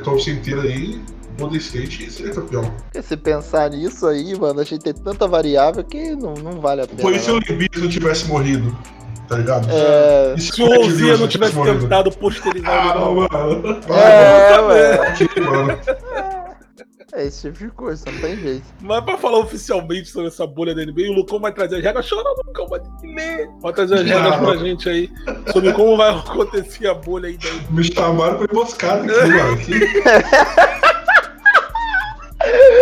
Thompson 0.03 0.31
inteiro 0.31 0.61
aí, 0.61 1.03
Golden 1.38 1.59
State 1.59 2.11
seria 2.11 2.33
campeão. 2.33 2.62
Porque 2.85 3.03
se 3.03 3.16
pensar 3.16 3.71
nisso 3.71 4.07
aí, 4.07 4.38
mano, 4.38 4.61
a 4.61 4.64
gente 4.64 4.83
tem 4.83 4.95
tanta 4.95 5.27
variável 5.27 5.83
que 5.83 6.14
não, 6.14 6.35
não 6.35 6.61
vale 6.61 6.83
a 6.83 6.87
pena. 6.87 7.01
Foi 7.03 7.18
se 7.18 7.31
o. 7.31 7.38
Embiid 7.38 7.81
não 7.81 7.88
tivesse 7.88 8.27
morrido, 8.29 8.77
tá 9.33 9.38
ligado? 9.38 9.68
É. 9.71 10.35
E 10.37 10.40
Se 10.40 10.62
o 10.62 10.66
o 10.68 10.75
Ed 10.75 10.85
Rosinha 10.85 11.07
Wilson 11.11 11.21
não 11.23 11.29
tivesse 11.29 11.62
tentado 11.62 12.11
posterizar 12.12 12.97
Ah, 12.97 13.09
o 13.09 13.14
mano. 13.14 13.81
É, 13.90 14.61
mano. 14.61 15.79
É 17.14 17.27
esse 17.27 17.42
tipo 17.53 17.59
de 17.66 17.71
coisa, 17.73 18.11
não 18.11 18.21
tem 18.23 18.37
jeito. 18.38 18.64
Mas 18.81 19.05
pra 19.05 19.18
falar 19.18 19.38
oficialmente 19.38 20.09
sobre 20.09 20.29
essa 20.29 20.47
bolha 20.47 20.75
da 20.75 20.83
NBA, 20.83 21.11
o 21.11 21.12
Lucão 21.12 21.38
vai 21.38 21.53
trazer 21.53 21.77
as 21.77 21.83
regras. 21.83 22.09
Chora, 22.09 22.23
Lucão, 22.47 22.66
vai 22.68 22.81
ler. 23.05 23.51
Vai 23.61 23.73
trazer 23.75 23.95
as 23.97 24.03
regras 24.07 24.37
pra 24.37 24.57
gente 24.57 24.88
aí 24.88 25.11
sobre 25.53 25.73
como 25.75 25.97
vai 25.99 26.09
acontecer 26.11 26.87
a 26.88 26.95
bolha 26.95 27.29
aí 27.29 27.37
da 27.37 27.51
NBA. 27.51 27.66
Me 27.71 27.85
chamaram 27.85 28.38
pra 28.38 28.47
emboscada 28.51 29.03
aqui, 29.03 29.75
mano. 29.79 29.92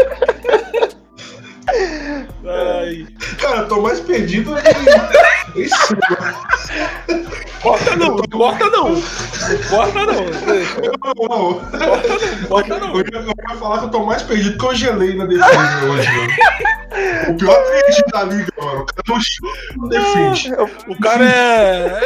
Ai. 2.46 3.06
Cara, 3.38 3.58
eu 3.58 3.68
tô 3.68 3.80
mais 3.80 4.00
perdido 4.00 4.54
que. 4.54 5.60
Isso, 5.60 5.96
Corta 7.62 7.94
não, 7.94 8.16
corta 8.16 8.70
não. 8.70 9.02
Corta 9.68 10.06
não. 10.06 10.24
Deixa. 10.46 10.80
não, 10.80 11.28
não. 11.28 12.48
Corta 12.48 12.78
não. 12.78 12.96
Eu 12.96 13.04
eu 13.12 13.22
ia 13.22 13.56
falar 13.56 13.78
que 13.78 13.84
eu 13.84 13.90
tô 13.90 14.06
mais 14.06 14.22
perdido 14.22 14.58
que 14.58 14.64
eu 14.64 14.74
gelei 14.74 15.14
na 15.14 15.26
defesa 15.26 15.84
hoje, 15.84 16.08
mano. 16.10 16.32
O 17.28 17.34
pior 17.36 17.62
trade 17.62 18.02
da 18.12 18.22
liga, 18.24 18.52
mano. 18.58 18.80
O 18.80 18.86
cara 18.86 19.02
não 19.06 19.20
não 19.76 19.88
defende. 19.88 20.52
O 20.88 21.00
cara 21.00 21.24
é. 21.24 22.00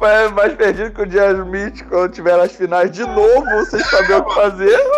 Mas 0.00 0.32
mais 0.32 0.54
perdido 0.54 0.92
que 0.92 1.02
o 1.02 1.06
Dias 1.06 1.38
Smith 1.38 1.84
quando 1.88 2.12
tiver 2.12 2.36
nas 2.36 2.52
finais 2.52 2.90
de 2.90 3.04
novo, 3.04 3.64
sem 3.66 3.80
saber 3.80 4.14
o 4.14 4.24
que 4.24 4.34
fazer. 4.34 4.78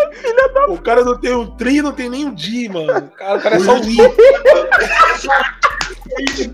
O 0.69 0.81
cara 0.81 1.05
não 1.05 1.19
tem 1.19 1.35
um 1.35 1.47
tri, 1.57 1.83
não 1.83 1.93
tem 1.93 2.09
nem 2.09 2.27
um 2.27 2.35
D, 2.35 2.69
mano. 2.69 3.07
O 3.07 3.11
cara, 3.17 3.39
o 3.39 3.41
cara 3.41 3.57
é 3.57 3.61
só 3.61 3.75
um 3.75 3.79
I. 3.79 3.97
Gente, 6.17 6.51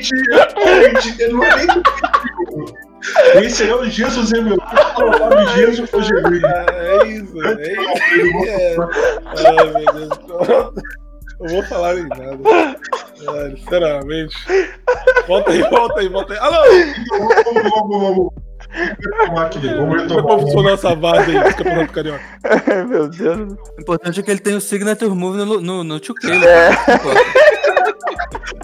gente, 0.00 1.22
eu 1.22 1.32
não 1.34 1.44
é 1.44 1.56
nem 1.56 3.44
Esse 3.44 3.68
é 3.68 3.74
o 3.74 3.84
Jesus 3.84 4.32
Emelado, 4.32 5.04
o 5.04 5.18
nome 5.18 5.46
de 5.46 5.56
Jesus 5.56 5.90
foi 5.90 6.02
Jesus. 6.02 6.42
É 6.42 7.06
isso, 7.06 7.42
é 7.42 7.52
isso. 7.52 8.44
É. 8.46 8.76
Ai, 9.46 9.70
meu 9.70 10.08
Deus. 10.08 10.72
Eu 11.40 11.48
vou 11.48 11.62
falar 11.64 11.94
nem 11.94 12.08
nada. 12.08 12.38
Ai, 13.28 13.56
sinceramente. 13.56 14.36
Volta 15.26 15.50
aí, 15.50 15.62
volta 15.62 16.00
aí, 16.00 16.08
volta 16.08 16.32
aí. 16.32 16.38
Alô! 16.38 16.56
Vamos, 17.10 17.34
vamos, 17.44 17.62
vamos, 17.70 18.02
vamos. 18.02 18.32
Vamos 19.26 19.40
aqui, 19.40 19.58
vamos 19.60 19.78
Como 19.78 19.94
é 19.94 19.96
que 19.96 20.14
retomar. 20.14 20.40
funcionou 20.40 20.74
essa 20.74 20.94
base 20.94 21.30
aí 21.36 21.44
do 21.44 21.56
Campeonato 21.56 21.92
Carioca? 21.92 22.22
Ai, 22.44 22.84
meu 22.84 23.08
Deus. 23.08 23.52
O 23.76 23.80
importante 23.80 24.20
é 24.20 24.22
que 24.22 24.30
ele 24.30 24.40
tem 24.40 24.56
o 24.56 24.60
signature 24.60 25.14
move 25.14 25.38
no, 25.38 25.60
no, 25.60 25.84
no 25.84 26.00
2K. 26.00 26.44
É. 26.44 26.70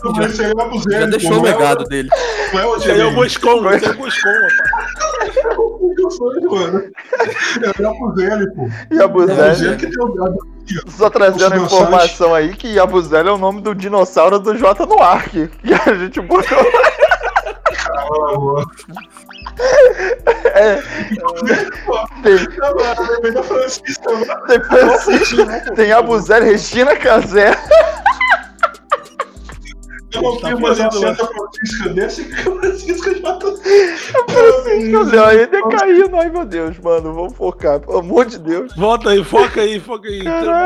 Mas 0.05 0.33
esse 0.33 0.45
aí 0.45 0.51
é 0.51 0.55
o 0.55 0.79
Zé, 0.81 1.01
Já 1.01 1.05
pô, 1.05 1.11
deixou 1.11 1.33
o 1.33 1.37
não 1.37 1.47
é 1.47 1.53
legado 1.53 1.85
dele. 1.85 2.09
Não 2.53 2.61
é 2.61 2.67
o 2.67 2.75
aí 2.75 3.01
é 3.01 3.05
o 3.05 3.09
é 3.09 3.13
Boscom, 3.13 3.61
rapaz. 3.61 3.83
Eu 5.99 6.11
sou 6.11 6.35
ele, 6.37 6.47
mano. 6.47 6.83
É 7.79 7.83
o 7.83 7.89
Abuzelli, 7.89 8.55
pô. 8.55 8.69
E. 8.91 9.03
Abuzelli 9.03 9.77
que 9.77 9.87
tem 9.87 10.05
o 10.05 10.13
gado. 10.15 10.37
Só 10.89 11.11
trazendo 11.11 11.55
a 11.55 11.59
informação 11.59 12.35
aí 12.35 12.55
que 12.55 12.79
Abuzelli 12.79 13.29
é 13.29 13.33
o 13.33 13.39
nome 13.39 13.61
do 13.61 13.75
dinossauro 13.75 14.39
do 14.39 14.57
J 14.57 14.87
no 14.87 15.01
Ark. 15.03 15.49
Que 15.63 15.75
a 15.75 15.95
gente 15.95 16.21
botou. 16.21 16.59
É, 20.55 20.83
tem, 22.23 22.35
Lembrei 23.09 23.33
da 23.33 23.43
Francisca, 23.43 24.13
mano. 24.13 24.47
tem 24.47 24.61
Francisco, 24.65 25.75
tem 25.77 25.93
Abuzelli, 25.93 26.47
Regina 26.47 26.97
Casé. 26.97 27.57
Eu 30.15 30.23
não 30.23 30.37
Tá 30.39 30.49
tenho 30.49 30.61
mais 30.61 30.79
fazendo 30.79 31.07
acesso 31.07 31.23
a 31.23 31.27
Francisca 31.27 31.89
desse 31.91 32.25
que 32.25 32.35
a 32.35 32.43
Francisca 32.43 33.15
já 33.15 33.21
tá. 33.21 33.39
Francisco 33.41 34.93
Casé, 34.93 35.25
aí 35.25 35.47
decaindo. 35.47 36.17
Ai 36.17 36.31
meu 36.31 36.45
Deus, 36.45 36.79
mano, 36.79 37.13
vamos 37.13 37.37
focar, 37.37 37.81
pelo 37.81 37.99
amor 37.99 38.27
de 38.27 38.39
Deus. 38.39 38.75
Volta 38.77 39.11
aí, 39.11 39.25
foca 39.25 39.61
aí, 39.61 39.81
foca 39.81 40.09
aí. 40.09 40.23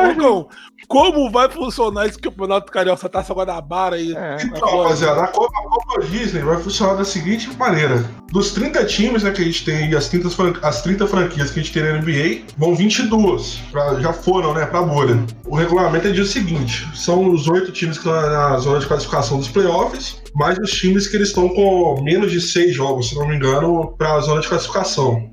Lucão, 0.09 0.49
como 0.87 1.31
vai 1.31 1.49
funcionar 1.51 2.07
esse 2.07 2.19
Campeonato 2.19 2.71
Carioca, 2.73 2.99
essa 2.99 3.09
Taça 3.09 3.35
Guanabara 3.35 3.97
aí? 3.97 4.15
É. 4.17 4.37
Então, 4.43 4.83
rapaziada, 4.83 5.23
a 5.23 5.29
Copa, 5.29 5.59
a 5.59 5.63
Copa 5.63 6.07
Disney 6.07 6.43
vai 6.43 6.59
funcionar 6.59 6.95
da 6.95 7.05
seguinte 7.05 7.51
maneira: 7.57 8.05
dos 8.31 8.53
30 8.53 8.85
times 8.85 9.23
né, 9.23 9.31
que 9.31 9.41
a 9.41 9.45
gente 9.45 9.65
tem 9.65 9.95
as 9.95 10.09
30, 10.09 10.31
fran- 10.31 10.53
as 10.63 10.83
30 10.83 11.07
franquias 11.07 11.51
que 11.51 11.61
a 11.61 11.63
gente 11.63 11.73
tem 11.73 11.83
na 11.83 11.99
NBA, 11.99 12.43
vão 12.57 12.75
22. 12.75 13.61
Pra, 13.73 13.99
já 14.01 14.13
foram, 14.13 14.53
né, 14.55 14.67
pra 14.67 14.83
bolha. 14.83 15.19
O 15.47 15.57
regulamento 15.57 16.09
é 16.09 16.11
diz 16.11 16.29
o 16.29 16.33
seguinte: 16.33 16.87
são 16.95 17.31
os 17.31 17.49
oito 17.49 17.73
times 17.73 17.99
que 17.99 18.07
estão 18.09 18.21
na 18.31 18.59
zona 18.59 18.81
de 18.81 18.87
classificação 18.87 19.39
dos 19.39 19.49
playoffs, 19.49 20.23
mais 20.35 20.59
os 20.59 20.71
times 20.71 21.07
que 21.09 21.17
eles 21.17 21.29
estão 21.29 21.49
com 21.49 22.01
menos 22.03 22.31
de 22.31 22.41
seis 22.41 22.75
jogos, 22.75 23.09
se 23.09 23.15
não 23.17 23.27
me 23.27 23.37
engano, 23.37 23.95
pra 23.97 24.21
zona 24.21 24.41
de 24.41 24.49
classificação. 24.49 25.31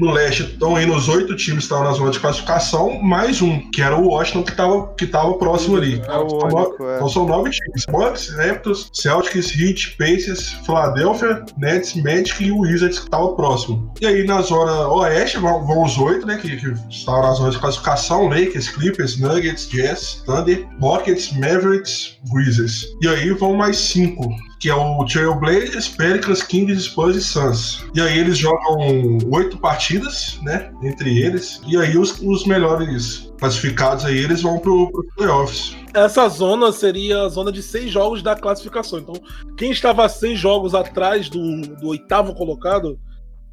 No 0.00 0.10
leste 0.12 0.44
estão 0.44 0.76
aí 0.76 0.86
nos 0.86 1.08
oito 1.08 1.36
times 1.36 1.58
que 1.58 1.64
estavam 1.64 1.84
na 1.84 1.92
zona 1.92 2.10
de 2.10 2.18
classificação, 2.18 3.02
mais 3.02 3.42
um, 3.42 3.70
que 3.70 3.82
era 3.82 3.94
o 3.94 4.08
Washington, 4.08 4.42
que 4.42 4.50
estava 4.50 4.94
que 4.94 5.06
tava 5.06 5.34
próximo 5.34 5.76
ali. 5.76 6.00
É 6.08 6.16
o 6.16 6.24
Então, 6.24 6.48
único, 6.48 6.86
é. 6.86 6.96
então 6.96 7.08
são 7.10 7.26
nove 7.26 7.50
times: 7.50 7.84
Bucks, 7.86 8.30
Raptors, 8.34 8.88
Celtics, 8.94 9.54
Heat, 9.54 9.96
Pacers, 9.98 10.54
Philadelphia, 10.64 11.44
Nets, 11.58 11.94
Magic 11.96 12.42
e 12.42 12.50
Wizards 12.50 12.98
que 12.98 13.04
estava 13.04 13.34
próximo. 13.36 13.92
E 14.00 14.06
aí 14.06 14.24
na 14.24 14.40
zona 14.40 14.88
oeste 14.88 15.36
vão, 15.36 15.66
vão 15.66 15.84
os 15.84 15.98
oito, 15.98 16.26
né, 16.26 16.38
que, 16.40 16.56
que 16.56 16.72
estavam 16.88 17.22
na 17.22 17.32
zona 17.34 17.50
de 17.50 17.58
classificação: 17.58 18.28
Lakers, 18.28 18.70
Clippers, 18.70 19.20
Nuggets, 19.20 19.68
Jazz, 19.68 20.22
Thunder, 20.24 20.66
Rockets, 20.80 21.30
Mavericks, 21.34 22.16
Wizards. 22.32 22.86
E 23.02 23.08
aí 23.08 23.30
vão 23.32 23.54
mais 23.54 23.76
cinco. 23.76 24.34
Que 24.60 24.68
é 24.68 24.74
o 24.74 25.04
Trailblazers, 25.04 25.88
Pelicans, 25.88 26.42
Kings, 26.42 26.82
Spurs 26.82 27.16
e 27.16 27.22
Suns. 27.22 27.84
E 27.94 28.00
aí 28.00 28.18
eles 28.18 28.38
jogam 28.38 29.18
oito 29.32 29.56
partidas, 29.56 30.38
né? 30.42 30.70
Entre 30.82 31.18
eles. 31.18 31.60
E 31.66 31.76
aí 31.76 31.96
os, 31.98 32.20
os 32.20 32.46
melhores 32.46 33.32
classificados 33.40 34.04
aí, 34.04 34.18
eles 34.18 34.42
vão 34.42 34.58
pro, 34.58 34.90
pro 34.92 35.02
playoffs. 35.16 35.74
Essa 35.94 36.28
zona 36.28 36.70
seria 36.70 37.22
a 37.22 37.28
zona 37.28 37.50
de 37.50 37.62
seis 37.62 37.90
jogos 37.90 38.22
da 38.22 38.36
classificação. 38.36 38.98
Então, 38.98 39.14
quem 39.56 39.70
estava 39.70 40.08
seis 40.08 40.38
jogos 40.38 40.74
atrás 40.74 41.28
do, 41.28 41.62
do 41.62 41.88
oitavo 41.88 42.34
colocado 42.34 42.98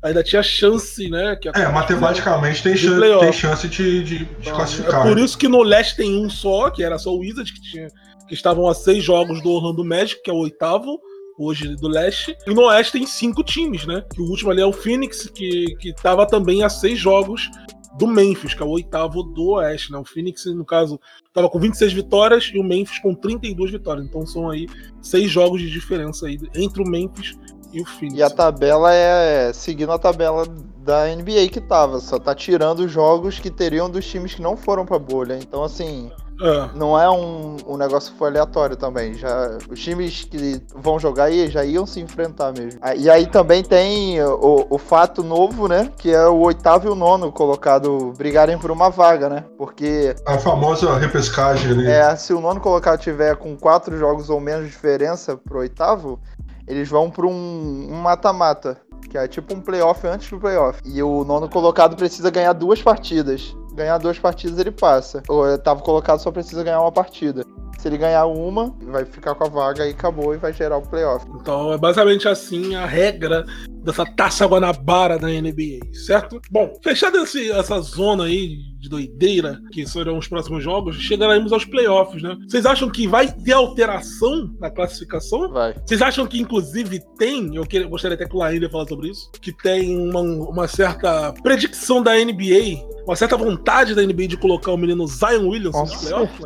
ainda 0.02 0.24
tinha 0.24 0.42
chance, 0.44 1.10
né? 1.10 1.38
É, 1.56 1.68
matematicamente 1.70 2.64
tem, 2.64 2.76
chan- 2.78 3.20
tem 3.20 3.34
chance 3.34 3.68
de, 3.68 4.04
de, 4.04 4.18
de 4.20 4.28
Então, 4.42 4.56
classificar. 4.56 5.06
É 5.06 5.10
por 5.10 5.20
isso 5.20 5.38
que 5.38 5.48
no 5.48 5.64
leste 5.64 5.96
tem 5.98 6.16
um 6.24 6.30
só, 6.30 6.70
que 6.70 6.84
era 6.84 6.98
só 6.98 7.12
o 7.14 7.20
Wizards, 7.20 7.52
que, 7.52 7.62
tinha, 7.62 7.88
que 8.28 8.34
estavam 8.34 8.68
a 8.68 8.74
seis 8.74 9.04
jogos 9.04 9.42
do 9.42 9.50
Orlando 9.50 9.84
Magic, 9.84 10.22
que 10.24 10.30
é 10.30 10.34
o 10.34 10.38
oitavo, 10.38 11.00
hoje 11.40 11.76
do 11.76 11.88
leste. 11.88 12.36
E 12.46 12.54
no 12.54 12.64
oeste 12.64 12.94
tem 12.94 13.06
cinco 13.08 13.44
times, 13.44 13.86
né? 13.86 14.04
Que 14.14 14.22
o 14.22 14.26
último 14.26 14.52
ali 14.52 14.62
é 14.62 14.66
o 14.66 14.74
Phoenix, 14.74 15.28
que, 15.30 15.76
que 15.80 15.94
tava 15.94 16.26
também 16.26 16.64
a 16.64 16.70
seis 16.70 17.00
jogos 17.00 17.50
do 17.98 18.06
Memphis, 18.06 18.54
que 18.54 18.62
é 18.62 18.66
o 18.66 18.70
oitavo 18.70 19.24
do 19.24 19.54
oeste, 19.54 19.92
né? 19.92 19.98
O 19.98 20.06
Phoenix, 20.06 20.46
no 20.46 20.64
caso, 20.64 21.00
tava 21.34 21.50
com 21.50 21.60
26 21.60 21.94
vitórias 21.94 22.52
e 22.54 22.60
o 22.60 22.64
Memphis 22.64 23.00
com 23.00 23.16
32 23.16 23.72
vitórias. 23.72 24.06
Então 24.06 24.26
são 24.26 24.50
aí 24.50 24.68
seis 25.02 25.32
jogos 25.32 25.60
de 25.62 25.70
diferença 25.72 26.28
aí 26.28 26.38
entre 26.56 26.82
o 26.84 26.86
Memphis 26.88 27.36
e 27.78 27.82
o 27.82 27.86
Phoenix. 27.86 28.18
E 28.18 28.24
a 28.24 28.30
tabela 28.30 28.94
é 28.94 29.52
seguindo 29.54 29.92
a 29.92 30.00
tabela 30.00 30.46
da 30.80 31.06
NBA 31.08 31.50
que 31.52 31.60
tava, 31.62 32.00
só 32.00 32.18
tá 32.18 32.34
tirando 32.34 32.80
os 32.80 32.92
jogos 32.92 33.40
que 33.40 33.50
teriam 33.52 33.90
dos 33.90 34.06
times 34.06 34.34
que 34.36 34.42
não 34.42 34.56
foram 34.56 34.86
pra 34.86 34.98
bolha. 34.98 35.38
Então, 35.42 35.62
assim, 35.64 36.10
É. 36.42 36.70
não 36.76 36.98
é 36.98 37.10
um, 37.10 37.58
um 37.68 37.76
negócio 37.76 38.12
que 38.14 38.18
foi 38.18 38.30
aleatório 38.30 38.78
também. 38.78 39.14
Já, 39.16 39.58
os 39.70 39.80
times 39.84 40.24
que 40.24 40.62
vão 40.76 40.98
jogar 41.00 41.26
aí 41.26 41.50
já 41.50 41.66
iam 41.66 41.86
se 41.86 42.00
enfrentar 42.00 42.54
mesmo. 42.54 42.80
Ah, 42.82 42.96
E 42.96 43.10
aí 43.10 43.26
também 43.28 43.64
tem 43.64 44.22
o, 44.24 44.66
o 44.70 44.78
fato 44.78 45.24
novo, 45.24 45.68
né? 45.68 45.92
Que 45.98 46.14
é 46.14 46.26
o 46.28 46.38
oitavo 46.40 46.88
e 46.88 46.92
o 46.92 46.96
nono 46.96 47.32
colocado 47.34 48.14
brigarem 48.18 48.58
por 48.58 48.72
uma 48.72 48.90
vaga, 48.90 49.28
né? 49.28 49.44
Porque 49.58 50.16
A 50.26 50.38
famosa 50.38 50.96
repescagem 50.98 51.72
ali. 51.72 51.88
é, 51.88 52.16
se 52.16 52.32
o 52.34 52.40
nono 52.40 52.62
colocado 52.62 53.00
tiver 53.02 53.36
com 53.36 53.58
quatro 53.58 53.98
jogos 53.98 54.30
ou 54.30 54.40
menos 54.40 54.66
de 54.66 54.70
diferença 54.72 55.36
pro 55.36 55.60
oitavo, 55.60 56.18
eles 56.68 56.90
vão 56.90 57.12
um 57.20 57.94
um 57.94 58.02
mata-mata. 58.02 58.80
que 59.10 59.18
é 59.18 59.28
tipo 59.28 59.54
um 59.54 59.62
playoff 59.62 60.06
antes 60.06 60.30
do 60.30 60.38
playoff. 60.40 60.82
E 60.86 61.02
o 61.02 61.24
nono 61.24 61.48
colocado 61.48 61.96
precisa 61.96 62.30
ganhar 62.30 62.54
duas 62.54 62.82
partidas. 62.82 63.56
Ganhar 63.74 63.98
duas 64.00 64.20
partidas 64.20 64.60
ele 64.60 64.72
passa. 64.72 65.24
O 65.30 65.36
oitavo 65.36 65.82
colocado 65.82 66.20
só 66.20 66.32
precisa 66.32 66.64
ganhar 66.64 66.82
uma 66.82 66.92
partida. 66.92 67.46
Se 67.78 67.88
ele 67.88 67.98
ganhar 67.98 68.26
uma, 68.26 68.76
vai 68.82 69.06
ficar 69.06 69.36
com 69.36 69.44
a 69.44 69.50
vaga 69.50 69.86
e 69.88 69.92
acabou 69.92 70.34
e 70.34 70.38
vai 70.38 70.52
gerar 70.54 70.78
o 70.78 70.82
playoff. 70.82 71.26
Então 71.40 71.72
é 71.74 71.78
basicamente 71.78 72.28
assim 72.28 72.76
a 72.76 72.86
regra 72.86 73.46
dessa 73.84 74.06
taça 74.06 74.46
Guanabara 74.46 75.18
da 75.18 75.28
NBA, 75.28 75.80
certo? 75.94 76.42
Bom, 76.52 76.74
fechada 76.84 77.20
essa 77.20 77.80
zona 77.80 78.26
aí 78.26 78.58
de 78.80 78.90
doideira, 78.90 79.60
que 79.72 79.88
serão 79.88 80.18
os 80.18 80.28
próximos 80.28 80.64
jogos, 80.64 80.98
chegaremos 80.98 81.52
aos 81.52 81.66
playoffs, 81.66 82.22
né? 82.22 82.38
Vocês 82.48 82.66
acham 82.66 82.90
que 82.90 83.08
vai 83.08 83.32
ter 83.32 83.54
alteração 83.54 84.54
na 84.60 84.70
classificação? 84.70 85.50
Vai. 85.52 85.74
Vocês 85.86 86.02
acham 86.02 86.28
que, 86.28 86.40
inclusive, 86.40 87.00
tem, 87.18 87.56
eu 87.56 87.66
queria- 87.66 87.88
gostaria 87.88 88.16
até 88.16 88.28
que 88.28 88.36
o 88.36 88.40
Laília 88.40 88.70
falar 88.70 88.86
sobre 88.88 89.10
isso, 89.10 89.32
que 89.42 89.52
tem 89.52 89.98
uma, 89.98 90.22
uma 90.22 90.68
certa 90.68 91.34
predicção 91.42 92.04
da 92.04 92.14
NBA, 92.14 92.84
uma 93.06 93.16
certa 93.16 93.36
vontade 93.36 93.96
da 93.96 94.04
NBA 94.04 94.28
de 94.28 94.38
colocar 94.38 94.72
o 94.72 94.78
menino 94.78 95.08
Zion 95.08 95.48
Williamson 95.48 95.82
nos 95.82 95.96
Com 95.96 96.00
playoffs? 96.06 96.46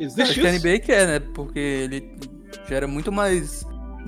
Existe 0.00 0.40
isso? 0.40 0.59
NBA 0.62 0.78
quer, 0.80 1.06
né? 1.06 1.20
Porque 1.34 1.58
ele 1.58 2.16
gera 2.68 2.86
muito 2.86 3.10
mais. 3.12 3.64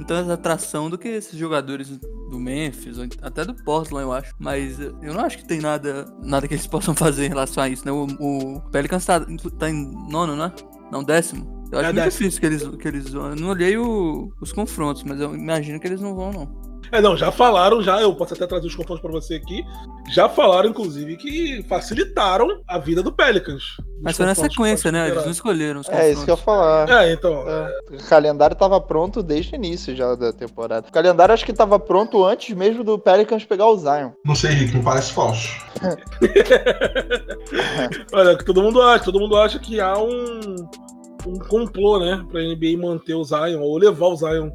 Mais 0.09 0.31
atração 0.31 0.89
do 0.89 0.97
que 0.97 1.07
esses 1.07 1.39
jogadores 1.39 1.89
do 2.31 2.41
Memphis, 2.41 2.97
até 3.21 3.45
do 3.45 3.55
Portland, 3.63 4.05
eu 4.07 4.13
acho. 4.13 4.35
Mas 4.39 4.81
eu 4.81 5.13
não 5.13 5.21
acho 5.21 5.37
que 5.37 5.45
tem 5.47 5.61
nada, 5.61 6.07
nada 6.23 6.49
que 6.49 6.55
eles 6.55 6.67
possam 6.67 6.95
fazer 6.95 7.27
em 7.27 7.29
relação 7.29 7.63
a 7.63 7.69
isso, 7.69 7.85
né? 7.85 7.93
O, 7.93 8.07
o 8.19 8.61
Pelicans 8.71 9.05
tá, 9.05 9.21
tá 9.59 9.69
em 9.69 9.93
nono, 10.11 10.35
né? 10.35 10.51
Não, 10.91 11.05
décimo. 11.05 11.63
Eu 11.71 11.79
acho 11.79 11.91
É 11.91 11.93
muito 11.93 12.05
décimo. 12.05 12.11
difícil 12.31 12.41
que 12.41 12.47
eles, 12.47 12.67
que 12.83 12.89
eles 12.89 13.11
vão. 13.11 13.31
Eu 13.31 13.37
não 13.37 13.49
olhei 13.51 13.77
o- 13.77 14.33
os 14.41 14.51
confrontos, 14.53 15.03
mas 15.05 15.21
eu 15.21 15.35
imagino 15.35 15.79
que 15.79 15.87
eles 15.87 16.01
não 16.01 16.15
vão, 16.15 16.33
não. 16.33 16.72
É, 16.91 17.01
não, 17.01 17.17
já 17.17 17.31
falaram, 17.31 17.81
já, 17.83 18.01
eu 18.01 18.15
posso 18.15 18.35
até 18.35 18.47
trazer 18.47 18.67
os 18.67 18.75
confrontos 18.75 19.01
pra 19.01 19.11
você 19.11 19.37
aqui. 19.37 19.65
Já 20.11 20.29
falaram, 20.29 20.71
inclusive, 20.71 21.17
que 21.17 21.63
facilitaram 21.69 22.61
a 22.67 22.79
vida 22.79 23.03
do 23.03 23.13
Pelicans. 23.13 23.63
Mas 24.03 24.17
foi 24.17 24.27
na 24.27 24.35
confrontos 24.35 24.57
sequência, 24.57 24.91
né? 24.91 25.09
Eles 25.09 25.25
não 25.25 25.31
escolheram 25.31 25.81
os 25.81 25.89
É 25.89 26.11
isso 26.11 26.25
que 26.25 26.31
eu 26.31 26.35
ia 26.35 26.43
falar. 26.43 26.91
É, 26.91 27.13
então. 27.13 27.49
É, 27.49 27.79
O 27.93 28.09
calendário 28.09 28.57
tava 28.57 28.81
pronto 28.81 29.23
desde 29.23 29.55
o 29.55 29.57
início 29.57 29.95
já 29.95 30.15
da 30.17 30.33
temporada. 30.33 30.89
O 30.89 30.93
calendário 30.93 31.33
acho 31.33 31.47
que 31.47 31.53
tava 31.53 31.79
pronto 31.79 32.25
antes 32.25 32.53
mesmo 32.55 32.83
do 32.83 32.99
Pelicans 32.99 33.45
pegar 33.45 33.69
o 33.69 33.77
Zion. 33.77 34.11
Não 34.25 34.35
sei, 34.35 34.51
Rick, 34.51 34.77
me 34.77 34.83
parece 34.83 35.13
falso. 35.13 35.49
Olha, 38.13 38.37
que 38.37 38.45
todo 38.45 38.63
mundo 38.63 38.81
acha, 38.83 39.05
todo 39.05 39.21
mundo 39.21 39.37
acha 39.37 39.59
que 39.59 39.81
há 39.81 39.97
um, 39.99 40.57
um 41.27 41.39
complô, 41.49 41.99
né, 41.99 42.25
pra 42.31 42.41
NBA 42.41 42.79
manter 42.79 43.15
o 43.15 43.25
Zion, 43.25 43.61
ou 43.61 43.77
levar 43.79 44.09
o 44.09 44.17
Zion 44.17 44.51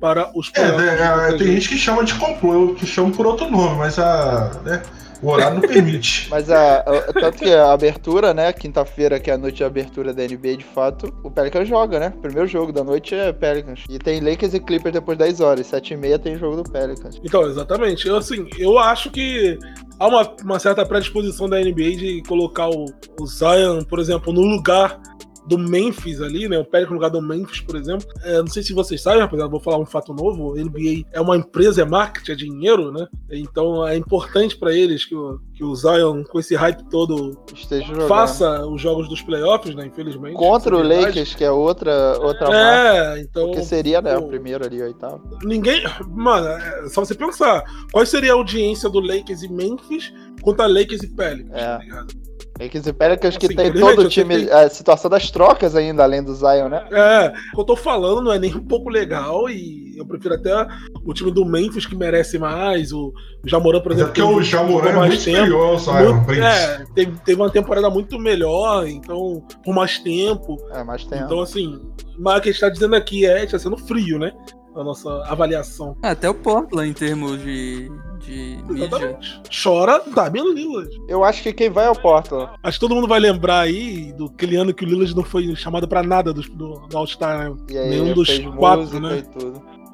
para 0.00 0.30
os 0.34 0.50
É, 0.54 0.76
né, 0.76 0.94
é, 0.94 0.96
qualquer 0.96 1.38
tem 1.38 1.46
gente 1.48 1.68
que 1.70 1.78
chama 1.78 2.04
de 2.04 2.14
complô, 2.14 2.74
que 2.74 2.86
chama 2.86 3.10
por 3.12 3.26
outro 3.26 3.50
nome, 3.50 3.76
mas 3.78 3.98
a, 3.98 4.60
né, 4.64 4.82
o 5.22 5.28
horário 5.30 5.54
não 5.60 5.66
permite. 5.66 6.28
Mas 6.30 6.50
a, 6.50 6.80
a- 6.80 7.12
tanto 7.12 7.38
que 7.38 7.50
a 7.50 7.72
abertura, 7.72 8.34
né? 8.34 8.52
Quinta-feira, 8.52 9.18
que 9.18 9.30
é 9.30 9.34
a 9.34 9.38
noite 9.38 9.56
de 9.56 9.64
abertura 9.64 10.12
da 10.12 10.22
NBA, 10.22 10.58
de 10.58 10.64
fato, 10.64 11.10
o 11.24 11.30
Pelicans 11.30 11.66
joga, 11.66 11.98
né? 11.98 12.12
Primeiro 12.20 12.46
jogo 12.46 12.70
da 12.70 12.84
noite 12.84 13.14
é 13.14 13.32
Pelicans. 13.32 13.84
E 13.88 13.98
tem 13.98 14.20
Lakers 14.20 14.52
e 14.52 14.60
Clippers 14.60 14.92
depois 14.92 15.16
das 15.16 15.28
10 15.28 15.40
horas. 15.40 15.66
7 15.68 15.94
e 15.94 15.96
meia 15.96 16.18
tem 16.18 16.36
jogo 16.36 16.62
do 16.62 16.70
Pelicans. 16.70 17.18
Então, 17.24 17.42
exatamente. 17.48 18.06
Eu, 18.06 18.16
assim, 18.16 18.46
eu 18.58 18.78
acho 18.78 19.10
que 19.10 19.58
há 19.98 20.06
uma, 20.06 20.30
uma 20.44 20.58
certa 20.58 20.84
predisposição 20.84 21.48
da 21.48 21.58
NBA 21.58 21.96
de 21.96 22.22
colocar 22.28 22.68
o, 22.68 22.84
o 23.18 23.26
Zion, 23.26 23.82
por 23.88 23.98
exemplo, 23.98 24.34
no 24.34 24.42
lugar 24.42 25.00
do 25.46 25.56
Memphis 25.58 26.20
ali, 26.20 26.48
né? 26.48 26.58
O 26.58 26.64
Pelican 26.64 26.90
no 26.90 26.96
lugar 26.96 27.10
do 27.10 27.22
Memphis, 27.22 27.60
por 27.60 27.76
exemplo. 27.76 28.06
É, 28.24 28.38
não 28.38 28.48
sei 28.48 28.62
se 28.62 28.72
vocês 28.72 29.00
sabem, 29.00 29.20
rapaziada, 29.20 29.50
vou 29.50 29.60
falar 29.60 29.78
um 29.78 29.86
fato 29.86 30.12
novo. 30.12 30.54
A 30.54 30.62
NBA 30.62 31.06
é 31.12 31.20
uma 31.20 31.36
empresa, 31.36 31.82
é 31.82 31.84
marketing, 31.84 32.32
é 32.32 32.34
dinheiro, 32.34 32.92
né? 32.92 33.06
Então 33.30 33.86
é 33.86 33.96
importante 33.96 34.56
pra 34.56 34.74
eles 34.74 35.04
que 35.04 35.14
o, 35.14 35.38
que 35.54 35.62
o 35.62 35.74
Zion, 35.74 36.24
com 36.24 36.40
esse 36.40 36.54
hype 36.54 36.82
todo, 36.90 37.38
Esteja 37.54 37.86
jogando. 37.86 38.08
faça 38.08 38.66
os 38.66 38.80
jogos 38.80 39.08
dos 39.08 39.22
playoffs, 39.22 39.74
né? 39.74 39.86
Infelizmente. 39.86 40.36
Contra 40.36 40.76
o 40.76 40.80
é 40.80 40.82
verdade. 40.82 41.06
Lakers, 41.06 41.34
que 41.34 41.44
é 41.44 41.50
outra, 41.50 42.18
outra 42.18 42.48
marca. 42.48 43.16
É, 43.16 43.20
então. 43.20 43.52
Que 43.52 43.62
seria, 43.62 44.00
né? 44.02 44.16
O 44.16 44.26
primeiro 44.26 44.64
ali, 44.64 44.80
o 44.80 44.84
oitavo. 44.84 45.22
Ninguém. 45.44 45.82
Mano, 46.08 46.48
é 46.48 46.88
só 46.88 47.04
você 47.04 47.14
pensar. 47.14 47.62
Qual 47.92 48.04
seria 48.04 48.32
a 48.32 48.34
audiência 48.34 48.88
do 48.88 49.00
Lakers 49.00 49.42
e 49.42 49.48
Memphis 49.48 50.12
contra 50.42 50.66
Lakers 50.66 51.02
e 51.02 51.08
Pelicans? 51.08 51.52
É. 51.52 51.66
tá 51.66 51.78
ligado? 51.78 52.25
Lakers 52.58 52.86
e 52.86 52.92
Pelicans 52.92 53.36
que 53.36 53.46
Assim, 53.46 53.54
tem 53.56 53.72
todo 53.72 54.02
o 54.02 54.08
time. 54.08 54.44
que- 54.46 54.50
A 54.50 54.68
situação 54.68 55.10
das 55.10 55.30
trocas 55.30 55.76
ainda, 55.76 56.02
além 56.02 56.22
do 56.22 56.34
Zion, 56.34 56.68
né? 56.68 56.84
É, 56.90 57.28
o 57.52 57.54
que 57.56 57.60
eu 57.60 57.64
tô 57.64 57.76
falando 57.76 58.22
não 58.22 58.32
é 58.32 58.38
nem 58.38 58.54
um 58.54 58.64
pouco 58.64 58.88
legal 58.88 59.48
e 59.50 59.94
eu 59.96 60.06
prefiro 60.06 60.34
até 60.34 60.66
o 61.04 61.12
time 61.12 61.30
do 61.30 61.44
Memphis 61.44 61.84
que 61.86 61.94
merece 61.94 62.38
mais. 62.38 62.92
O 62.92 63.12
Jamoran, 63.44 63.80
por 63.80 63.92
é 63.92 63.94
exemplo. 63.96 64.12
porque 64.12 64.22
o 64.22 64.42
Jamoran 64.42 64.88
é 64.90 64.92
mais 64.94 65.08
muito 65.10 65.20
superior 65.22 65.66
ao 65.66 65.78
Zion, 65.78 66.14
Muito- 66.14 66.26
Prince. 66.26 66.42
é, 66.42 66.84
teve, 66.94 67.12
teve 67.24 67.40
uma 67.42 67.50
temporada 67.50 67.90
muito 67.90 68.18
melhor, 68.18 68.86
então, 68.88 69.42
por 69.64 69.74
mais 69.74 69.98
tempo. 69.98 70.56
É, 70.72 70.82
mas 70.82 71.04
tem. 71.04 71.20
Então, 71.20 71.40
assim, 71.40 71.78
mas 72.18 72.38
o 72.38 72.40
que 72.42 72.48
a 72.48 72.52
gente 72.52 72.60
tá 72.60 72.68
dizendo 72.70 72.96
aqui 72.96 73.26
é 73.26 73.44
que 73.44 73.52
tá 73.52 73.58
sendo 73.58 73.76
frio, 73.76 74.18
né? 74.18 74.32
A 74.76 74.84
nossa 74.84 75.22
avaliação. 75.24 75.96
Ah, 76.02 76.10
Até 76.10 76.28
o 76.28 76.34
Portland, 76.34 76.90
em 76.90 76.92
termos 76.92 77.40
de, 77.42 77.90
de 78.20 78.58
mídia. 78.68 79.18
Chora 79.62 80.02
Damian 80.14 80.52
Lillard. 80.54 80.90
Eu 81.08 81.24
acho 81.24 81.42
que 81.42 81.52
quem 81.52 81.70
vai 81.70 81.86
é 81.86 81.90
o 81.90 81.96
Portland. 82.00 82.50
Acho 82.62 82.78
que 82.78 82.80
todo 82.86 82.94
mundo 82.94 83.08
vai 83.08 83.18
lembrar 83.18 83.60
aí 83.60 84.12
do 84.12 84.26
aquele 84.26 84.56
ano 84.56 84.74
que 84.74 84.84
o 84.84 84.88
Lillard 84.88 85.16
não 85.16 85.24
foi 85.24 85.54
chamado 85.56 85.88
pra 85.88 86.02
nada 86.02 86.32
do, 86.32 86.42
do, 86.42 86.86
do 86.86 86.96
All-Star, 86.98 87.50
né? 87.50 87.56
Nenhum 87.70 88.12
dos 88.12 88.38
quatro, 88.56 89.00
né? 89.00 89.22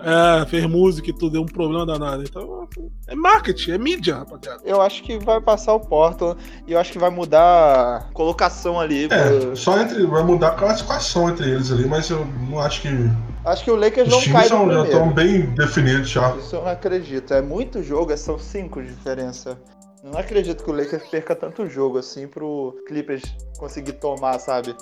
É, 0.05 0.47
fez 0.47 0.67
música 0.67 1.11
e 1.11 1.13
tudo, 1.13 1.33
deu 1.33 1.43
um 1.43 1.47
problema 1.47 1.87
danado. 1.87 2.23
Então, 2.23 2.69
é 3.07 3.15
marketing, 3.15 3.73
é 3.73 3.79
mídia, 3.79 4.17
rapaziada. 4.17 4.61
Eu 4.65 4.81
acho 4.81 5.03
que 5.03 5.19
vai 5.19 5.41
passar 5.41 5.75
o 5.75 5.81
Portland 5.81 6.39
e 6.67 6.73
eu 6.73 6.79
acho 6.79 6.93
que 6.93 6.99
vai 6.99 7.11
mudar 7.11 7.97
a 7.99 8.01
colocação 8.13 8.81
ali. 8.81 9.09
É, 9.11 9.55
só 9.55 9.81
entre. 9.81 10.05
Vai 10.07 10.23
mudar 10.23 10.49
a 10.49 10.53
classificação 10.53 11.31
entre 11.31 11.51
eles 11.51 11.71
ali, 11.71 11.87
mas 11.87 12.11
eu 12.11 12.27
não 12.49 12.59
acho 12.59 12.83
que. 12.83 12.89
Acho 13.45 13.65
que 13.65 13.71
o 13.71 13.77
Lakers 13.77 14.09
Os 14.09 14.27
não 14.27 14.33
cai 14.33 14.43
no 14.45 14.49
são, 14.49 14.59
já 14.59 14.65
primeiro. 14.67 14.85
estão 14.87 15.13
bem 15.13 15.41
definidos 15.55 16.09
já. 16.09 16.35
Isso 16.37 16.57
eu 16.57 16.63
não 16.63 16.71
acredito. 16.71 17.35
É 17.35 17.43
muito 17.43 17.83
jogo, 17.83 18.17
são 18.17 18.39
cinco 18.39 18.83
de 18.83 18.89
diferença. 18.89 19.59
Eu 20.03 20.11
não 20.11 20.19
acredito 20.19 20.65
que 20.65 20.71
o 20.71 20.75
Lakers 20.75 21.07
perca 21.09 21.35
tanto 21.37 21.67
jogo 21.69 21.99
assim 21.99 22.27
pro 22.27 22.75
Clippers 22.89 23.23
conseguir 23.57 23.93
tomar, 23.93 24.39
sabe? 24.41 24.75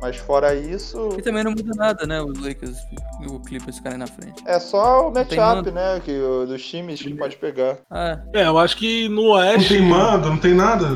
Mas 0.00 0.16
fora 0.16 0.54
isso, 0.54 1.08
E 1.18 1.22
também 1.22 1.42
não 1.42 1.50
muda 1.50 1.72
nada, 1.74 2.06
né? 2.06 2.22
Os 2.22 2.38
Lakers 2.40 2.76
e 3.20 3.26
o 3.26 3.40
Clippers 3.40 3.78
ficarem 3.78 3.98
na 3.98 4.06
frente. 4.06 4.40
é 4.46 4.60
só 4.60 5.08
o 5.08 5.12
matchup, 5.12 5.70
né? 5.72 6.00
Que, 6.04 6.12
o- 6.20 6.46
dos 6.46 6.64
times 6.64 7.02
que 7.02 7.12
pode 7.14 7.36
pegar. 7.36 7.78
Ah, 7.90 8.20
É, 8.32 8.46
eu 8.46 8.56
acho 8.56 8.76
que 8.76 9.08
no 9.08 9.22
Não 9.22 9.30
Oeste. 9.30 9.74
tem 9.74 9.82
mando, 9.82 10.30
não 10.30 10.38
tem 10.38 10.54
nada. 10.54 10.86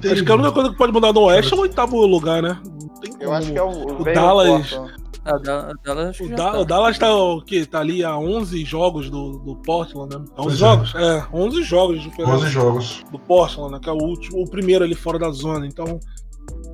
Tem- 0.00 0.12
Acho 0.12 0.24
que 0.24 0.30
a 0.30 0.34
única 0.36 0.52
coisa 0.52 0.70
que 0.70 0.76
pode 0.76 0.92
mudar 0.92 1.12
no 1.12 1.22
Oeste 1.22 1.52
é 1.52 1.56
o 1.56 1.60
oitavo 1.60 2.06
lugar, 2.06 2.40
né? 2.40 2.60
Não 2.64 2.88
tem 3.00 3.12
Eu 3.18 3.32
acho 3.32 3.50
que 3.50 3.58
é 3.58 3.62
o, 3.62 3.68
o, 3.70 4.00
o 4.02 4.04
Dallas- 4.04 4.70
Portland. 4.70 5.01
Da- 5.24 5.72
Dallas 5.84 6.16
que 6.16 6.24
O, 6.24 6.28
Da- 6.30 6.36
tá. 6.52 6.58
o 6.60 6.64
Dallas 6.64 6.98
tá 6.98 7.14
o 7.14 7.40
quê? 7.42 7.64
Tá 7.64 7.78
ali 7.80 8.02
a 8.02 8.18
11 8.18 8.64
jogos 8.64 9.08
do, 9.08 9.38
do 9.38 9.56
Portland, 9.56 10.16
né? 10.16 10.24
11 10.24 10.32
Pois 10.36 10.54
é. 10.54 10.56
jogos? 10.58 10.94
É, 10.96 11.26
11 11.32 11.62
jogos 11.62 12.00
de 12.02 12.08
diferença 12.08 12.34
11 12.34 12.48
jogos. 12.48 13.04
do 13.12 13.18
Portland, 13.20 13.72
né? 13.72 13.80
Que 13.80 13.88
é 13.88 13.92
o 13.92 14.02
último, 14.02 14.42
o 14.42 14.50
primeiro 14.50 14.84
ali 14.84 14.94
fora 14.96 15.18
da 15.20 15.30
zona. 15.30 15.64
Então, 15.66 16.00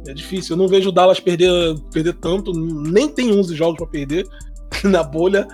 é 0.07 0.15
difícil. 0.15 0.55
Eu 0.55 0.59
não 0.59 0.67
vejo 0.69 0.89
o 0.89 0.93
Dallas 0.93 1.21
perder, 1.21 1.51
perder 1.93 2.15
tanto. 2.15 2.53
Nem 2.53 3.09
tem 3.09 3.39
11 3.39 3.55
jogos 3.55 3.77
pra 3.77 3.87
perder 3.87 4.27
na 4.83 5.03
bolha. 5.03 5.47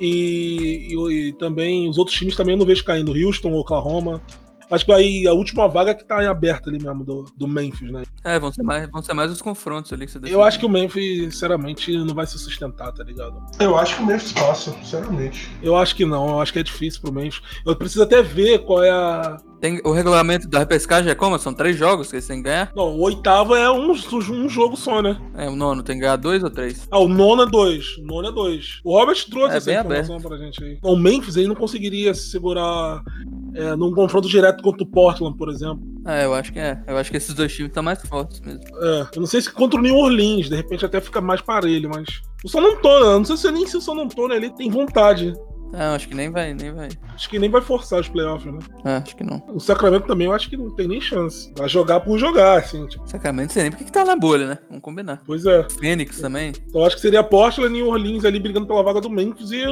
E, 0.00 0.88
e- 0.94 1.28
e 1.28 1.32
também 1.34 1.88
os 1.88 1.98
outros 1.98 2.16
times 2.16 2.34
também 2.36 2.54
eu 2.54 2.58
não 2.58 2.64
vejo 2.66 2.82
caindo. 2.84 3.12
Houston, 3.12 3.52
Oklahoma. 3.52 4.22
Acho 4.70 4.84
que 4.84 4.92
aí 4.92 5.26
a 5.26 5.32
última 5.32 5.66
vaga 5.68 5.94
que 5.94 6.04
tá 6.04 6.22
em 6.22 6.26
aberta 6.26 6.68
ali 6.68 6.82
mesmo, 6.82 7.04
do, 7.04 7.24
do 7.36 7.48
Memphis, 7.48 7.90
né? 7.90 8.02
É, 8.22 8.38
vão 8.38 8.52
ser, 8.52 8.62
mais, 8.62 8.88
vão 8.90 9.02
ser 9.02 9.14
mais 9.14 9.30
os 9.30 9.40
confrontos 9.40 9.92
ali 9.92 10.06
que 10.06 10.12
você 10.12 10.20
Eu 10.24 10.42
acho 10.42 10.58
que 10.58 10.66
o 10.66 10.68
Memphis, 10.68 11.34
sinceramente, 11.34 11.96
não 11.96 12.14
vai 12.14 12.26
se 12.26 12.38
sustentar, 12.38 12.92
tá 12.92 13.02
ligado? 13.02 13.42
Eu 13.58 13.76
acho 13.78 13.96
que 13.96 14.02
o 14.02 14.06
Memphis 14.06 14.32
passa, 14.32 14.72
sinceramente. 14.72 15.50
Eu 15.62 15.76
acho 15.76 15.94
que 15.94 16.04
não, 16.04 16.28
eu 16.28 16.40
acho 16.40 16.52
que 16.52 16.58
é 16.58 16.62
difícil 16.62 17.00
pro 17.00 17.12
Memphis. 17.12 17.42
Eu 17.64 17.76
preciso 17.76 18.02
até 18.02 18.22
ver 18.22 18.60
qual 18.60 18.82
é 18.82 18.90
a. 18.90 19.38
Tem, 19.60 19.80
o 19.84 19.90
regulamento 19.90 20.48
da 20.48 20.60
repescagem 20.60 21.10
é 21.10 21.14
como? 21.14 21.38
São 21.38 21.52
três 21.52 21.76
jogos 21.76 22.08
que 22.08 22.16
eles 22.16 22.26
têm 22.26 22.38
que 22.38 22.44
ganhar? 22.44 22.70
Não, 22.76 22.96
o 22.96 23.00
oitavo 23.00 23.54
é 23.56 23.70
um, 23.70 23.90
um 23.90 24.48
jogo 24.48 24.76
só, 24.76 25.02
né? 25.02 25.18
É, 25.36 25.48
o 25.48 25.56
nono 25.56 25.82
tem 25.82 25.96
que 25.96 26.02
ganhar 26.02 26.16
dois 26.16 26.44
ou 26.44 26.50
três? 26.50 26.86
Ah, 26.90 27.00
o 27.00 27.08
nono 27.08 27.42
é 27.42 27.46
dois. 27.46 27.96
O 27.98 28.02
nono 28.02 28.28
é 28.28 28.32
dois. 28.32 28.80
O 28.84 28.96
Robert 28.96 29.18
trouxe 29.28 29.54
É 29.54 29.56
essa 29.56 29.72
informação 29.72 30.20
pra 30.20 30.36
gente 30.38 30.62
aí. 30.62 30.78
O 30.82 30.96
Memphis 30.96 31.36
ele 31.36 31.48
não 31.48 31.56
conseguiria 31.56 32.14
se 32.14 32.30
segurar 32.30 33.02
é, 33.54 33.74
num 33.74 33.92
confronto 33.92 34.28
direto 34.28 34.62
contra 34.62 34.84
o 34.84 34.86
Portland, 34.86 35.36
por 35.36 35.48
exemplo. 35.48 35.80
Ah, 36.04 36.22
eu 36.22 36.32
acho 36.32 36.52
que 36.52 36.58
é. 36.58 36.80
Eu 36.86 36.96
acho 36.96 37.10
que 37.10 37.16
esses 37.16 37.34
dois 37.34 37.52
times 37.52 37.70
estão 37.70 37.82
mais 37.82 38.00
fortes 38.02 38.40
mesmo. 38.40 38.60
É, 38.80 39.08
eu 39.14 39.20
não 39.20 39.26
sei 39.26 39.42
se 39.42 39.52
contra 39.52 39.78
o 39.78 39.82
New 39.82 39.96
Orleans, 39.96 40.48
de 40.48 40.56
repente 40.56 40.84
até 40.84 41.00
fica 41.00 41.20
mais 41.20 41.40
parelho, 41.42 41.90
mas. 41.92 42.06
O 42.44 42.48
San 42.48 42.60
Antonio, 42.60 43.06
eu 43.06 43.18
não 43.18 43.24
sei 43.24 43.36
se 43.36 43.50
nem 43.50 43.66
se 43.66 43.76
o 43.76 43.80
San 43.80 43.94
Antonio 43.96 44.36
ali 44.36 44.54
tem 44.54 44.70
vontade. 44.70 45.34
Ah, 45.74 45.90
eu 45.90 45.94
acho 45.96 46.08
que 46.08 46.14
nem 46.14 46.30
vai, 46.30 46.54
nem 46.54 46.72
vai. 46.72 46.88
Acho 47.14 47.28
que 47.28 47.38
nem 47.38 47.50
vai 47.50 47.60
forçar 47.60 48.00
os 48.00 48.08
playoffs, 48.08 48.52
né? 48.52 48.58
Ah, 48.84 48.96
acho 49.04 49.14
que 49.16 49.24
não. 49.24 49.42
O 49.52 49.60
Sacramento 49.60 50.06
também 50.06 50.26
eu 50.26 50.32
acho 50.32 50.48
que 50.48 50.56
não 50.56 50.70
tem 50.74 50.88
nem 50.88 51.00
chance. 51.00 51.52
Vai 51.56 51.68
jogar 51.68 52.00
por 52.00 52.18
jogar, 52.18 52.58
assim, 52.58 52.86
tipo. 52.86 53.06
Sacramento, 53.08 53.52
você 53.52 53.62
nem 53.62 53.70
porque 53.70 53.84
que 53.84 53.92
tá 53.92 54.04
na 54.04 54.16
bolha, 54.16 54.46
né? 54.46 54.58
Vamos 54.68 54.82
combinar. 54.82 55.22
Pois 55.26 55.44
é. 55.46 55.66
Fênix 55.78 56.20
também. 56.20 56.52
Então 56.68 56.84
acho 56.84 56.96
que 56.96 57.02
seria 57.02 57.22
Portland 57.22 57.68
e 57.70 57.72
New 57.82 57.88
Orleans 57.88 58.24
ali 58.24 58.40
brigando 58.40 58.66
pela 58.66 58.82
vaga 58.82 59.00
do 59.00 59.10
Memphis 59.10 59.50
e, 59.50 59.64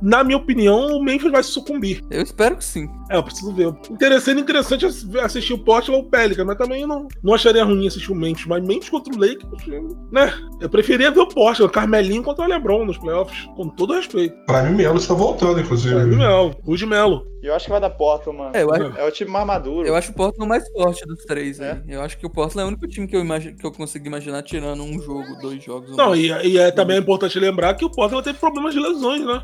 na 0.00 0.24
minha 0.24 0.36
opinião, 0.38 0.96
o 0.96 1.02
Memphis 1.04 1.30
vai 1.30 1.42
sucumbir. 1.42 2.02
Eu 2.10 2.22
espero 2.22 2.56
que 2.56 2.64
sim. 2.64 2.88
É, 3.10 3.16
eu 3.16 3.22
preciso 3.22 3.52
ver. 3.52 3.68
Interessante, 3.90 4.40
interessante 4.40 4.86
ass- 4.86 5.06
assistir 5.22 5.52
o 5.52 5.58
Portland 5.58 6.00
ou 6.00 6.06
o 6.06 6.10
Pelican, 6.10 6.44
mas 6.44 6.56
também 6.56 6.86
não, 6.86 7.06
não 7.22 7.34
acharia 7.34 7.64
ruim 7.64 7.86
assistir 7.86 8.10
o 8.10 8.14
Memphis. 8.14 8.46
Mas 8.46 8.62
Memphis 8.66 8.88
contra 8.88 9.12
o 9.14 9.18
Lakers, 9.18 9.66
né? 10.10 10.32
Eu 10.60 10.68
preferia 10.70 11.10
ver 11.10 11.20
o 11.20 11.26
Portland, 11.28 11.68
o 11.68 11.72
Carmelinho 11.72 12.22
contra 12.22 12.44
o 12.44 12.48
LeBron 12.48 12.84
nos 12.86 12.96
playoffs, 12.98 13.44
com 13.56 13.68
todo 13.68 13.92
respeito. 13.94 14.34
Pra 14.46 14.62
mim, 14.62 14.76
Melo 14.76 14.96
está 14.98 15.12
voltando, 15.42 15.60
inclusive. 15.64 15.94
É, 15.94 16.04
Melo, 16.04 16.56
Rude 16.64 16.86
Melo. 16.86 17.26
E 17.42 17.46
eu 17.46 17.54
acho 17.54 17.64
que 17.66 17.70
vai 17.72 17.80
dar 17.80 17.90
Portland, 17.90 18.38
mano. 18.38 18.50
É, 18.54 18.62
eu 18.62 18.72
acho, 18.72 18.98
É 18.98 19.04
o 19.06 19.10
time 19.10 19.30
mais 19.30 19.46
maduro. 19.46 19.86
eu 19.86 19.94
acho 19.96 20.10
o 20.12 20.14
Portland 20.14 20.44
o 20.46 20.48
mais 20.48 20.64
forte 20.70 21.04
dos 21.06 21.24
três, 21.24 21.58
É. 21.60 21.74
né? 21.74 21.82
Eu 21.88 22.00
acho 22.02 22.16
que 22.16 22.24
o 22.26 22.30
Portland 22.30 22.62
é 22.62 22.64
o 22.64 22.68
único 22.68 22.86
time 22.86 23.06
que 23.06 23.16
eu, 23.16 23.20
imagi 23.20 23.52
que 23.54 23.66
eu 23.66 23.72
consigo 23.72 24.06
imaginar 24.06 24.42
tirando 24.42 24.82
um 24.82 25.00
jogo, 25.00 25.24
dois 25.40 25.62
jogos. 25.62 25.96
Não, 25.96 26.14
e, 26.14 26.28
e 26.46 26.58
é 26.58 26.70
também 26.70 26.98
importante 26.98 27.38
lembrar 27.38 27.74
que 27.74 27.84
o 27.84 27.90
Portland 27.90 28.22
teve 28.24 28.38
problemas 28.38 28.72
de 28.74 28.80
lesões, 28.80 29.24
né? 29.24 29.42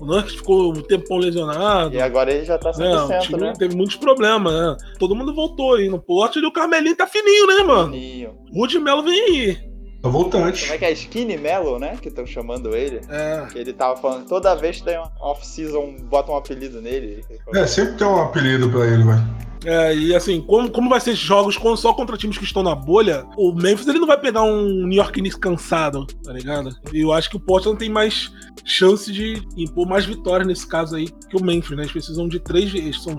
O 0.00 0.06
Nurkic 0.06 0.38
ficou 0.38 0.70
um 0.72 0.82
tempão 0.82 1.18
lesionado. 1.18 1.94
E 1.94 2.00
agora 2.00 2.32
ele 2.32 2.44
já 2.44 2.58
tá 2.58 2.70
É, 2.70 2.72
o 2.96 3.08
100%, 3.08 3.20
time 3.20 3.40
né? 3.40 3.52
teve 3.56 3.76
muitos 3.76 3.94
problemas, 3.96 4.52
né? 4.52 4.76
Todo 4.98 5.14
mundo 5.14 5.32
voltou 5.34 5.74
aí 5.76 5.88
no 5.88 6.00
Portland 6.00 6.44
e 6.44 6.48
o 6.48 6.52
Carmelinho 6.52 6.96
tá 6.96 7.06
fininho, 7.06 7.46
né, 7.46 7.62
mano? 7.62 7.92
Fininho. 7.92 8.34
Rude 8.52 8.78
Melo 8.80 9.02
vem 9.04 9.20
aí. 9.20 9.58
Tá 10.04 10.10
voltante. 10.10 10.64
Como 10.64 10.74
é 10.74 10.78
que 10.78 10.84
é? 10.84 10.92
Skinny 10.92 11.38
Mellow, 11.38 11.78
né? 11.78 11.96
Que 11.98 12.08
estão 12.08 12.26
chamando 12.26 12.76
ele. 12.76 13.00
É. 13.08 13.46
Que 13.50 13.58
ele 13.58 13.72
tava 13.72 13.96
falando, 13.96 14.26
toda 14.26 14.54
vez 14.54 14.76
que 14.76 14.84
tem 14.84 14.98
uma 14.98 15.10
off-season, 15.18 15.96
bota 16.02 16.30
um 16.30 16.36
apelido 16.36 16.82
nele. 16.82 17.24
É, 17.54 17.66
sempre 17.66 17.94
tem 17.94 18.06
um 18.06 18.20
apelido 18.20 18.68
pra 18.68 18.86
ele, 18.86 19.02
vai. 19.02 19.16
É, 19.64 19.94
e 19.96 20.14
assim, 20.14 20.40
como, 20.40 20.70
como 20.70 20.88
vai 20.90 21.00
ser 21.00 21.14
jogos 21.14 21.56
com- 21.56 21.76
só 21.76 21.92
contra 21.92 22.16
times 22.16 22.36
que 22.38 22.44
estão 22.44 22.62
na 22.62 22.74
bolha, 22.74 23.26
o 23.36 23.52
Memphis 23.54 23.86
ele 23.86 23.98
não 23.98 24.06
vai 24.06 24.18
pegar 24.20 24.42
um 24.42 24.86
New 24.86 24.96
York 24.98 25.12
Knicks 25.20 25.38
cansado, 25.38 26.06
tá 26.22 26.32
ligado? 26.32 26.70
E 26.92 27.00
eu 27.00 27.12
acho 27.12 27.30
que 27.30 27.36
o 27.36 27.40
Portland 27.40 27.78
tem 27.78 27.88
mais 27.88 28.30
chance 28.64 29.12
de 29.12 29.42
impor 29.56 29.86
mais 29.86 30.04
vitórias 30.06 30.46
nesse 30.46 30.66
caso 30.66 30.96
aí 30.96 31.08
que 31.28 31.36
o 31.36 31.44
Memphis, 31.44 31.76
né? 31.76 31.82
Eles 31.82 31.92
precisam 31.92 32.28
de 32.28 32.38
três, 32.40 32.74
eles 32.74 32.96
estão 32.96 33.18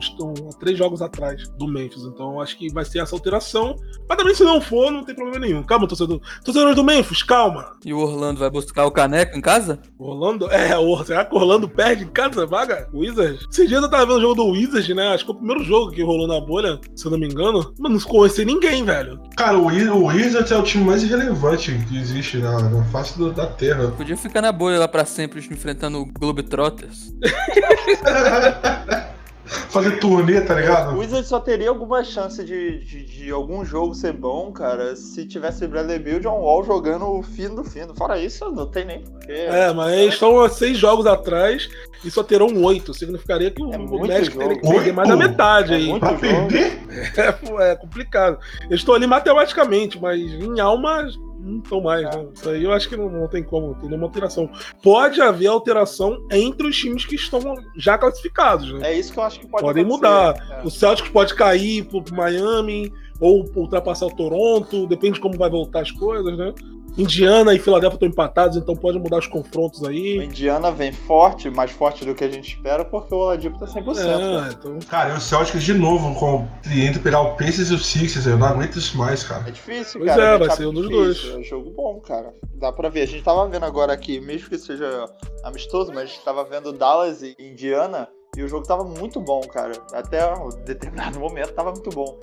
a 0.50 0.60
três 0.60 0.78
jogos 0.78 1.02
atrás 1.02 1.48
do 1.58 1.68
Memphis, 1.68 2.04
então 2.04 2.34
eu 2.34 2.42
acho 2.42 2.58
que 2.58 2.72
vai 2.74 2.86
ser 2.86 3.00
essa 3.00 3.16
alteração. 3.16 3.76
Mas 4.08 4.18
também 4.18 4.34
se 4.36 4.44
não 4.44 4.60
for, 4.62 4.92
não 4.92 5.04
tem 5.04 5.16
problema 5.16 5.40
nenhum. 5.40 5.64
Calma, 5.64 5.88
torcedor. 5.88 6.20
Torcedores 6.44 6.76
do 6.76 6.84
Memphis, 6.84 7.24
calma. 7.24 7.76
E 7.84 7.94
o 7.94 8.00
Orlando 8.00 8.40
vai 8.40 8.50
buscar 8.50 8.86
o 8.86 8.92
caneco 8.92 9.38
em 9.38 9.42
casa? 9.42 9.80
Orlando, 10.00 10.50
é, 10.52 10.78
o, 10.78 11.04
será 11.04 11.26
que 11.26 11.36
o 11.36 11.38
Orlando 11.38 11.68
perde 11.70 12.04
em 12.04 12.08
cada 12.08 12.46
vaga? 12.46 12.90
O 12.94 13.00
Wizards? 13.00 13.46
Esses 13.52 13.68
dias 13.68 13.82
eu 13.84 13.90
tava 13.90 14.06
vendo 14.06 14.18
o 14.18 14.22
jogo 14.22 14.36
do 14.36 14.46
Wizards, 14.48 14.96
né? 14.96 15.08
Acho 15.10 15.26
que 15.26 15.32
foi 15.32 15.36
o 15.36 15.40
primeiro 15.40 15.64
jogo 15.64 15.92
que 15.92 16.04
rolou 16.04 16.28
na 16.28 16.35
na 16.40 16.46
bolha, 16.46 16.80
se 16.96 17.06
eu 17.06 17.12
não 17.12 17.18
me 17.18 17.26
engano, 17.28 17.74
mas 17.80 17.92
não 17.92 18.00
conheci 18.00 18.46
ninguém, 18.46 18.84
velho. 18.84 19.20
Cara, 19.38 19.58
o, 19.58 19.66
o 19.68 20.06
Wizards 20.08 20.52
é 20.52 20.58
o 20.58 20.64
time 20.64 20.84
mais 20.84 21.04
irrelevante 21.04 21.78
que 21.90 21.98
existe 21.98 22.38
na, 22.38 22.60
na 22.70 22.84
face 22.86 23.18
do- 23.18 23.32
da 23.32 23.48
Terra. 23.48 23.92
Podia 23.98 24.18
ficar 24.18 24.42
na 24.42 24.52
bolha 24.52 24.80
lá 24.80 24.88
pra 24.88 25.06
sempre, 25.06 25.40
enfrentando 25.40 26.00
o 26.00 26.06
Globetrotters. 26.06 27.14
Fazer 29.46 30.00
turnê, 30.00 30.42
tá 30.42 30.56
O 30.56 30.60
ligado? 30.60 30.98
Wizards 30.98 31.28
só 31.28 31.40
teria 31.40 31.70
alguma 31.70 32.04
chance 32.04 32.44
de, 32.44 32.80
de, 32.80 33.06
de 33.06 33.32
algum 33.32 33.64
jogo 33.64 33.94
ser 33.94 34.14
bom, 34.14 34.52
cara, 34.52 34.96
se 34.96 35.26
tivesse 35.26 35.68
Bradley 35.68 36.00
Bill 36.00 36.18
e 36.18 36.20
John 36.22 36.40
Wall 36.42 36.64
jogando 36.64 37.06
o 37.08 37.22
fino 37.22 37.58
do 37.58 37.64
fino. 37.64 37.94
Fora 37.96 38.18
isso, 38.20 38.50
não 38.52 38.66
tem 38.66 38.86
nem 38.86 39.02
porquê. 39.04 39.32
É, 39.32 39.72
mas 39.72 39.94
eles 39.94 40.14
estão 40.16 40.48
seis 40.50 40.78
jogos 40.78 41.06
atrás 41.06 41.70
e 42.04 42.10
só 42.10 42.24
terão 42.24 42.48
oito. 42.64 42.94
Significaria 42.94 43.52
que 43.52 43.62
o, 43.62 43.72
É 43.72 43.78
o 43.78 43.88
jogo. 43.88 44.08
teria 44.08 44.30
que 44.30 44.68
perder 44.68 44.94
mais 44.94 45.10
da 45.10 45.16
metade 45.16 45.74
É 45.74 45.76
aí. 45.76 45.88
muito 45.88 46.00
Pra 46.02 46.14
perder? 46.16 46.84
É, 47.18 47.72
é 47.72 47.76
complicado. 47.76 48.40
Eu 48.70 48.76
estou 48.76 48.96
ali 48.96 49.06
matematicamente, 49.06 50.02
mas 50.02 50.18
em 50.22 50.60
alma 50.62 51.06
não 51.46 51.60
estão 51.60 51.82
mais, 51.82 52.04
né? 52.04 52.28
Isso 52.34 52.50
aí 52.50 52.64
eu 52.64 52.74
acho 52.74 52.90
que 52.90 52.98
não, 52.98 53.10
não 53.10 53.28
tem 53.28 53.44
como, 53.44 53.76
tem 53.76 53.90
nenhuma 53.90 54.08
alteração. 54.08 54.50
Pode 54.82 55.22
haver 55.22 55.48
alteração 55.48 56.26
entre 56.32 56.68
os 56.68 56.76
times 56.76 57.06
que 57.06 57.16
estão 57.16 57.42
já 57.78 57.98
classificados, 57.98 58.74
né? 58.74 58.92
É 58.92 59.00
isso 59.00 59.14
que 59.14 59.20
eu 59.20 59.24
acho 59.24 59.40
que 59.40 59.48
pode 59.48 59.64
Podem 59.64 59.86
mudar. 59.86 60.36
É. 60.50 60.66
O 60.66 60.72
Celtics 60.72 61.10
pode 61.10 61.36
cair 61.36 61.86
pro 61.86 62.04
Miami 62.14 62.92
ou 63.20 63.46
ultrapassar 63.56 64.08
o 64.08 64.16
Toronto, 64.16 64.88
depende 64.88 65.16
de 65.16 65.20
como 65.22 65.38
vai 65.38 65.50
voltar 65.50 65.82
as 65.82 65.92
coisas, 65.92 66.38
né? 66.38 66.54
Indiana 66.98 67.54
e 67.54 67.60
Filadélfia 67.60 67.96
estão 67.98 68.08
empatados, 68.08 68.58
então 68.58 68.76
pode 68.76 68.98
mudar 68.98 69.18
os 69.20 69.28
confrontos 69.28 69.82
O 69.82 69.88
aí. 69.88 70.18
Indiana 70.24 70.72
vem 70.72 70.92
forte, 70.94 71.50
mais 71.50 71.72
forte 71.72 72.06
do 72.06 72.16
que 72.16 72.24
a 72.24 72.30
gente 72.30 72.56
espera, 72.56 72.86
porque 72.86 73.14
o 73.14 73.18
Oladipo 73.18 73.60
tá 73.60 73.66
100%. 73.66 73.96
né? 73.96 74.48
É, 74.50 74.54
então, 74.54 74.80
Cara, 74.88 75.14
e 75.14 75.18
o 75.18 75.22
Celtics 75.22 75.64
de 75.64 75.74
novo 75.74 76.16
com 76.18 76.36
o 76.44 76.48
cliente 76.64 77.00
pegar 77.00 77.22
o 77.22 77.36
Pacers 77.36 77.70
e 77.70 77.74
o 77.74 77.78
Sixers, 77.80 78.26
eu 78.26 78.38
não 78.38 78.48
aguento 78.48 78.78
isso 78.78 78.98
mais, 78.98 79.24
cara. 79.24 79.44
É 79.48 79.52
difícil, 79.52 80.00
Pois 80.00 80.10
cara. 80.12 80.22
é, 80.24 80.30
vai 80.38 80.48
matchup 80.48 80.58
ser 80.58 80.68
um 80.68 80.74
dos 80.74 80.90
dois. 80.90 81.26
É 81.40 81.44
jogo 81.44 81.72
bom, 81.72 82.00
cara. 82.00 82.34
Dá 82.56 82.72
pra 82.72 82.88
ver. 82.90 83.02
A 83.02 83.08
gente 83.08 83.24
tava 83.24 83.46
vendo 83.50 83.66
agora 83.66 83.92
aqui, 83.92 84.22
mesmo 84.22 84.50
que 84.50 84.58
seja 84.58 85.06
amistoso, 85.44 85.92
mas 85.94 86.04
a 86.04 86.06
gente 86.06 86.22
tava 86.24 86.44
vendo 86.46 86.72
Dallas 86.72 87.22
e 87.22 87.36
Indiana 87.38 88.08
e 88.38 88.44
o 88.44 88.48
jogo 88.48 88.66
tava 88.66 88.84
muito 88.84 89.20
bom, 89.20 89.42
cara. 89.42 89.74
Até 89.94 90.26
um 90.34 90.50
determinado 90.64 91.20
momento 91.20 91.52
tava 91.54 91.72
muito 91.72 91.90
bom. 91.90 92.18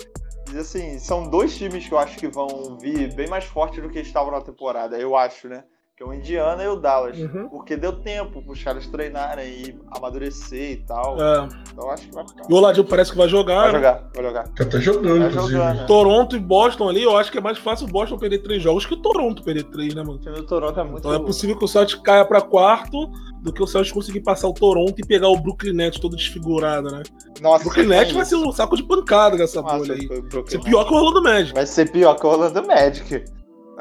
E 0.53 0.59
assim, 0.59 0.99
são 0.99 1.29
dois 1.29 1.57
times 1.57 1.87
que 1.87 1.93
eu 1.93 1.97
acho 1.97 2.17
que 2.17 2.27
vão 2.27 2.77
vir 2.79 3.13
bem 3.13 3.27
mais 3.27 3.45
fortes 3.45 3.81
do 3.81 3.89
que 3.89 3.99
estavam 3.99 4.31
na 4.31 4.41
temporada, 4.41 4.97
eu 4.97 5.15
acho, 5.15 5.47
né? 5.47 5.63
Que 5.95 6.01
é 6.01 6.05
o 6.07 6.13
Indiana 6.13 6.63
e 6.63 6.67
o 6.67 6.75
Dallas. 6.75 7.17
Uhum. 7.19 7.49
Porque 7.49 7.77
deu 7.77 7.93
tempo 8.01 8.41
pros 8.41 8.63
caras 8.63 8.87
treinarem 8.87 9.47
e 9.47 9.79
amadurecer 9.95 10.71
e 10.71 10.77
tal. 10.77 11.21
é. 11.21 11.47
Então 11.71 11.85
eu 11.85 11.91
acho 11.91 12.07
que 12.07 12.15
vai 12.15 12.27
ficar. 12.27 12.43
E 12.49 12.53
o 12.53 12.55
Oladipo 12.55 12.89
parece 12.89 13.11
que 13.11 13.17
vai 13.17 13.27
jogar. 13.29 13.61
Vai 13.61 13.73
né? 13.73 13.77
jogar, 13.77 14.09
vai 14.13 14.23
jogar. 14.23 14.45
Já 14.57 14.65
tá 14.65 14.79
jogando, 14.79 15.27
inclusive. 15.27 15.57
jogando. 15.57 15.77
né? 15.77 15.85
Toronto 15.85 16.35
e 16.35 16.39
Boston 16.39 16.89
ali, 16.89 17.03
eu 17.03 17.15
acho 17.15 17.31
que 17.31 17.37
é 17.37 17.41
mais 17.41 17.59
fácil 17.59 17.87
o 17.87 17.91
Boston 17.91 18.17
perder 18.17 18.39
três 18.39 18.61
jogos 18.61 18.87
que 18.87 18.95
o 18.95 19.01
Toronto 19.01 19.43
perder 19.43 19.65
três, 19.65 19.93
né, 19.93 20.01
mano? 20.01 20.15
O 20.15 20.19
time 20.19 20.35
do 20.35 20.45
Toronto 20.45 20.79
é 20.79 20.83
muito. 20.83 20.99
Então 20.99 21.13
é 21.13 21.19
possível 21.19 21.57
que 21.57 21.65
o 21.65 21.67
Celtics 21.67 22.01
caia 22.01 22.25
pra 22.25 22.41
quarto 22.41 23.11
do 23.43 23.51
que 23.51 23.61
o 23.61 23.67
Celtics 23.67 23.93
conseguir 23.93 24.21
passar 24.21 24.47
o 24.47 24.53
Toronto 24.53 24.95
e 24.97 25.05
pegar 25.05 25.27
o 25.27 25.37
Brooklyn 25.37 25.73
Nets 25.73 25.99
todo 25.99 26.15
desfigurado, 26.15 26.89
né? 26.89 27.03
Nossa, 27.41 27.61
O 27.61 27.63
Brooklyn 27.65 27.87
Nets 27.87 28.13
vai 28.13 28.25
ser 28.25 28.37
um 28.37 28.51
saco 28.51 28.77
de 28.77 28.83
pancada 28.83 29.35
nessa 29.37 29.61
Nossa, 29.61 29.77
bolha 29.77 29.93
aí. 29.93 30.07
Vai 30.07 30.43
ser 30.47 30.61
pior 30.61 30.85
que 30.85 30.93
o 30.93 30.95
Orlando 30.97 31.21
Magic. 31.21 31.53
Vai 31.53 31.67
ser 31.67 31.91
pior 31.91 32.15
que 32.15 32.25
o 32.25 32.29
Orlando 32.29 32.65
Magic. 32.65 33.25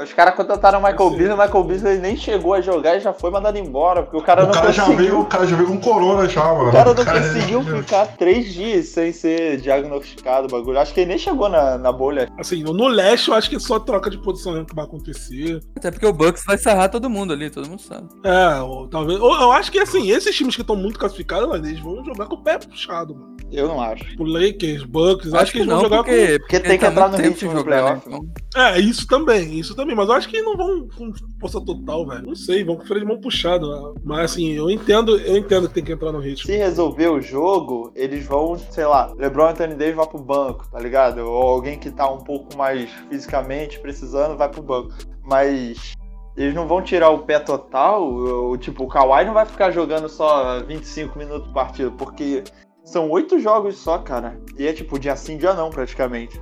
Os 0.01 0.13
caras 0.13 0.35
contrataram 0.35 0.79
o 0.79 0.83
Michael. 0.83 1.11
Beasley, 1.11 1.33
o 1.35 1.37
Michael 1.37 1.65
Beasley 1.65 1.99
nem 1.99 2.17
chegou 2.17 2.55
a 2.55 2.61
jogar 2.61 2.97
e 2.97 3.01
já 3.01 3.13
foi 3.13 3.31
mandado 3.31 3.59
embora, 3.59 4.03
porque 4.03 4.17
o 4.17 4.23
cara 4.23 4.45
O 4.45 4.47
não 4.47 4.53
cara, 4.53 4.73
já 4.73 4.85
conseguiu. 4.85 5.05
veio, 5.05 5.21
o 5.21 5.27
cara 5.27 5.47
já 5.47 5.57
veio 5.57 5.69
com 5.69 5.79
corona 5.81 6.29
já, 6.29 6.45
mano. 6.45 6.69
O 6.69 6.73
cara 6.73 6.95
não 6.95 7.05
Cara, 7.05 7.21
conseguiu 7.21 7.63
ficar 7.63 8.07
três 8.17 8.53
dias 8.55 8.89
sem 8.89 9.13
ser 9.13 9.61
diagnosticado 9.61 10.47
o 10.47 10.51
bagulho. 10.51 10.79
Acho 10.79 10.95
que 10.95 11.01
ele 11.01 11.11
nem 11.11 11.19
chegou 11.19 11.49
na, 11.49 11.77
na 11.77 11.93
bolha. 11.93 12.29
Assim, 12.39 12.63
no, 12.63 12.89
leste 12.89 13.29
eu 13.29 13.35
acho 13.35 13.51
que 13.51 13.57
é 13.57 13.61
só 13.61 13.79
troca 13.79 14.09
de 14.09 14.19
posição 14.19 14.53
mesmo 14.53 14.67
que 14.67 14.75
vai 14.75 14.85
acontecer. 14.85 15.61
Até 15.77 15.91
porque 15.91 16.07
o 16.07 16.13
Bucks 16.13 16.45
vai 16.47 16.57
sarrar 16.57 16.91
todo 16.91 17.11
mundo 17.11 17.33
ali, 17.33 17.51
todo 17.51 17.69
mundo 17.69 17.83
sabe. 17.83 18.09
É, 18.25 18.61
ou 18.61 18.89
talvez. 18.89 19.21
Ou, 19.21 19.35
eu 19.35 19.53
acho 19.53 19.71
que 19.71 19.79
assim, 19.79 20.11
esses 20.11 20.35
times 20.35 20.55
que 20.55 20.63
estão 20.63 20.77
muito 20.77 20.99
classificados, 20.99 21.49
mano, 21.49 21.67
eles 21.67 21.81
vão 21.81 22.03
jogar 22.05 22.27
com 22.27 22.37
o 22.37 22.43
pé 22.43 22.59
puxado, 22.59 23.15
mano. 23.15 23.37
Eu 23.53 23.69
não 23.69 23.81
acho. 23.83 24.05
O 24.19 24.25
Lakers, 24.25 24.85
Bucks, 24.85 25.35
acho, 25.35 25.53
que 25.53 25.59
eles 25.59 25.69
vão 25.69 25.77
não, 25.77 25.83
jogar 25.85 25.99
porque, 26.05 26.39
Porque 26.39 26.61
tem 26.61 26.79
que 26.79 26.85
tá 26.87 26.91
entrar 26.91 27.09
muito 27.09 27.23
no 27.23 27.29
ritmo 27.29 27.51
do 27.51 27.59
jogar, 27.59 27.71
né? 27.77 27.83
playoff. 27.83 28.03
Então, 28.07 28.21
com. 28.21 28.59
É, 28.59 28.81
isso 28.81 29.07
também, 29.07 29.59
isso 29.59 29.75
também. 29.75 29.82
Mas 29.85 30.09
eu 30.09 30.14
acho 30.14 30.29
que 30.29 30.42
não 30.42 30.57
vão 30.57 30.88
com 30.88 31.12
força 31.40 31.61
total, 31.64 32.07
velho. 32.07 32.27
Não 32.27 32.35
sei, 32.35 32.64
vão 32.64 32.77
com 32.77 32.87
freio 32.87 33.03
de 33.03 33.07
mão 33.07 33.21
puxado. 33.21 33.68
né? 33.68 34.01
Mas 34.05 34.33
assim, 34.33 34.53
eu 34.53 34.71
entendo, 34.71 35.18
eu 35.18 35.37
entendo 35.37 35.68
que 35.68 35.75
tem 35.75 35.85
que 35.85 35.92
entrar 35.92 36.12
no 36.12 36.21
ritmo. 36.21 36.47
Se 36.47 36.57
resolver 36.57 37.09
o 37.09 37.21
jogo, 37.21 37.92
eles 37.95 38.27
vão, 38.27 38.57
sei 38.57 38.87
lá, 38.87 39.12
LeBron 39.16 39.49
e 39.49 39.51
Anthony 39.51 39.75
Davis 39.75 39.97
vai 39.97 40.07
pro 40.07 40.18
banco, 40.18 40.71
tá 40.71 40.79
ligado? 40.79 41.18
Ou 41.18 41.42
alguém 41.42 41.79
que 41.79 41.90
tá 41.90 42.11
um 42.11 42.21
pouco 42.21 42.57
mais 42.57 42.90
fisicamente 43.09 43.79
precisando 43.81 44.37
vai 44.37 44.49
pro 44.49 44.62
banco. 44.62 44.95
Mas 45.25 45.95
eles 46.37 46.55
não 46.55 46.66
vão 46.66 46.83
tirar 46.83 47.11
o 47.11 47.21
pé 47.21 47.38
total, 47.38 48.07
o, 48.09 48.57
tipo, 48.57 48.85
o 48.85 48.88
Kawhi 48.88 49.25
não 49.25 49.35
vai 49.35 49.45
ficar 49.45 49.71
jogando 49.71 50.09
só 50.09 50.61
25 50.61 51.18
minutos 51.18 51.47
por 51.49 51.55
partida, 51.55 51.90
porque 51.90 52.42
são 52.85 53.11
oito 53.11 53.38
jogos 53.38 53.77
só, 53.77 53.99
cara. 53.99 54.40
E 54.59 54.66
é 54.66 54.73
tipo 54.73 54.99
dia 54.99 55.14
sim, 55.14 55.37
dia 55.37 55.55
não, 55.55 55.71
praticamente. 55.71 56.40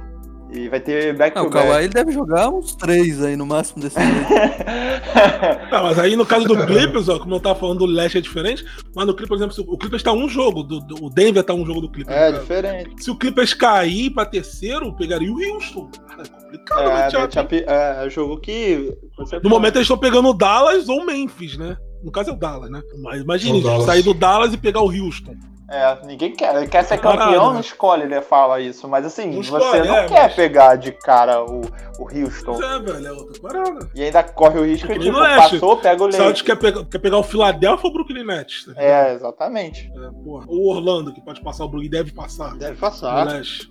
E 0.53 0.69
vai 0.69 0.81
ter 0.81 1.17
back 1.17 1.37
Ah, 1.39 1.43
to 1.43 1.47
o 1.47 1.51
back. 1.51 1.69
Kawhi 1.69 1.85
ele 1.85 1.93
deve 1.95 2.11
jogar 2.13 2.49
uns 2.49 2.75
três 2.75 3.23
aí 3.23 3.37
no 3.37 3.47
máximo 3.47 3.83
desse 3.83 3.97
jeito. 4.01 4.29
Ah, 5.73 5.83
mas 5.83 5.99
aí 5.99 6.17
no 6.17 6.27
caso 6.27 6.47
do 6.47 6.67
Clippers, 6.67 7.09
ó, 7.09 7.19
como 7.19 7.35
eu 7.37 7.41
tava 7.41 7.59
falando, 7.59 7.83
o 7.83 7.87
leste 7.87 8.19
é 8.19 8.21
diferente. 8.21 8.65
Mas 8.95 9.07
no 9.07 9.15
Clippers, 9.15 9.41
por 9.41 9.49
exemplo, 9.51 9.73
o 9.75 9.79
Clippers 9.79 10.03
tá 10.03 10.13
um 10.13 10.29
jogo, 10.29 10.63
do, 10.63 10.81
do- 10.81 11.05
o 11.05 11.11
Denver 11.11 11.43
tá 11.45 11.55
um 11.55 11.65
jogo 11.65 11.81
do 11.81 11.91
Clippers. 11.91 12.17
é 12.17 12.21
cara. 12.31 12.39
diferente. 12.41 13.05
Se 13.05 13.11
o 13.11 13.17
Clippers 13.17 13.55
cair 13.55 14.11
pra 14.11 14.25
terceiro, 14.27 14.93
pegaria 14.97 15.31
o 15.33 15.37
Houston. 15.55 15.89
Cara, 16.09 16.23
é 16.23 16.27
complicado, 16.29 16.81
É, 16.81 16.85
matchup, 16.93 17.15
hein? 17.17 17.21
matchup- 17.23 17.65
é, 17.69 18.07
é 18.07 18.11
jogo 18.11 18.39
que. 18.39 18.93
No 19.43 19.51
momento 19.51 19.77
eles 19.77 19.85
estão 19.85 19.99
pegando 19.99 20.29
o 20.29 20.35
Dallas 20.35 20.89
ou 20.89 21.01
o 21.01 21.07
Memphis, 21.07 21.57
né? 21.57 21.77
No 22.03 22.11
caso 22.11 22.31
é 22.31 22.33
o 22.33 22.37
Dallas, 22.37 22.71
né? 22.71 22.83
Mas 23.03 23.21
imagine, 23.23 23.61
O 23.61 23.63
Dallas. 23.63 23.85
sair 23.87 24.03
do 24.03 24.15
Dallas 24.15 24.53
e 24.53 24.57
pegar 24.57 24.81
o 24.81 24.91
Houston. 24.91 25.35
É, 25.71 26.05
ninguém 26.05 26.33
quer. 26.35 26.69
Quer 26.69 26.85
ser 26.85 26.99
campeão, 26.99 27.31
né? 27.31 27.37
não 27.55 27.61
escolhe, 27.61 28.03
ele 28.03 28.21
fala 28.21 28.61
isso. 28.61 28.89
Mas 28.89 29.07
assim, 29.07 29.27
Não 29.27 29.43
você 29.43 29.57
escolhe, 29.57 29.87
não 29.89 29.97
é, 29.97 30.07
quer 30.09 30.23
mas- 30.25 30.35
pegar 30.35 30.75
de 30.77 30.91
cara 30.91 31.45
o, 31.45 31.61
o 31.99 32.03
Houston. 32.13 32.55
Pois 32.55 32.61
é, 32.61 32.79
velho, 32.81 33.07
é 33.07 33.13
outra 33.13 33.41
parada. 33.41 33.91
E 33.95 34.03
ainda 34.03 34.23
corre 34.25 34.59
o 34.59 34.65
risco 34.65 34.89
de, 34.93 34.99
tipo, 34.99 35.17
passou, 35.19 35.77
pega 35.77 36.03
o 36.03 36.09
O 36.09 36.13
Celtics 36.13 36.43
quer 36.43 36.57
pegar, 36.57 36.85
quer 36.85 36.99
pegar 36.99 37.19
o 37.19 37.23
Philadelphia 37.23 37.85
ou 37.87 37.91
o 37.91 37.93
Brooklyn 37.95 38.25
Nets? 38.25 38.65
tá? 38.67 38.73
É, 38.77 39.15
exatamente. 39.15 39.89
É, 39.97 40.11
porra. 40.25 40.45
Ou 40.49 40.59
o 40.59 40.69
Orlando, 40.75 41.15
que 41.15 41.21
pode 41.21 41.41
passar 41.41 41.65
o 41.65 41.69
Brooklyn, 41.69 41.91
deve 41.91 42.13
passar. 42.13 42.57
Deve 42.57 42.77
passar. 42.77 43.25
leste. 43.27 43.71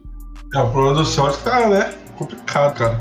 É, 0.55 0.59
o 0.61 0.69
problema 0.71 0.95
do 0.95 1.05
Celtics 1.05 1.43
tá, 1.43 1.67
né? 1.69 1.93
Complicado, 2.17 2.75
cara. 2.75 2.99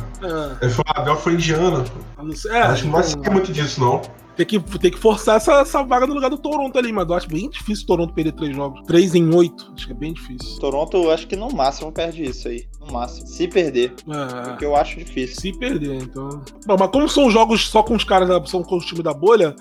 É, 0.61 0.67
É 0.67 0.69
Philadelphia 0.69 1.33
Indiana. 1.33 1.85
a 2.17 2.23
não 2.23 2.35
ser- 2.37 2.53
é, 2.53 2.63
Acho 2.63 2.83
que 2.83 2.89
não 2.89 2.93
vai 3.01 3.09
então, 3.09 3.23
sair 3.25 3.33
muito 3.33 3.53
disso, 3.53 3.81
não. 3.81 4.01
tem, 4.37 4.47
que, 4.47 4.61
tem 4.79 4.91
que 4.93 4.99
forçar 4.99 5.37
essa, 5.39 5.53
essa 5.61 5.83
vaga 5.83 6.07
no 6.07 6.15
lugar 6.15 6.31
do 6.31 6.39
Toronto 6.39 6.79
ali, 6.79 6.93
mas 6.93 7.09
eu 7.09 7.15
acho 7.15 7.29
bem 7.29 7.49
difícil 7.51 7.83
o 7.85 7.87
Toronto 7.89 8.15
perder 8.15 8.33
três 8.33 8.55
jogos. 8.55 8.81
Três 8.87 9.15
em 9.15 9.35
oito, 9.35 9.73
acho 9.75 9.87
que 9.87 9.93
é 9.93 9.97
bem 9.97 10.13
difícil. 10.13 10.59
Toronto, 10.61 11.11
acho 11.11 11.27
que 11.27 11.35
no 11.35 11.51
máximo 11.51 11.91
perde 11.91 12.23
isso 12.23 12.47
aí. 12.47 12.65
No 12.81 12.93
máximo. 12.93 13.27
Se 13.27 13.49
perder. 13.49 13.95
É. 14.09 14.43
Porque 14.51 14.65
eu 14.65 14.77
acho 14.77 14.97
difícil. 14.99 15.41
Se 15.41 15.53
perder, 15.59 16.03
então. 16.03 16.29
Bom, 16.67 16.77
mas 16.79 16.91
como 16.91 17.09
são 17.09 17.29
jogos 17.31 17.69
só 17.69 17.83
com 17.83 17.97
os 17.97 18.05
caras, 18.05 18.29
da- 18.29 18.45
são 18.47 18.63
com 18.63 18.77
o 18.77 18.81
time 18.81 19.03
da 19.03 19.13
bolha, 19.15 19.57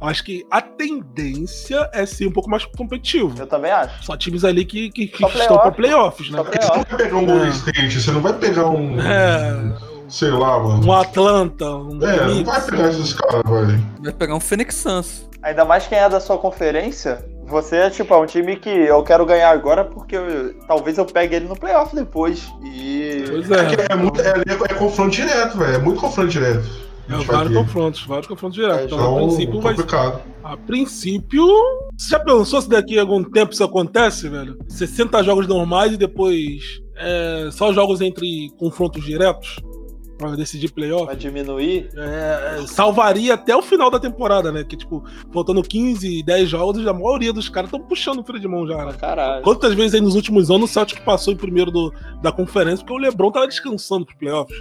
acho 0.00 0.24
que 0.24 0.44
a 0.50 0.60
tendência 0.60 1.88
é 1.92 2.04
ser 2.06 2.26
um 2.26 2.32
pouco 2.32 2.48
mais 2.50 2.64
competitivo. 2.64 3.34
Eu 3.38 3.46
também 3.46 3.70
acho. 3.70 4.04
Só 4.04 4.16
times 4.16 4.44
ali 4.44 4.64
que, 4.64 4.90
que, 4.90 5.06
que 5.06 5.18
Só 5.18 5.28
estão 5.28 5.58
pra 5.58 5.70
playoff. 5.70 6.22
playoffs, 6.22 6.30
né? 6.30 6.42
Porque 6.42 6.60
você 6.60 6.68
não 6.76 6.84
vai 6.84 6.96
pegar 6.96 7.16
um 7.16 7.26
Golden 7.26 7.46
É. 7.46 7.50
State, 7.50 8.00
você 8.00 8.10
não 8.12 8.20
vai 8.20 8.32
pegar 8.34 8.66
um. 8.70 9.00
É, 9.00 9.98
Sei 10.08 10.30
lá, 10.30 10.58
mano. 10.58 10.86
um 10.86 10.92
Atlanta, 10.92 11.66
um 11.76 12.02
É, 12.02 12.26
não 12.26 12.44
vai 12.44 12.60
pegar 12.62 12.88
esses 12.88 13.12
caras, 13.12 13.42
velho. 13.46 13.82
Vai 14.02 14.12
pegar 14.12 14.34
um 14.34 14.40
Phoenix 14.40 14.74
Suns. 14.76 15.28
Ainda 15.42 15.64
mais 15.64 15.86
quem 15.86 15.98
é 15.98 16.08
da 16.08 16.18
sua 16.20 16.38
conferência. 16.38 17.24
Você 17.46 17.76
é 17.76 17.90
tipo, 17.90 18.12
é 18.12 18.16
um 18.18 18.26
time 18.26 18.56
que 18.56 18.68
eu 18.68 19.02
quero 19.02 19.24
ganhar 19.24 19.50
agora 19.50 19.82
porque 19.84 20.16
eu- 20.16 20.54
talvez 20.66 20.98
eu 20.98 21.06
pegue 21.06 21.34
ele 21.36 21.46
no 21.48 21.56
playoff 21.58 21.94
depois. 21.94 22.46
E. 22.62 23.24
Pois 23.28 23.50
É, 23.50 23.54
é. 23.56 23.92
é, 23.92 23.96
muito, 23.96 24.20
é, 24.20 24.32
é 24.70 24.74
confronto 24.74 25.10
direto, 25.10 25.56
velho. 25.56 25.74
É 25.74 25.78
muito 25.78 26.00
confronto 26.00 26.28
direto. 26.30 26.87
É, 27.08 27.24
vários 27.24 27.54
confrontos, 27.56 28.02
vários 28.06 28.26
confrontos 28.26 28.56
diretos. 28.56 28.80
É, 28.82 28.84
Então, 28.86 28.98
Então, 28.98 29.16
a 29.16 29.20
princípio, 29.20 29.60
vai, 29.60 29.74
complicado. 29.74 30.22
a 30.44 30.56
princípio. 30.56 31.46
Você 31.96 32.10
já 32.10 32.20
pensou 32.20 32.60
se 32.62 32.68
daqui 32.68 32.98
a 32.98 33.02
algum 33.02 33.22
tempo 33.24 33.52
isso 33.52 33.64
acontece, 33.64 34.28
velho? 34.28 34.56
60 34.68 35.22
jogos 35.22 35.46
normais 35.46 35.92
e 35.92 35.96
depois 35.96 36.62
é, 36.96 37.48
só 37.52 37.72
jogos 37.72 38.00
entre 38.00 38.50
confrontos 38.58 39.04
diretos 39.04 39.56
pra 40.18 40.34
decidir 40.34 40.72
playoff? 40.72 41.06
Vai 41.06 41.16
diminuir. 41.16 41.88
É, 41.96 42.62
salvaria 42.66 43.34
até 43.34 43.54
o 43.56 43.62
final 43.62 43.88
da 43.90 44.00
temporada, 44.00 44.50
né? 44.50 44.64
Que, 44.64 44.76
tipo, 44.76 45.02
faltando 45.32 45.62
15, 45.62 46.22
10 46.24 46.48
jogos, 46.48 46.84
a 46.86 46.92
maioria 46.92 47.32
dos 47.32 47.48
caras 47.48 47.68
estão 47.72 47.80
puxando 47.86 48.18
o 48.18 48.24
freio 48.24 48.40
de 48.40 48.48
mão 48.48 48.66
já, 48.66 48.84
né? 48.84 48.92
Caralho. 48.98 49.42
Quantas 49.42 49.74
vezes 49.74 49.94
aí 49.94 50.00
nos 50.00 50.14
últimos 50.16 50.50
anos 50.50 50.70
o 50.70 50.72
Celtic 50.72 51.00
passou 51.04 51.32
em 51.32 51.36
primeiro 51.36 51.70
do- 51.70 51.92
da 52.20 52.32
conferência 52.32 52.84
porque 52.84 53.00
o 53.00 53.02
LeBron 53.02 53.30
tava 53.30 53.46
descansando 53.46 54.04
pros 54.04 54.18
playoffs? 54.18 54.58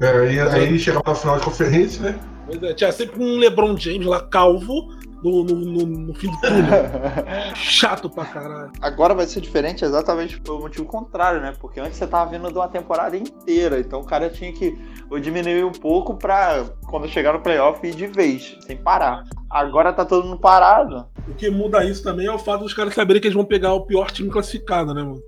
É, 0.00 0.32
e 0.32 0.40
aí 0.40 0.78
chegava 0.78 1.02
na 1.06 1.14
final 1.14 1.38
de 1.38 1.44
conferência, 1.44 2.02
né? 2.02 2.20
Pois 2.46 2.62
é, 2.62 2.74
tinha 2.74 2.90
sempre 2.92 3.22
um 3.22 3.36
LeBron 3.36 3.76
James 3.76 4.06
lá 4.06 4.20
calvo 4.20 4.88
no, 5.22 5.44
no, 5.44 5.54
no- 5.54 5.86
no 5.86 6.14
fim 6.14 6.30
do 6.30 6.40
túnel. 6.40 6.64
Chato 7.54 8.08
pra 8.08 8.24
caralho. 8.24 8.72
Agora 8.80 9.14
vai 9.14 9.26
ser 9.26 9.40
diferente 9.42 9.84
exatamente 9.84 10.40
pelo 10.40 10.60
motivo 10.60 10.86
contrário, 10.86 11.40
né? 11.42 11.52
Porque 11.60 11.78
antes 11.78 11.98
você 11.98 12.06
tava 12.06 12.30
vindo 12.30 12.48
de 12.50 12.54
uma 12.56 12.68
temporada 12.68 13.14
inteira, 13.16 13.78
então 13.78 14.00
o 14.00 14.04
cara 14.06 14.30
tinha 14.30 14.50
que 14.52 14.74
diminuir 15.20 15.64
um 15.64 15.72
pouco 15.72 16.14
pra 16.16 16.64
quando 16.88 17.06
chegar 17.06 17.34
no 17.34 17.40
playoff 17.40 17.86
ir 17.86 17.94
de 17.94 18.06
vez, 18.06 18.56
sem 18.66 18.78
parar. 18.78 19.24
Agora 19.50 19.92
tá 19.92 20.04
todo 20.06 20.26
mundo 20.26 20.40
parado. 20.40 21.06
O 21.28 21.34
que 21.34 21.50
muda 21.50 21.84
isso 21.84 22.02
também 22.02 22.26
é 22.26 22.32
o 22.32 22.38
fato 22.38 22.62
dos 22.64 22.72
caras 22.72 22.94
saberem 22.94 23.20
que 23.20 23.28
eles 23.28 23.36
vão 23.36 23.44
pegar 23.44 23.74
o 23.74 23.84
pior 23.84 24.10
time 24.10 24.30
classificado, 24.30 24.94
né, 24.94 25.02
mano? 25.02 25.20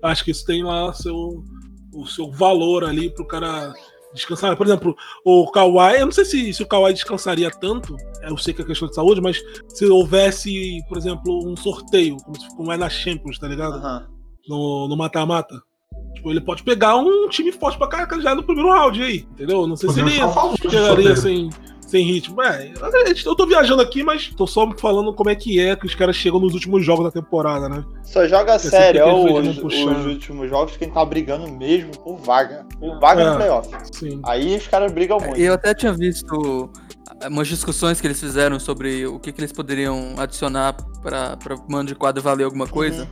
Acho 0.00 0.24
que 0.24 0.30
isso 0.30 0.44
tem 0.46 0.62
lá 0.62 0.92
seu, 0.92 1.42
o 1.92 2.06
seu 2.06 2.30
valor 2.30 2.84
ali 2.84 3.10
pro 3.12 3.26
cara 3.26 3.72
descansar. 4.14 4.56
Por 4.56 4.66
exemplo, 4.66 4.96
o 5.24 5.50
Kawhi, 5.50 5.98
eu 6.00 6.06
não 6.06 6.12
sei 6.12 6.24
se, 6.24 6.52
se 6.52 6.62
o 6.62 6.66
Kawhi 6.66 6.92
descansaria 6.92 7.50
tanto, 7.50 7.96
eu 8.22 8.36
sei 8.36 8.52
que 8.54 8.62
é 8.62 8.64
questão 8.64 8.88
de 8.88 8.94
saúde, 8.94 9.20
mas 9.20 9.42
se 9.68 9.86
houvesse, 9.86 10.80
por 10.88 10.96
exemplo, 10.98 11.46
um 11.48 11.56
sorteio, 11.56 12.16
como, 12.18 12.40
se- 12.40 12.56
como 12.56 12.72
é 12.72 12.76
na 12.76 12.88
Champions, 12.88 13.38
tá 13.38 13.48
ligado? 13.48 13.74
Aham. 13.76 14.06
No 14.48 14.88
no 14.88 14.96
mata-mata. 14.96 15.54
Tipo, 16.14 16.30
ele 16.30 16.40
pode 16.40 16.62
pegar 16.62 16.96
um 16.96 17.28
time 17.28 17.52
forte 17.52 17.78
pra 17.78 17.86
caraca 17.86 18.20
já 18.20 18.34
no 18.34 18.42
primeiro 18.42 18.70
round 18.70 19.02
aí, 19.02 19.26
entendeu? 19.30 19.66
Não 19.66 19.76
sei 19.76 19.88
se 19.94 20.00
ele 20.00 20.10
chegaria 20.70 21.16
sorteio. 21.16 21.50
Sem, 21.92 22.04
ritmo. 22.04 22.42
É, 22.42 22.72
eu 23.24 23.36
tô 23.36 23.46
viajando 23.46 23.82
aqui, 23.82 24.02
mas 24.02 24.28
tô 24.28 24.46
só 24.46 24.70
falando 24.78 25.12
como 25.14 25.30
é 25.30 25.34
que 25.34 25.60
é 25.60 25.76
que 25.76 25.86
os 25.86 25.94
caras 25.94 26.16
chegam 26.16 26.40
nos 26.40 26.54
últimos 26.54 26.84
jogos 26.84 27.04
da 27.04 27.10
temporada, 27.10 27.68
né? 27.68 27.84
Só 28.02 28.26
joga 28.26 28.54
Porque 28.54 28.68
sério, 28.68 29.04
sempre 29.04 29.20
ó, 29.20 29.24
que 29.24 29.32
eles 29.32 29.58
os, 29.58 29.74
os 29.74 30.06
últimos 30.06 30.48
jogos 30.50 30.76
quem 30.76 30.90
tá 30.90 31.04
brigando 31.04 31.50
mesmo 31.52 31.90
por 31.98 32.16
vaga. 32.16 32.66
Por 32.80 32.98
vaga 32.98 33.22
É. 33.22 33.30
no 33.30 33.36
playoff. 33.36 33.68
Sim. 33.92 34.20
Aí 34.24 34.56
os 34.56 34.66
caras 34.66 34.90
brigam 34.90 35.18
muito. 35.20 35.38
Eu 35.38 35.54
até 35.54 35.74
tinha 35.74 35.92
visto 35.92 36.70
umas 37.26 37.46
discussões 37.48 38.00
que 38.00 38.06
eles 38.06 38.18
fizeram 38.18 38.58
sobre 38.58 39.06
o 39.06 39.18
que, 39.20 39.32
que 39.32 39.40
eles 39.40 39.52
poderiam 39.52 40.14
adicionar 40.18 40.74
pra, 41.02 41.36
pra 41.36 41.56
mando 41.68 41.88
de 41.88 41.94
quadro 41.94 42.22
valer 42.22 42.44
alguma 42.44 42.66
coisa. 42.66 43.08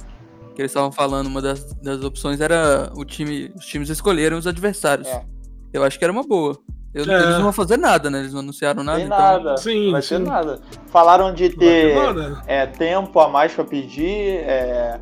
Que 0.54 0.62
eles 0.62 0.70
estavam 0.72 0.90
falando, 0.90 1.28
uma 1.28 1.40
das, 1.40 1.62
das 1.74 2.02
opções 2.02 2.40
era 2.40 2.90
o 2.96 3.04
time, 3.04 3.52
os 3.56 3.64
times 3.66 3.88
escolheram 3.88 4.36
os 4.36 4.46
adversários. 4.46 5.06
É. 5.06 5.24
Eu 5.72 5.84
acho 5.84 5.98
que 5.98 6.04
era 6.04 6.12
uma 6.12 6.24
boa. 6.26 6.58
Eu- 6.92 7.04
É. 7.04 7.22
Eles 7.22 7.34
não 7.36 7.42
vão 7.44 7.52
fazer 7.52 7.76
nada, 7.76 8.10
né? 8.10 8.18
Eles 8.20 8.32
não 8.32 8.40
anunciaram 8.40 8.82
nada. 8.82 8.98
Tem 8.98 9.06
então... 9.06 9.18
nada. 9.18 9.56
Sim, 9.56 9.84
Não 9.86 9.92
vai 9.92 10.02
sim. 10.02 10.16
ter 10.16 10.18
nada. 10.20 10.60
Falaram 10.86 11.32
de 11.32 11.48
ter 11.50 11.94
ter 11.94 12.42
é, 12.46 12.66
tempo 12.66 13.20
a 13.20 13.28
mais 13.28 13.52
pra 13.52 13.64
pedir, 13.64 14.38
é, 14.40 15.00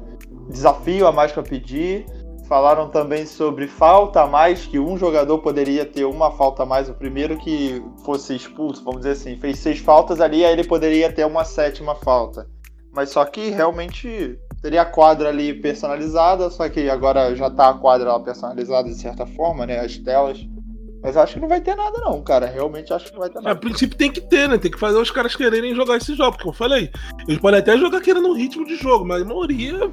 desafio 0.51 1.07
a 1.07 1.12
mais 1.12 1.32
pra 1.32 1.43
pedir. 1.43 2.05
Falaram 2.47 2.89
também 2.89 3.26
sobre 3.26 3.68
falta 3.68 4.22
a 4.22 4.26
mais, 4.26 4.64
que 4.64 4.78
um 4.78 4.97
jogador 4.97 5.39
poderia 5.39 5.84
ter 5.84 6.05
uma 6.07 6.30
falta 6.30 6.62
a 6.62 6.66
mais, 6.66 6.89
o 6.89 6.95
primeiro 6.95 7.36
que 7.36 7.82
fosse 8.07 8.34
expulso, 8.34 8.82
vamos 8.82 9.01
dizer 9.01 9.12
assim, 9.12 9.36
fez 9.36 9.59
seis 9.59 9.78
faltas 9.80 10.18
ali, 10.18 10.43
aí 10.47 10.53
ele 10.55 10.64
poderia 10.64 11.12
ter 11.12 11.26
uma 11.26 11.45
sétima 11.45 11.95
falta. 11.95 12.47
Mas 12.91 13.11
só 13.11 13.22
que 13.26 13.51
realmente 13.51 14.39
teria 14.62 14.80
a 14.80 14.86
quadra 14.86 15.28
ali 15.28 15.53
personalizada, 15.61 16.49
só 16.49 16.66
que 16.70 16.89
agora 16.89 17.34
já 17.36 17.51
tá 17.51 17.68
a 17.68 17.74
quadra 17.74 18.12
lá 18.12 18.20
personalizada 18.20 18.89
de 18.89 18.95
certa 18.95 19.26
forma, 19.26 19.66
né? 19.66 19.80
As 19.80 19.99
telas. 19.99 20.39
Mas 21.03 21.16
acho 21.16 21.34
que 21.34 21.40
não 21.40 21.49
vai 21.49 21.61
ter 21.61 21.74
nada, 21.76 21.99
não, 22.01 22.20
cara. 22.22 22.46
Realmente 22.46 22.92
acho 22.92 23.07
que 23.07 23.12
não 23.12 23.20
vai 23.20 23.30
ter 23.30 23.38
A 23.38 23.42
nada. 23.42 23.61
princípio 23.61 23.96
tem 23.96 24.11
que 24.11 24.20
ter, 24.20 24.49
né? 24.49 24.59
Tem 24.59 24.70
que 24.70 24.78
fazer 24.78 24.99
os 24.99 25.11
caras 25.11 25.36
quererem 25.36 25.74
jogar 25.74 25.96
esse 25.96 26.14
jogo, 26.14 26.32
porque 26.36 26.49
eu 26.49 26.53
falei, 26.53 26.90
eles 27.28 27.40
podem 27.40 27.61
até 27.61 27.76
jogar 27.78 28.01
querendo 28.01 28.28
um 28.28 28.34
ritmo 28.34 28.64
de 28.66 28.76
jogo, 28.76 29.05
mas 29.05 29.22
a 29.22 29.24
maioria 29.24 29.90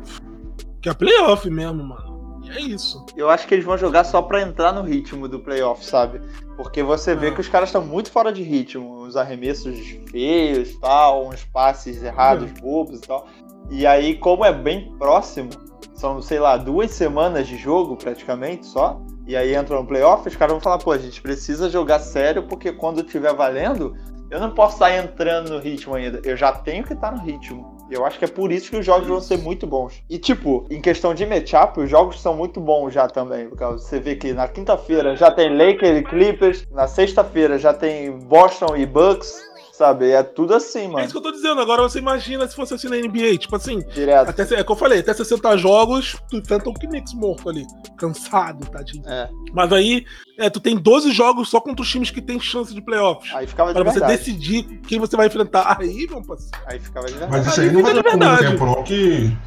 que 0.81 0.89
é 0.89 0.93
playoff 0.93 1.49
mesmo, 1.49 1.83
mano. 1.83 2.15
E 2.43 2.49
é 2.49 2.61
isso. 2.61 3.03
Eu 3.17 3.27
acho 3.29 3.47
que 3.47 3.55
eles 3.55 3.65
vão 3.65 3.75
jogar 3.77 4.03
só 4.03 4.21
pra 4.21 4.41
entrar 4.41 4.71
no 4.71 4.83
ritmo 4.83 5.27
do 5.27 5.39
playoff, 5.39 5.83
sabe? 5.83 6.21
Porque 6.55 6.83
você 6.83 7.15
vê 7.15 7.27
Ah. 7.29 7.31
que 7.33 7.41
os 7.41 7.49
caras 7.49 7.69
estão 7.69 7.83
muito 7.83 8.11
fora 8.11 8.31
de 8.31 8.43
ritmo. 8.43 9.01
Os 9.01 9.15
arremessos 9.17 9.79
feios 10.11 10.69
e 10.71 10.79
tal, 10.79 11.27
uns 11.29 11.43
passes 11.45 12.03
errados, 12.03 12.51
bobos 12.61 12.99
e 12.99 13.01
tal. 13.01 13.27
E 13.71 13.85
aí, 13.87 14.15
como 14.19 14.45
é 14.45 14.53
bem 14.53 14.91
próximo, 14.99 15.49
são, 15.95 16.21
sei 16.21 16.39
lá, 16.39 16.57
duas 16.57 16.91
semanas 16.91 17.47
de 17.47 17.57
jogo 17.57 17.95
praticamente 17.95 18.65
só. 18.65 19.01
E 19.25 19.35
aí 19.35 19.55
entra 19.55 19.75
no 19.75 19.87
playoff, 19.87 20.27
os 20.27 20.35
caras 20.35 20.53
vão 20.53 20.61
falar, 20.61 20.77
pô, 20.77 20.91
a 20.91 20.97
gente 20.97 21.21
precisa 21.21 21.69
jogar 21.69 21.99
sério, 21.99 22.43
porque 22.43 22.71
quando 22.71 23.01
tiver 23.01 23.33
valendo, 23.33 23.95
eu 24.29 24.39
não 24.39 24.51
posso 24.51 24.75
estar 24.75 24.95
entrando 24.95 25.49
no 25.49 25.59
ritmo 25.59 25.95
ainda. 25.95 26.19
Eu 26.23 26.35
já 26.35 26.51
tenho 26.51 26.83
que 26.83 26.93
estar 26.93 27.11
no 27.11 27.21
ritmo. 27.21 27.75
Eu 27.89 28.05
acho 28.05 28.19
que 28.19 28.25
é 28.25 28.27
por 28.27 28.51
isso 28.51 28.69
que 28.69 28.77
os 28.77 28.85
jogos 28.85 29.07
vão 29.07 29.21
ser 29.21 29.37
muito 29.37 29.65
bons. 29.65 30.03
E, 30.09 30.17
tipo, 30.17 30.65
em 30.69 30.81
questão 30.81 31.13
de 31.13 31.25
matchup, 31.25 31.79
os 31.79 31.89
jogos 31.89 32.19
são 32.19 32.35
muito 32.35 32.59
bons 32.59 32.91
já 32.93 33.07
também. 33.07 33.47
Porque 33.47 33.63
você 33.63 33.99
vê 33.99 34.15
que 34.15 34.33
na 34.33 34.47
quinta-feira 34.47 35.15
já 35.15 35.31
tem 35.31 35.55
Lakers 35.55 35.99
e 35.99 36.03
Clippers, 36.03 36.67
na 36.71 36.87
sexta-feira 36.87 37.57
já 37.57 37.73
tem 37.73 38.11
Boston 38.11 38.75
e 38.75 38.85
Bucks, 38.85 39.39
sabe? 39.77 40.09
É 40.11 40.23
tudo 40.23 40.53
assim, 40.53 40.85
É 40.85 40.87
mano. 40.87 40.99
isso 41.05 41.11
que 41.13 41.17
eu 41.17 41.21
tô 41.21 41.31
dizendo. 41.31 41.59
Agora 41.61 41.81
você 41.83 41.99
imagina 41.99 42.47
se 42.47 42.55
fosse 42.55 42.73
assim 42.73 42.87
na 42.89 42.95
NBA. 42.97 43.37
Tipo 43.37 43.55
assim, 43.55 43.79
Direto. 43.93 44.29
até, 44.29 44.41
é 44.55 44.61
o 44.61 44.65
que 44.65 44.71
eu 44.71 44.75
falei, 44.75 44.99
até 44.99 45.13
60 45.13 45.57
jogos, 45.57 46.15
tu 46.29 46.37
enfrenta 46.37 46.69
o 46.69 46.73
Knicks 46.73 47.13
morto 47.13 47.49
ali. 47.49 47.65
Cansado, 47.97 48.65
tadinho. 48.69 49.03
É. 49.07 49.29
Mas 49.53 49.71
aí, 49.73 50.05
é, 50.37 50.49
tu 50.49 50.59
tem 50.59 50.75
12 50.75 51.11
jogos 51.11 51.49
só 51.49 51.59
contra 51.59 51.81
os 51.81 51.89
times 51.89 52.09
que 52.11 52.21
tem 52.21 52.39
chance 52.39 52.73
de 52.73 52.81
playoffs. 52.81 53.33
Aí 53.33 53.47
ficava 53.47 53.73
de 53.73 53.75
Pra 53.81 53.83
você 53.91 53.99
verdade. 53.99 54.17
decidir 54.19 54.63
quem 54.87 54.99
você 54.99 55.15
vai 55.15 55.27
enfrentar. 55.27 55.77
Aí, 55.79 56.07
meu 56.09 56.21
parceiro. 56.23 56.57
Aí 56.67 56.79
ficava 56.79 57.07
de 57.07 57.13
verdade. 57.13 57.31
Mas 57.31 57.47
isso 57.47 57.61
Aí 57.61 57.67
aí 57.69 57.73
não 57.73 57.81
vai 57.83 57.93
muito 57.93 58.09
verdade. 58.09 58.47
tempo, 58.51 58.65
não, 58.65 58.83
que 58.83 59.37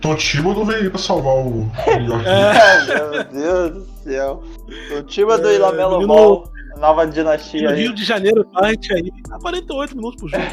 Totiba 0.00 0.52
não 0.54 0.64
veio 0.64 0.90
pra 0.90 0.98
salvar 0.98 1.34
o 1.36 1.70
É. 1.86 1.96
Meu 2.86 3.24
Deus 3.24 3.70
do 3.72 3.86
céu. 4.04 4.42
O 4.98 5.02
time 5.04 5.36
do 5.38 5.48
É, 5.48 5.54
Ilamelo 5.56 5.92
menino- 5.98 6.06
Ball, 6.14 6.52
nova 6.78 7.04
E 7.04 7.10
dinastia 7.10 7.62
no 7.62 7.68
aí. 7.70 7.82
Rio 7.82 7.94
de 7.94 8.04
Janeiro, 8.04 8.46
Barret 8.52 8.92
aí, 8.92 9.10
tá 9.28 9.38
48 9.38 9.96
minutos 9.96 10.16
pro 10.20 10.28
jogo. 10.28 10.42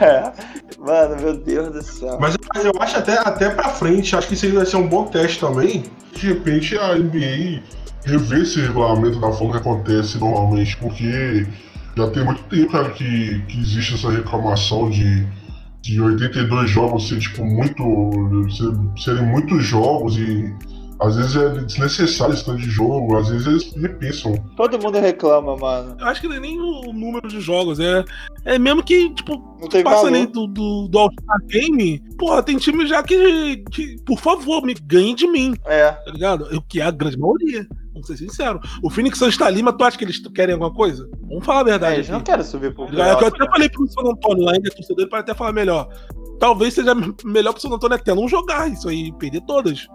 É. 0.00 0.32
Mano, 0.78 1.16
meu 1.22 1.36
Deus 1.36 1.72
do 1.72 1.82
céu. 1.82 2.18
Mas 2.20 2.36
mas 2.54 2.64
eu 2.64 2.72
acho 2.80 2.96
até, 2.98 3.18
até 3.18 3.50
pra 3.50 3.68
frente, 3.70 4.14
acho 4.16 4.28
que 4.28 4.34
isso 4.34 4.46
aí 4.46 4.52
vai 4.52 4.66
ser 4.66 4.76
um 4.76 4.88
bom 4.88 5.04
teste 5.06 5.40
também. 5.40 5.84
De 6.14 6.26
repente 6.28 6.76
a 6.78 6.94
NBA 6.94 7.62
rever 8.04 8.42
esse 8.42 8.60
regulamento 8.60 9.18
da 9.18 9.32
forma 9.32 9.52
que 9.52 9.58
acontece 9.58 10.18
normalmente, 10.18 10.76
porque 10.76 11.46
já 11.96 12.10
tem 12.10 12.24
muito 12.24 12.42
tempo, 12.44 12.72
cara, 12.72 12.90
que, 12.90 13.40
que 13.48 13.58
existe 13.60 13.94
essa 13.94 14.10
reclamação 14.10 14.90
de, 14.90 15.26
de 15.80 16.00
82 16.00 16.68
jogos 16.70 17.08
ser 17.08 17.18
tipo 17.18 17.44
muito. 17.44 18.50
ser- 18.50 19.02
serem 19.02 19.24
muitos 19.26 19.64
jogos 19.64 20.16
e 20.18 20.52
às 21.00 21.16
vezes 21.16 21.36
é 21.36 21.48
desnecessário 21.50 22.34
esse 22.34 22.44
tanto 22.44 22.60
de 22.62 22.70
jogo, 22.70 23.16
às 23.16 23.28
vezes 23.28 23.46
eles 23.46 23.72
repensam. 23.74 24.34
Todo 24.56 24.78
mundo 24.78 24.98
reclama, 24.98 25.56
mano. 25.56 25.96
Eu 25.98 26.06
acho 26.06 26.20
que 26.20 26.28
não 26.28 26.36
é 26.36 26.40
nem 26.40 26.60
o 26.60 26.92
número 26.92 27.28
de 27.28 27.40
jogos, 27.40 27.80
é, 27.80 28.04
é 28.44 28.58
mesmo 28.58 28.82
que, 28.82 29.10
tipo, 29.10 29.36
Não 29.60 29.68
tem 29.68 29.82
passa 29.82 30.02
valor. 30.04 30.08
ali 30.14 30.26
do, 30.26 30.46
do, 30.46 30.88
do 30.88 30.98
All-Star 30.98 31.38
Game, 31.46 32.00
porra, 32.18 32.42
tem 32.42 32.56
time 32.56 32.86
já 32.86 33.02
que, 33.02 33.56
que, 33.70 33.96
por 34.04 34.18
favor, 34.18 34.62
me 34.62 34.74
ganhe 34.74 35.14
de 35.14 35.26
mim, 35.26 35.54
É. 35.66 35.90
tá 35.92 36.10
ligado? 36.10 36.44
O 36.56 36.62
que 36.62 36.80
é 36.80 36.84
a 36.84 36.90
grande 36.90 37.18
maioria, 37.18 37.66
vamos 37.92 38.06
ser 38.06 38.16
sinceros. 38.16 38.60
O 38.82 38.88
Phoenix 38.90 39.18
Suns 39.18 39.36
tá 39.36 39.46
ali, 39.46 39.62
mas 39.62 39.74
tu 39.76 39.84
acha 39.84 39.98
que 39.98 40.04
eles 40.04 40.18
querem 40.34 40.52
alguma 40.54 40.72
coisa? 40.72 41.08
Vamos 41.28 41.44
falar 41.44 41.58
a 41.58 41.62
É, 41.62 41.64
verdade 41.64 41.94
eles 41.96 42.08
não 42.08 42.20
querem 42.20 42.44
subir 42.44 42.74
pro 42.74 42.84
É, 42.84 42.86
que 42.88 42.92
eu 42.92 42.96
playoff, 42.98 43.24
até 43.26 43.38
né? 43.44 43.50
falei 43.50 43.68
pro 43.68 43.88
San 43.88 44.02
Antônio 44.08 44.44
lá, 44.44 44.52
ainda 44.52 44.68
é 44.68 44.72
torcedor, 44.72 45.08
pode 45.08 45.22
até 45.22 45.34
falar 45.34 45.52
melhor. 45.52 45.88
Talvez 46.40 46.74
seja 46.74 46.94
melhor 47.24 47.52
pro 47.52 47.62
San 47.62 47.70
Antônio 47.70 47.96
até 47.96 48.14
não 48.14 48.28
jogar 48.28 48.68
isso 48.70 48.88
aí, 48.88 49.12
perder 49.18 49.40
todas, 49.42 49.86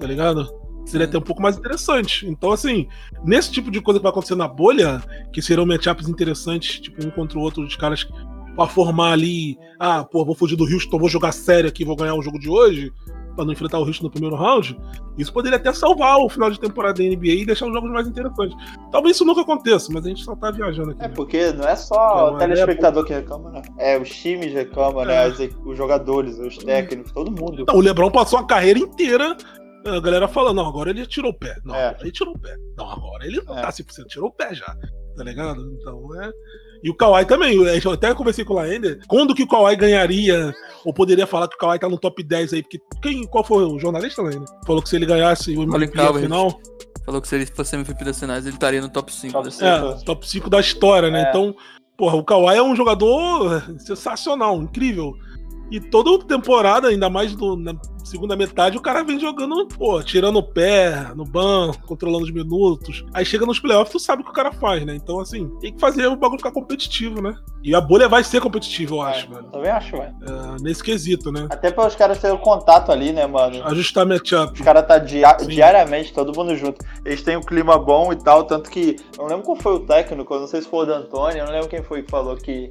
tá 0.00 0.06
ligado? 0.06 0.48
Seria 0.86 1.06
até 1.06 1.18
um 1.18 1.22
pouco 1.22 1.42
mais 1.42 1.56
interessante. 1.56 2.26
Então, 2.26 2.50
assim, 2.50 2.88
nesse 3.24 3.52
tipo 3.52 3.70
de 3.70 3.80
coisa 3.80 4.00
que 4.00 4.02
vai 4.02 4.10
acontecer 4.10 4.34
na 4.34 4.48
bolha, 4.48 5.00
que 5.32 5.42
serão 5.42 5.66
matchups 5.66 6.08
interessantes, 6.08 6.80
tipo, 6.80 7.06
um 7.06 7.10
contra 7.10 7.38
o 7.38 7.42
outro, 7.42 7.62
os 7.62 7.76
caras 7.76 8.08
pra 8.56 8.66
formar 8.66 9.12
ali, 9.12 9.56
ah, 9.78 10.02
pô, 10.02 10.24
vou 10.24 10.34
fugir 10.34 10.56
do 10.56 10.64
Houston, 10.64 10.98
vou 10.98 11.08
jogar 11.08 11.32
sério 11.32 11.68
aqui, 11.68 11.84
vou 11.84 11.94
ganhar 11.94 12.14
o 12.14 12.22
jogo 12.22 12.38
de 12.38 12.48
hoje, 12.48 12.92
pra 13.36 13.44
não 13.44 13.52
enfrentar 13.52 13.78
o 13.78 13.84
Houston 13.84 14.04
no 14.04 14.10
primeiro 14.10 14.34
round, 14.36 14.76
isso 15.16 15.32
poderia 15.32 15.56
até 15.56 15.72
salvar 15.72 16.18
o 16.18 16.28
final 16.28 16.50
de 16.50 16.58
temporada 16.58 17.02
da 17.02 17.08
NBA 17.08 17.26
e 17.26 17.46
deixar 17.46 17.66
os 17.66 17.72
jogos 17.72 17.90
mais 17.90 18.08
interessantes. 18.08 18.56
Talvez 18.90 19.16
isso 19.16 19.24
nunca 19.24 19.42
aconteça, 19.42 19.92
mas 19.92 20.04
a 20.04 20.08
gente 20.08 20.24
só 20.24 20.34
tá 20.34 20.50
viajando 20.50 20.90
aqui. 20.90 21.04
É 21.04 21.08
né? 21.08 21.14
porque 21.14 21.52
não 21.52 21.66
é 21.66 21.72
É 21.72 21.76
só 21.76 22.30
uma 22.30 22.36
o 22.36 22.38
telespectador 22.38 23.04
que 23.04 23.12
reclama, 23.12 23.50
né? 23.50 23.62
É, 23.78 23.98
os 23.98 24.10
times 24.10 24.52
reclamam, 24.52 25.04
né? 25.04 25.14
É. 25.14 25.24
As 25.26 25.38
e- 25.38 25.54
os 25.64 25.76
jogadores, 25.76 26.38
os 26.38 26.58
técnicos, 26.58 27.12
todo 27.12 27.30
mundo. 27.30 27.64
Não, 27.66 27.76
o 27.76 27.80
Lebron 27.80 28.10
passou 28.10 28.38
a 28.38 28.44
carreira 28.46 28.78
inteira. 28.78 29.36
A 29.86 30.00
galera 30.00 30.28
falando, 30.28 30.56
não, 30.56 30.66
agora 30.66 30.90
ele 30.90 31.06
tirou 31.06 31.30
o 31.30 31.34
pé. 31.38 31.56
Não, 31.64 31.74
É. 31.74 31.96
ele 32.00 32.12
tirou 32.12 32.34
o 32.34 32.38
pé. 32.38 32.54
Não, 32.76 32.90
agora 32.90 33.26
ele 33.26 33.40
não 33.46 33.58
É. 33.58 33.62
tá 33.62 33.70
100%, 33.72 34.06
tirou 34.08 34.28
o 34.28 34.32
pé 34.32 34.54
já. 34.54 34.76
Tá 35.16 35.24
ligado? 35.24 35.60
Então, 35.80 36.22
é. 36.22 36.30
E 36.82 36.88
o 36.90 36.94
Kawhi 36.94 37.24
também. 37.26 37.54
Eu 37.56 37.92
até 37.92 38.14
conversei 38.14 38.44
com 38.44 38.54
o 38.54 38.56
Laender. 38.56 39.00
Quando 39.06 39.34
que 39.34 39.42
o 39.42 39.48
Kawhi 39.48 39.76
ganharia? 39.76 40.54
Ou 40.84 40.94
poderia 40.94 41.26
falar 41.26 41.46
que 41.48 41.54
o 41.56 41.58
Kawhi 41.58 41.78
tá 41.78 41.88
no 41.88 41.98
top 41.98 42.22
10 42.22 42.54
aí? 42.54 42.62
Porque 42.62 42.78
quem, 43.02 43.26
qual 43.26 43.44
foi 43.44 43.64
o 43.64 43.78
jornalista, 43.78 44.22
Laender? 44.22 44.48
Falou 44.66 44.80
que 44.82 44.88
se 44.88 44.96
ele 44.96 45.04
ganhasse 45.06 45.54
o 45.56 45.62
MVP 45.62 45.96
Cowherd. 45.96 46.20
final, 46.22 46.60
Falou 47.04 47.20
que 47.20 47.28
se 47.28 47.34
ele 47.34 47.46
fosse 47.46 47.74
MVP 47.76 48.04
das 48.04 48.18
finais, 48.20 48.46
ele 48.46 48.54
estaria 48.54 48.80
no 48.80 48.88
top 48.88 49.12
5 49.12 49.32
Top 49.32 49.44
desse 49.44 49.58
cinco. 49.58 49.68
é, 49.68 50.04
top 50.04 50.28
5 50.28 50.48
da 50.50 50.60
história, 50.60 51.10
né? 51.10 51.24
É. 51.24 51.28
Então, 51.30 51.54
porra, 51.98 52.16
o 52.16 52.24
Kawhi 52.24 52.56
é 52.56 52.62
um 52.62 52.76
jogador 52.76 53.62
sensacional, 53.80 54.56
incrível. 54.62 55.12
E 55.70 55.78
toda 55.78 56.24
temporada, 56.24 56.88
ainda 56.88 57.08
mais 57.08 57.34
no- 57.36 57.56
na 57.56 57.74
segunda 58.04 58.34
metade, 58.34 58.76
o 58.76 58.80
cara 58.80 59.04
vem 59.04 59.20
jogando, 59.20 59.66
pô, 59.68 60.02
tirando 60.02 60.36
o 60.38 60.42
pé 60.42 61.12
no 61.14 61.24
banco, 61.24 61.86
controlando 61.86 62.24
os 62.24 62.30
minutos. 62.32 63.04
Aí 63.14 63.24
chega 63.24 63.46
nos 63.46 63.60
playoffs, 63.60 63.92
tu 63.92 64.00
sabe 64.00 64.22
o 64.22 64.24
que 64.24 64.30
o 64.30 64.34
cara 64.34 64.50
faz, 64.52 64.84
né? 64.84 64.96
Então, 64.96 65.20
assim, 65.20 65.48
tem 65.60 65.72
que 65.72 65.80
fazer 65.80 66.06
o 66.08 66.16
bagulho 66.16 66.38
ficar 66.40 66.50
competitivo, 66.50 67.22
né? 67.22 67.34
E 67.62 67.74
a 67.74 67.80
bolha 67.80 68.08
vai 68.08 68.24
ser 68.24 68.40
competitiva, 68.40 68.94
eu 68.96 69.02
acho, 69.02 69.30
mano. 69.30 69.48
Também 69.50 69.70
acho, 69.70 69.92
velho. 69.96 70.14
É, 70.22 70.62
nesse 70.62 70.82
quesito, 70.82 71.30
né? 71.30 71.46
Até 71.50 71.70
para 71.70 71.86
os 71.86 71.94
caras 71.94 72.18
terem 72.18 72.34
o 72.36 72.40
contato 72.40 72.90
ali, 72.90 73.12
né, 73.12 73.26
mano? 73.26 73.62
Ajustar 73.66 74.04
matchup. 74.06 74.54
Os 74.54 74.60
caras 74.64 74.86
tá 74.86 74.98
dia- 74.98 75.36
Sim. 75.38 75.46
diariamente, 75.48 76.12
todo 76.12 76.34
mundo 76.36 76.56
junto. 76.56 76.84
Eles 77.04 77.22
têm 77.22 77.36
um 77.36 77.42
clima 77.42 77.78
bom 77.78 78.12
e 78.12 78.16
tal, 78.16 78.44
tanto 78.44 78.70
que. 78.70 78.96
Eu 79.16 79.22
não 79.24 79.26
lembro 79.26 79.44
qual 79.44 79.56
foi 79.56 79.74
o 79.74 79.80
técnico, 79.80 80.34
eu 80.34 80.40
não 80.40 80.46
sei 80.48 80.62
se 80.62 80.68
foi 80.68 80.80
o 80.84 80.86
do 80.86 80.94
Antônio, 80.94 81.38
eu 81.38 81.44
não 81.46 81.52
lembro 81.52 81.68
quem 81.68 81.82
foi 81.82 82.02
que 82.02 82.10
falou 82.10 82.34
que 82.34 82.68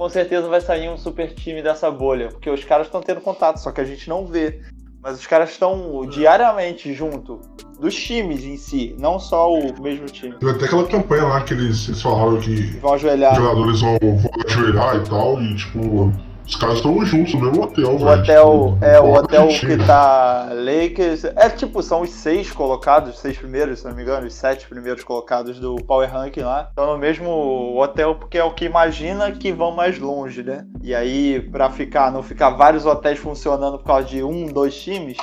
com 0.00 0.08
certeza 0.08 0.48
vai 0.48 0.62
sair 0.62 0.88
um 0.88 0.96
super 0.96 1.30
time 1.34 1.62
dessa 1.62 1.90
bolha. 1.90 2.28
Porque 2.30 2.48
os 2.48 2.64
caras 2.64 2.86
estão 2.86 3.02
tendo 3.02 3.20
contato, 3.20 3.58
só 3.58 3.70
que 3.70 3.82
a 3.82 3.84
gente 3.84 4.08
não 4.08 4.24
vê. 4.24 4.58
Mas 5.02 5.18
os 5.18 5.26
caras 5.26 5.50
estão 5.50 6.06
diariamente 6.06 6.94
junto 6.94 7.38
dos 7.78 7.94
times 7.94 8.42
em 8.42 8.56
si, 8.56 8.96
não 8.98 9.18
só 9.18 9.52
o 9.52 9.82
mesmo 9.82 10.06
time. 10.06 10.34
Teve 10.38 10.52
até 10.52 10.64
aquela 10.64 10.86
campanha 10.88 11.24
lá 11.24 11.42
que 11.42 11.52
eles, 11.52 11.86
eles 11.86 12.00
falaram 12.00 12.40
que 12.40 12.78
Vão 12.78 12.94
os 12.94 13.04
ajoelhar. 13.04 13.34
jogadores 13.34 13.80
vão, 13.82 13.98
vão 14.00 14.30
ajoelhar 14.46 14.96
e 14.96 15.00
tal, 15.00 15.42
e 15.42 15.54
tipo, 15.56 16.10
os 16.50 16.56
caras 16.56 16.76
estão 16.76 17.04
juntos 17.06 17.32
no 17.34 17.40
mesmo 17.42 17.62
hotel, 17.62 17.90
O 17.92 18.04
hotel, 18.04 18.72
tipo, 18.74 18.84
é, 18.84 19.00
o 19.00 19.12
hotel 19.12 19.48
que 19.48 19.76
tá 19.86 20.48
Lakers. 20.52 21.24
É 21.24 21.48
tipo, 21.48 21.80
são 21.80 22.02
os 22.02 22.10
seis 22.10 22.50
colocados, 22.50 23.14
os 23.14 23.20
seis 23.20 23.38
primeiros, 23.38 23.78
se 23.78 23.86
não 23.86 23.94
me 23.94 24.02
engano, 24.02 24.26
os 24.26 24.34
sete 24.34 24.66
primeiros 24.66 25.04
colocados 25.04 25.60
do 25.60 25.76
Power 25.76 26.12
Ranking 26.12 26.40
lá. 26.40 26.66
Estão 26.68 26.86
no 26.86 26.98
mesmo 26.98 27.80
hotel, 27.80 28.16
porque 28.16 28.36
é 28.36 28.42
o 28.42 28.52
que 28.52 28.64
imagina 28.64 29.30
que 29.30 29.52
vão 29.52 29.70
mais 29.70 29.96
longe, 30.00 30.42
né? 30.42 30.66
E 30.82 30.92
aí, 30.92 31.40
pra 31.52 31.70
ficar, 31.70 32.10
não 32.10 32.22
ficar 32.22 32.50
vários 32.50 32.84
hotéis 32.84 33.20
funcionando 33.20 33.78
por 33.78 33.84
causa 33.84 34.08
de 34.08 34.24
um, 34.24 34.46
dois 34.46 34.74
times, 34.74 35.16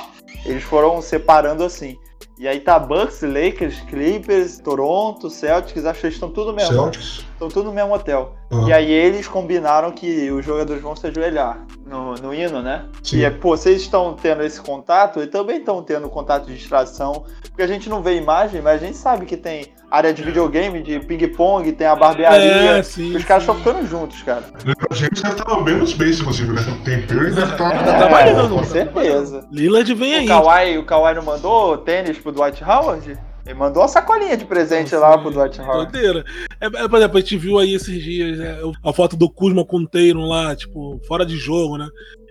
eles 0.46 0.62
foram 0.62 1.02
separando 1.02 1.62
assim. 1.62 1.98
E 2.38 2.48
aí 2.48 2.60
tá 2.60 2.78
Bucks, 2.78 3.20
Lakers, 3.20 3.80
Clippers, 3.80 4.58
Toronto, 4.60 5.28
Celtics, 5.28 5.84
acho 5.84 6.00
que 6.00 6.06
eles 6.06 6.16
estão 6.16 6.30
tudo 6.30 6.54
mesmo. 6.54 6.72
Celtics. 6.72 7.27
Estão 7.38 7.48
tudo 7.48 7.66
no 7.66 7.72
mesmo 7.72 7.94
hotel. 7.94 8.34
Ah, 8.50 8.64
E 8.66 8.72
aí 8.72 8.90
eles 8.90 9.28
combinaram 9.28 9.92
que 9.92 10.28
os 10.32 10.44
jogadores 10.44 10.82
vão 10.82 10.96
se 10.96 11.06
ajoelhar 11.06 11.64
no, 11.86 12.14
no 12.14 12.34
hino, 12.34 12.60
né? 12.60 12.86
sim. 13.00 13.18
E 13.18 13.24
é, 13.24 13.30
pô, 13.30 13.56
vocês 13.56 13.80
estão 13.80 14.14
tendo 14.20 14.42
esse 14.42 14.60
contato 14.60 15.22
e 15.22 15.26
também 15.28 15.58
estão 15.58 15.80
tendo 15.80 16.08
contato 16.08 16.46
de 16.46 16.56
distração. 16.56 17.24
Porque 17.42 17.62
a 17.62 17.66
gente 17.68 17.88
não 17.88 18.02
vê 18.02 18.16
imagem, 18.16 18.60
mas 18.60 18.82
a 18.82 18.86
gente 18.86 18.96
sabe 18.98 19.24
que 19.24 19.36
tem 19.36 19.72
área 19.88 20.12
de 20.12 20.20
videogame, 20.20 20.82
de 20.82 20.98
ping-pong, 20.98 21.70
tem 21.70 21.86
a 21.86 21.94
barbearia. 21.94 22.78
É, 22.78 22.82
sim. 22.82 23.14
Os 23.14 23.24
caras 23.24 23.44
sim. 23.44 23.52
estão 23.52 23.54
ficando 23.54 23.86
juntos, 23.86 24.20
cara. 24.22 24.42
A 24.90 24.94
gente 24.94 25.22
deve 25.22 25.34
estar 25.34 25.60
bem 25.60 25.76
nos 25.76 25.92
base, 25.92 26.20
inclusive, 26.20 26.52
né? 26.52 26.60
O 26.60 26.84
tempero 26.84 27.34
deve 27.34 27.52
estar. 27.52 27.84
Tá 27.84 27.98
trabalhando, 27.98 28.48
com 28.50 28.62
tá 28.62 28.64
certeza. 28.64 29.46
Lillard 29.52 29.94
vem 29.94 30.14
O 30.14 30.18
aí. 30.18 30.26
Kawhi, 30.26 30.78
o 30.78 30.84
Kawhi 30.84 31.14
não 31.14 31.22
mandou 31.22 31.78
tênis 31.78 32.18
pro 32.18 32.32
Dwight 32.32 32.64
Howard? 32.64 33.16
Ele 33.48 33.56
mandou 33.58 33.80
uma 33.80 33.88
sacolinha 33.88 34.36
de 34.36 34.44
presente 34.44 34.94
lá 34.94 35.16
pro 35.16 35.30
Dwight 35.30 35.58
Howard. 35.58 35.90
Doideira. 35.90 36.22
É, 36.60 36.66
é, 36.66 36.86
por 36.86 36.98
exemplo, 36.98 37.16
a 37.16 37.20
gente 37.20 37.38
viu 37.38 37.58
aí 37.58 37.72
esses 37.72 38.02
dias 38.02 38.36
né, 38.36 38.58
a 38.84 38.92
foto 38.92 39.16
do 39.16 39.30
Kuzma 39.30 39.64
com 39.64 39.78
o 39.78 39.88
Tatum 39.88 40.26
lá, 40.26 40.54
tipo, 40.54 41.00
fora 41.08 41.24
de 41.24 41.34
jogo, 41.34 41.78
né? 41.78 41.88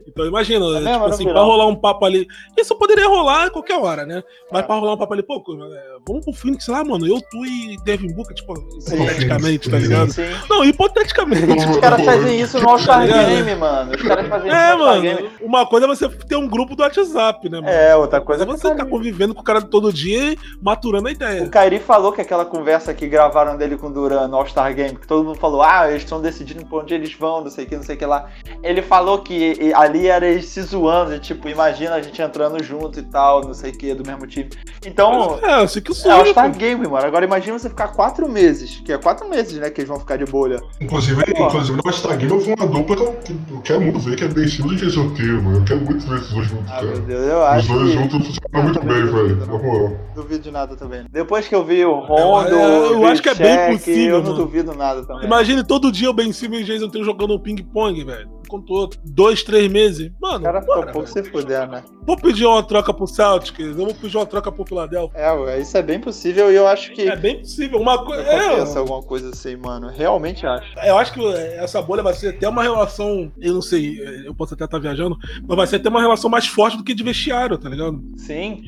Então 0.08 0.26
imagina, 0.26 0.66
É 0.78 0.94
tipo 0.94 1.06
assim, 1.06 1.26
pra 1.26 1.42
rolar 1.42 1.68
um 1.68 1.76
papo 1.76 2.06
ali. 2.06 2.28
Isso 2.58 2.74
poderia 2.76 3.08
rolar 3.08 3.46
a 3.46 3.50
qualquer 3.50 3.78
hora, 3.80 4.06
né? 4.06 4.24
Mas 4.52 4.64
É. 4.64 4.66
pra 4.66 4.76
rolar 4.76 4.94
um 4.94 4.98
papo 4.98 5.14
ali, 5.14 5.22
pô, 5.24 5.36
é, 5.38 5.98
vamos 6.08 6.24
pro 6.26 6.34
Phoenix 6.34 6.68
lá, 6.68 6.84
mano. 6.84 7.06
Eu, 7.06 7.20
tu 7.22 7.46
e 7.46 7.76
Devin 7.84 8.14
Booker, 8.14 8.34
tipo, 8.36 8.56
Sim. 8.80 8.96
hipoteticamente, 8.96 9.70
tá 9.70 9.78
Sim, 9.78 9.84
ligado? 9.84 10.12
Sim. 10.12 10.24
Não, 10.50 10.64
hipoteticamente. 10.64 11.70
Os 11.70 11.78
caras 11.78 12.04
fazem 12.06 12.40
isso 12.40 12.60
no 12.60 12.70
All-Star 12.70 13.08
Tá? 13.08 13.24
Game, 13.24 13.56
mano. 13.56 13.96
Os 13.96 14.02
caras 14.02 14.28
fazem 14.28 14.48
isso 14.48 14.58
É, 14.58 14.76
no 14.76 14.84
All-Star 14.84 15.02
Game. 15.02 15.22
mano. 15.24 15.36
Uma 15.42 15.66
coisa 15.66 15.86
é 15.86 15.90
você 15.90 16.10
ter 16.10 16.36
um 16.36 16.48
grupo 16.48 16.76
do 16.76 16.84
WhatsApp, 16.84 17.50
né, 17.50 17.58
mano? 17.60 17.70
É, 17.70 17.96
outra 17.96 18.22
Coisa 18.22 18.44
é 18.44 18.46
você 18.46 18.74
tá 18.76 18.86
convivendo 18.86 19.34
com 19.36 19.42
o 19.42 19.44
cara 19.44 19.62
todo 19.62 19.92
dia 19.94 20.34
e 20.34 20.38
maturando 20.62 21.08
a 21.08 21.12
O 21.12 21.14
ideia. 21.14 21.48
Kairi 21.48 21.80
falou 21.80 22.12
que 22.12 22.22
aquela 22.22 22.46
conversa 22.46 22.94
que 22.94 23.08
gravaram 23.08 23.56
dele 23.58 23.78
com 23.78 23.88
o 23.88 23.94
Duran 23.94 24.28
no 24.28 24.38
All-Star 24.38 24.74
Game, 24.74 24.96
que 24.98 25.08
todo 25.08 25.24
mundo 25.24 25.38
falou, 25.40 25.62
ah, 25.62 25.90
eles 25.90 26.04
estão 26.04 26.22
decidindo 26.22 26.66
pra 26.66 26.80
onde 26.80 26.94
eles 26.94 27.14
vão, 27.14 27.42
não 27.44 27.50
sei 27.52 27.66
o 27.66 27.68
que, 27.68 27.76
não 27.76 27.84
sei 27.84 27.96
o 27.96 27.98
que 27.98 28.06
lá. 28.06 28.30
Ele 28.64 28.82
falou 28.82 29.20
que 29.20 29.34
e- 29.34 29.74
ali 29.98 30.08
era 30.08 30.28
eles 30.28 30.46
se 30.46 30.62
zoando, 30.62 31.18
tipo, 31.20 31.50
imagina 31.50 31.96
a 31.96 32.02
gente 32.02 32.22
entrando 32.22 32.62
junto 32.64 33.00
e 33.00 33.04
tal, 33.04 33.42
não 33.42 33.54
sei 33.54 33.72
o 33.72 33.78
que, 33.78 33.94
do 33.94 34.06
mesmo 34.06 34.26
time. 34.28 34.50
Então, 34.86 35.40
É, 35.44 35.62
eu 35.62 35.68
sei 35.68 35.82
que 35.82 35.92
o 35.92 35.94
é 35.94 35.96
sonho. 35.96 36.16
All-Star 36.16 36.52
Game, 36.58 36.88
mano. 36.88 37.06
Agora 37.06 37.26
imagina 37.26 37.58
você 37.58 37.70
ficar 37.70 37.90
quatro 37.90 38.30
meses, 38.30 38.82
que 38.86 38.92
é 38.94 38.98
quatro 38.98 39.28
meses, 39.30 39.58
né, 39.58 39.70
que 39.70 39.82
eles 39.82 39.90
vão 39.90 40.00
ficar 40.00 40.18
de 40.18 40.26
bolha. 40.26 40.60
Inclusive, 40.80 41.24
Porra. 41.34 41.48
inclusive 41.50 41.78
no 41.78 41.82
All-Star 41.86 42.18
Game 42.18 42.32
eu 42.32 42.40
fui 42.40 42.54
uma 42.58 42.68
dupla 42.68 42.96
que 42.96 43.02
eu, 43.04 43.14
que 43.14 43.32
eu 43.54 43.62
quero 43.62 43.82
muito 43.82 44.00
ver, 44.00 44.16
que 44.16 44.24
é 44.24 44.28
Ben 44.28 44.48
Simmons 44.48 44.82
e 44.82 44.86
Jason 44.86 45.10
Tatum, 45.10 45.42
mano. 45.42 45.58
Eu 45.58 45.64
quero 45.66 45.82
muito 45.82 46.08
ver 46.08 46.18
esses 46.20 46.34
dois 46.34 46.48
juntos, 46.48 46.72
Ah, 46.72 46.82
meu 46.82 46.92
cara. 46.94 47.06
Deus, 47.06 47.26
eu 47.26 47.38
Os 47.38 47.44
acho 47.44 47.74
dois 47.74 47.90
que... 47.92 47.98
juntos 47.98 48.28
funcionam 48.28 48.64
muito 48.64 48.80
bem, 48.80 48.88
velho. 49.06 49.12
duvido, 49.36 49.46
Na 49.46 49.58
moral. 49.58 49.98
Duvido 50.16 50.40
de 50.44 50.52
nada 50.52 50.76
também. 50.76 51.06
Depois 51.12 51.48
que 51.48 51.56
eu 51.56 51.64
vi 51.64 51.86
o 51.86 52.00
Rondo, 52.00 52.50
eu 52.56 53.00
vi 53.00 53.06
acho 53.06 53.22
que 53.22 53.30
é 53.30 53.36
bem 53.36 53.78
possível, 53.78 54.18
Eu 54.18 54.24
não 54.24 54.32
mano. 54.32 54.46
duvido 54.46 54.74
nada 54.74 55.06
também. 55.06 55.26
Imagine 55.26 55.64
todo 55.64 55.92
dia 55.92 56.10
o 56.10 56.14
Ben 56.14 56.32
Simmons 56.32 56.62
e 56.62 56.64
o 56.64 56.66
Jason 56.66 56.88
Tatum 56.88 57.04
jogando 57.04 57.34
um 57.36 57.40
ping-pong, 57.40 58.04
velho. 58.04 58.30
Contou 58.48 58.90
dois, 59.04 59.44
três 59.44 59.70
meses. 59.72 59.87
Mano, 60.22 60.40
O 60.40 60.42
cara 60.44 60.62
ficou 60.62 60.76
bora, 60.78 60.92
pouco 60.92 61.08
se 61.10 61.24
fuder, 61.24 61.68
né? 61.70 61.84
vou 62.06 62.18
pedir 62.18 62.46
uma 62.46 62.64
troca 62.64 62.94
pro 62.94 63.08
Celtics, 63.08 63.60
eu 63.66 63.74
vou 63.76 63.94
pedir 63.94 64.18
uma 64.18 64.26
troca 64.26 64.52
pro 64.52 64.66
Philadelphia. 64.66 65.18
É, 65.20 65.60
isso 65.60 65.78
é 65.78 65.82
bem 65.82 66.00
possível 66.00 66.52
e 66.52 66.56
eu 66.56 66.68
acho 66.68 66.92
que 66.94 67.02
É 67.02 67.16
bem 67.16 67.40
possível. 67.40 67.80
Uma 67.80 68.04
coisa. 68.04 68.22
Acontece 68.24 68.76
É, 68.76 68.80
alguma 68.80 69.02
coisa 69.04 69.30
assim, 69.30 69.56
mano. 69.56 69.90
Realmente 69.90 70.46
acho. 70.46 70.68
eu 70.84 70.98
acho 70.98 71.14
que 71.14 71.26
essa 71.58 71.82
bolha 71.82 72.04
vai 72.04 72.14
ser 72.14 72.30
até 72.30 72.48
uma 72.48 72.64
relação. 72.64 73.32
Eu 73.40 73.54
não 73.56 73.62
sei, 73.62 74.00
eu 74.26 74.34
posso 74.34 74.54
até 74.54 74.66
estar 74.66 74.80
viajando, 74.80 75.18
mas 75.48 75.58
vai 75.58 75.68
ser 75.68 75.78
até 75.78 75.90
uma 75.90 76.02
relação 76.02 76.30
mais 76.30 76.48
forte 76.48 76.78
do 76.78 76.84
que 76.84 76.94
de 76.94 77.04
vestiário, 77.04 77.58
tá 77.58 77.70
ligado? 77.70 78.02
Sim, 78.18 78.62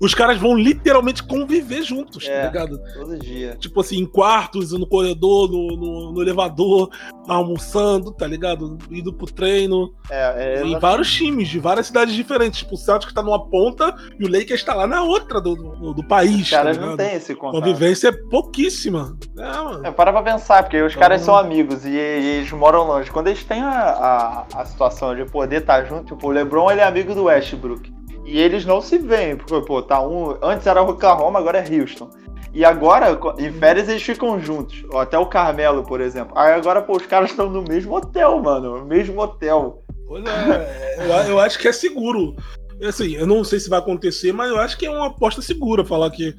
Os 0.00 0.14
caras 0.14 0.38
vão 0.38 0.54
literalmente 0.56 1.22
conviver 1.22 1.82
juntos, 1.82 2.26
É. 2.26 2.40
tá 2.42 2.46
ligado? 2.48 2.78
todo 2.94 3.18
dia. 3.18 3.56
Tipo 3.58 3.80
assim, 3.80 3.98
em 3.98 4.06
quartos, 4.06 4.72
no 4.72 4.86
corredor, 4.86 5.50
no, 5.50 5.76
no, 5.76 6.12
no 6.12 6.22
elevador, 6.22 6.90
almoçando, 7.26 8.12
tá 8.12 8.26
ligado? 8.26 8.78
Indo 8.90 9.12
pro 9.12 9.26
treino. 9.26 9.94
É, 10.10 10.60
é 10.60 10.66
em 10.66 10.78
vários 10.78 11.10
times, 11.12 11.48
de 11.48 11.58
várias 11.58 11.86
cidades 11.86 12.14
diferentes. 12.14 12.60
Tipo, 12.60 12.74
o 12.74 12.78
Celtic 12.78 13.12
tá 13.12 13.22
numa 13.22 13.48
ponta 13.48 13.94
e 14.18 14.24
o 14.24 14.28
Lakers 14.30 14.62
tá 14.64 14.74
lá 14.74 14.86
na 14.86 15.02
outra 15.02 15.40
do, 15.40 15.54
do, 15.54 15.94
do 15.94 16.04
país. 16.04 16.42
os 16.42 16.50
caras 16.50 16.76
tá 16.76 16.86
não 16.86 16.96
têm 16.96 17.14
esse 17.14 17.34
contato. 17.34 17.60
Convivência 17.62 18.08
é 18.08 18.12
pouquíssima. 18.12 19.16
É, 19.38 19.42
mano. 19.62 19.86
É, 19.86 19.90
para 19.90 20.12
pra 20.12 20.22
pensar, 20.22 20.62
porque 20.62 20.80
os 20.82 20.94
caras 20.94 21.20
Uhum. 21.20 21.26
são 21.26 21.36
amigos 21.36 21.84
e, 21.84 21.90
e 21.90 21.96
eles 21.96 22.50
moram 22.52 22.86
longe. 22.86 23.10
Quando 23.10 23.28
eles 23.28 23.42
têm 23.44 23.60
a, 23.62 23.68
a, 24.52 24.60
a 24.60 24.64
situação 24.64 25.14
de 25.14 25.24
poder 25.24 25.60
estar 25.60 25.84
junto, 25.84 26.14
tipo, 26.14 26.26
o 26.28 26.30
LeBron 26.30 26.70
ele 26.70 26.80
é 26.80 26.84
amigo 26.84 27.14
do 27.14 27.24
Westbrook. 27.24 27.92
E 28.28 28.38
eles 28.38 28.66
não 28.66 28.82
se 28.82 28.98
veem, 28.98 29.36
porque, 29.36 29.58
pô, 29.66 29.80
tá 29.80 30.06
um. 30.06 30.36
Antes 30.42 30.66
era 30.66 30.82
Oklahoma, 30.82 31.38
agora 31.38 31.58
é 31.58 31.80
Houston. 31.80 32.10
E 32.52 32.62
agora, 32.62 33.18
em 33.38 33.50
férias, 33.50 33.88
eles 33.88 34.02
ficam 34.02 34.38
juntos. 34.38 34.84
Até 34.94 35.18
o 35.18 35.24
Carmelo, 35.24 35.82
por 35.82 35.98
exemplo. 35.98 36.36
Aí 36.36 36.52
agora, 36.52 36.82
pô, 36.82 36.98
os 36.98 37.06
caras 37.06 37.30
estão 37.30 37.48
no 37.48 37.62
mesmo 37.62 37.96
hotel, 37.96 38.38
mano. 38.42 38.80
No 38.80 38.84
mesmo 38.84 39.18
hotel. 39.18 39.82
Pois 40.06 40.22
é, 40.26 40.96
eu, 40.98 41.30
eu 41.30 41.40
acho 41.40 41.58
que 41.58 41.68
é 41.68 41.72
seguro. 41.72 42.36
Assim, 42.86 43.14
eu 43.14 43.26
não 43.26 43.42
sei 43.42 43.60
se 43.60 43.70
vai 43.70 43.78
acontecer, 43.78 44.32
mas 44.32 44.50
eu 44.50 44.58
acho 44.58 44.76
que 44.76 44.84
é 44.84 44.90
uma 44.90 45.06
aposta 45.06 45.40
segura 45.40 45.82
falar 45.82 46.10
que 46.10 46.34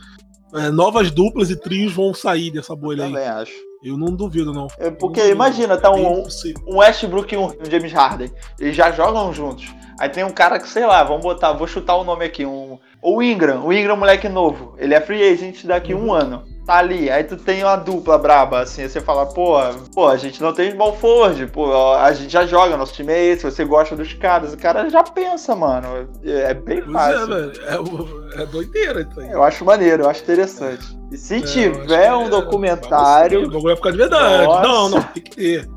é, 0.54 0.70
novas 0.70 1.10
duplas 1.10 1.50
e 1.50 1.56
trios 1.56 1.92
vão 1.92 2.14
sair 2.14 2.52
dessa 2.52 2.76
bolha 2.76 3.06
aí. 3.06 3.12
Também 3.12 3.28
acho. 3.28 3.68
Eu 3.82 3.98
não 3.98 4.14
duvido, 4.16 4.52
não. 4.54 4.68
É 4.78 4.92
porque, 4.92 5.24
Não 5.24 5.30
imagina, 5.30 5.78
tá 5.78 5.90
um, 5.90 6.24
possível. 6.24 6.62
um 6.68 6.78
Westbrook 6.78 7.34
e 7.34 7.38
um, 7.38 7.46
um 7.46 7.66
James 7.70 7.94
Harden. 7.94 8.32
Eles 8.60 8.76
já 8.76 8.92
jogam 8.92 9.34
juntos. 9.34 9.74
Aí 10.00 10.10
tem 10.10 10.24
um 10.24 10.32
cara 10.32 10.60
que, 10.60 10.68
sei 10.68 10.86
lá, 10.86 11.04
vamos 11.04 11.24
botar, 11.24 11.54
vou 11.54 11.68
chutar 11.68 11.96
o 11.96 12.04
nome 12.04 12.26
aqui, 12.26 12.46
um. 12.46 12.78
O 13.02 13.22
Ingram, 13.22 13.66
o 13.66 13.72
Ingram 13.74 13.95
moleque 13.95 14.28
novo. 14.28 14.76
Ele 14.78 14.93
é 14.93 15.00
free 15.02 15.24
agent 15.32 15.66
daqui 15.66 15.93
um 15.93 16.12
ano. 16.14 16.43
Tá 16.66 16.76
ali. 16.78 17.10
Aí 17.10 17.24
tu 17.24 17.36
tem 17.36 17.64
uma 17.64 17.76
dupla 17.78 18.16
braba, 18.18 18.60
assim, 18.60 18.84
aí 18.84 18.89
você 18.89 19.02
fala, 19.02 19.26
pô, 19.26 19.56
pô, 19.95 20.08
a 20.08 20.18
gente 20.18 20.39
não 20.39 20.54
tem 20.54 20.70
small 20.72 20.95
forward, 20.97 21.47
pô, 21.47 21.74
a 21.95 22.12
gente 22.14 22.32
já 22.32 22.45
joga, 22.45 22.78
nosso 22.78 22.93
time 22.93 23.12
é 23.12 23.26
esse, 23.26 23.43
você 23.43 23.66
gosta 23.66 23.95
dos 23.95 24.14
caras. 24.14 24.54
O 24.54 24.58
cara 24.58 24.88
já 24.88 25.02
pensa, 25.02 25.56
mano. 25.56 26.08
É, 26.24 26.52
é 26.52 26.54
bem 26.54 26.78
é, 26.78 26.82
fácil. 26.84 27.34
É, 27.68 27.80
o- 27.80 28.30
é 28.39 28.45
doideira 28.45 29.08
aí. 29.18 29.32
eu 29.32 29.41
acho 29.41 29.66
maneiro, 29.66 30.04
eu 30.04 30.10
acho 30.10 30.22
interessante. 30.22 30.86
E 31.12 31.18
se 31.18 31.38
É, 31.38 31.41
tiver 31.41 32.14
um 32.14 32.28
é- 32.28 32.30
documentário. 32.30 33.39
O 33.39 33.45
bagulho 33.47 33.64
vai 33.64 33.76
ficar 33.76 33.91
de 33.91 33.97
verdade. 33.97 34.43
Nossa. 34.45 34.62
Não, 34.68 34.89
não, 34.89 35.02
tem 35.02 35.24
que 35.24 35.32
ter. 35.36 35.70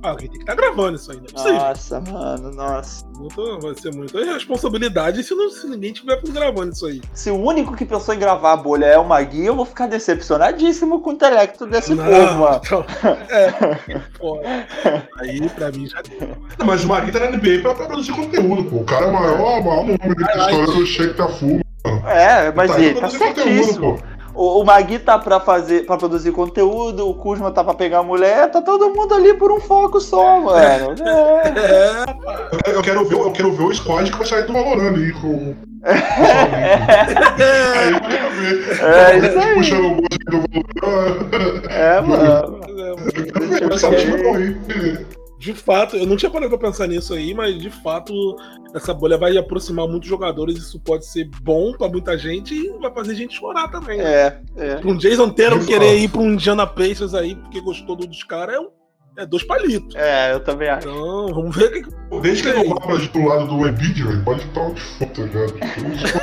Ah, 0.00 0.10
alguém 0.10 0.28
tem 0.28 0.36
que 0.38 0.42
estar 0.44 0.54
gravando 0.54 0.96
isso 0.96 1.10
aí, 1.10 1.18
não 1.34 1.46
é. 1.46 1.52
Nossa, 1.58 2.00
mano, 2.00 2.50
nossa. 2.52 3.04
Muito- 3.18 3.58
vai 3.60 3.74
ser 3.74 3.92
muita 3.92 4.24
responsabilidade 4.24 5.24
se, 5.24 5.34
não, 5.34 5.50
se 5.50 5.66
ninguém 5.66 5.92
tiver 5.92 6.20
gravando 6.22 6.72
isso 6.72 6.86
aí. 6.86 7.00
Se 7.12 7.30
o 7.32 7.36
único 7.36 7.74
que 7.74 7.84
pensou 7.84 8.14
em 8.14 8.18
gravar 8.18 8.52
a 8.52 8.56
bolha 8.56 8.86
é 8.86 8.96
o 8.96 9.04
Magui, 9.04 9.44
eu 9.44 9.56
vou 9.56 9.64
ficar 9.64 9.88
decepcionadíssimo 9.88 11.00
com 11.00 11.10
o 11.10 11.12
intelecto 11.14 11.66
desse 11.66 11.94
Não, 11.96 12.04
povo, 12.04 12.34
mano. 12.38 12.60
então, 12.64 12.84
é, 13.28 14.00
pô, 14.18 14.40
aí 15.18 15.48
pra 15.50 15.72
mim 15.72 15.86
já 15.88 16.00
deu. 16.02 16.28
Não, 16.58 16.66
mas 16.66 16.84
o 16.84 16.88
Marinho 16.88 17.12
tá 17.12 17.18
na 17.20 17.30
NBA 17.36 17.62
pra, 17.62 17.74
pra 17.74 17.86
produzir 17.86 18.12
conteúdo, 18.12 18.64
pô. 18.70 18.76
O 18.76 18.84
cara 18.84 19.06
é 19.06 19.08
o 19.08 19.12
maior, 19.12 19.64
maior 19.64 19.84
nome 19.84 19.98
da 20.14 20.22
história 20.36 20.66
do 20.66 20.86
Shake 20.86 21.14
da 21.14 21.28
Full. 21.28 21.60
É, 22.06 22.52
mas 22.52 22.70
tá 22.70 22.76
aí 22.76 22.84
ele 22.86 23.00
pra 23.00 23.08
tá 23.08 23.18
produzir 23.18 23.34
conteúdo, 23.34 23.54
certíssimo. 23.64 23.98
pô. 23.98 24.17
O, 24.38 24.60
o 24.60 24.64
Magui 24.64 25.00
tá 25.00 25.18
pra 25.18 25.40
fazer, 25.40 25.84
para 25.84 25.96
produzir 25.96 26.30
conteúdo, 26.30 27.08
o 27.08 27.12
Kuzma 27.12 27.50
tá 27.50 27.64
pra 27.64 27.74
pegar 27.74 27.98
a 27.98 28.02
mulher, 28.04 28.48
tá 28.52 28.62
todo 28.62 28.94
mundo 28.94 29.12
ali 29.12 29.34
por 29.34 29.50
um 29.50 29.58
foco 29.58 30.00
só, 30.00 30.40
mano. 30.40 30.94
É. 31.58 32.04
Eu, 32.70 32.74
eu 32.74 32.82
quero 32.82 33.04
ver, 33.04 33.16
eu 33.16 33.32
quero 33.32 33.50
ver 33.52 33.64
o 33.64 33.74
squad 33.74 34.08
que 34.10 34.16
vai 34.16 34.26
sair 34.26 34.46
do 34.46 34.52
Valorant 34.52 34.94
aí 34.94 35.12
com. 35.12 35.54
aí 35.84 36.00
eu 37.92 38.00
quero 38.00 38.30
ver. 38.30 38.80
É 38.80 39.18
isso 39.18 39.38
aí. 39.38 39.54
Puxando 39.54 39.86
o 39.86 39.96
bolso 39.96 40.18
do 40.30 40.40
Valorant. 40.80 41.64
É, 41.68 42.00
mano. 42.00 42.60
Eu 43.60 43.70
quero 43.70 43.90
ver 43.90 44.22
correr. 44.22 44.56
De 45.38 45.54
fato, 45.54 45.96
eu 45.96 46.06
não 46.06 46.16
tinha 46.16 46.30
parado 46.30 46.50
pra 46.50 46.68
pensar 46.68 46.88
nisso 46.88 47.14
aí, 47.14 47.32
mas 47.32 47.56
de 47.56 47.70
fato, 47.70 48.12
essa 48.74 48.92
bolha 48.94 49.16
vai 49.18 49.36
aproximar 49.36 49.86
muitos 49.88 50.08
jogadores. 50.08 50.56
Isso 50.56 50.78
pode 50.80 51.06
ser 51.06 51.28
bom 51.42 51.72
pra 51.72 51.88
muita 51.88 52.16
gente 52.18 52.54
e 52.54 52.68
vai 52.78 52.92
fazer 52.92 53.14
gente 53.14 53.34
chorar 53.34 53.68
também. 53.68 53.98
né? 53.98 54.04
É, 54.04 54.40
é. 54.56 54.76
Pra 54.76 54.90
um 54.90 54.96
Jason 54.96 55.28
De 55.30 55.66
querer 55.66 55.98
ir 55.98 56.08
pra 56.08 56.20
um 56.20 56.32
Indiana 56.32 56.66
Pacers 56.66 57.14
aí 57.14 57.34
porque 57.34 57.60
gostou 57.60 57.96
do- 57.96 58.06
dos 58.06 58.22
caras 58.22 58.56
é, 58.56 58.60
um- 58.60 58.68
é 59.16 59.26
dois 59.26 59.42
palitos. 59.42 59.94
É, 59.96 60.32
eu 60.32 60.40
também 60.40 60.68
acho. 60.68 60.88
Então, 60.88 61.26
vamos 61.28 61.56
ver 61.56 61.64
o 61.66 61.72
que. 61.72 62.20
Desde 62.20 62.42
que 62.42 62.48
ele 62.50 62.58
não 62.64 62.74
vá 62.74 62.80
pra 62.80 62.96
do 62.96 63.24
lado 63.24 63.46
do 63.48 63.68
Embiid, 63.68 64.02
velho, 64.04 64.24
pode 64.24 64.40
estar 64.44 64.60
onde 64.62 64.80
for, 64.80 65.06
tá 65.08 65.22
ligado? 65.22 65.54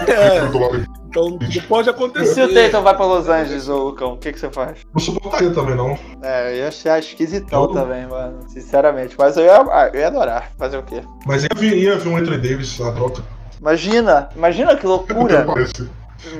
É. 0.09 0.45
Do 0.47 0.59
lado 0.59 0.77
do 0.77 1.04
Então, 1.15 1.29
não 1.29 1.39
pode 1.69 1.87
E 1.87 1.91
acontecer. 1.91 2.33
se 2.33 2.41
o 2.41 2.53
Tatum 2.53 2.81
vai 2.83 2.93
pra 2.93 3.05
Los 3.05 3.29
Angeles, 3.29 3.69
ô 3.69 3.77
Lucão, 3.85 4.13
o 4.13 4.17
que, 4.17 4.33
que 4.33 4.39
você 4.39 4.49
faz? 4.49 4.79
Não 4.93 4.99
suportaria 4.99 5.49
também, 5.51 5.73
não. 5.73 5.97
É, 6.21 6.51
eu 6.51 6.57
ia 6.57 6.67
achar 6.67 6.99
esquisitão 6.99 7.63
Eu- 7.63 7.67
também, 7.69 8.05
mano. 8.05 8.39
Sinceramente. 8.49 9.15
Mas 9.17 9.37
eu 9.37 9.45
ia, 9.45 9.55
ah, 9.61 9.89
eu 9.93 9.99
ia 10.01 10.07
adorar. 10.07 10.51
Fazer 10.57 10.77
o 10.77 10.83
quê? 10.83 11.01
Mas 11.25 11.43
ia 11.43 11.49
vir, 11.55 11.77
ia 11.77 11.97
vir 11.97 12.09
um 12.09 12.17
Anthony 12.17 12.37
Davis 12.37 12.77
na 12.79 12.91
troca. 12.91 13.23
Imagina, 13.61 14.27
imagina 14.35 14.71
que 14.75 14.79
Até 14.79 14.87
loucura. 14.87 15.45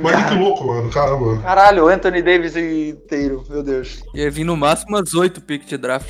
Mas 0.01 0.25
que 0.25 0.33
louco, 0.35 0.65
mano. 0.67 0.89
Caramba. 0.89 1.41
Caralho, 1.41 1.87
Anthony 1.87 2.21
Davis 2.21 2.57
inteiro, 2.57 3.45
meu 3.49 3.63
Deus. 3.63 4.03
Ia 4.13 4.29
vir 4.29 4.43
no 4.43 4.57
máximo 4.57 4.97
umas 4.97 5.13
8 5.13 5.39
piques 5.39 5.69
de 5.69 5.77
draft. 5.77 6.09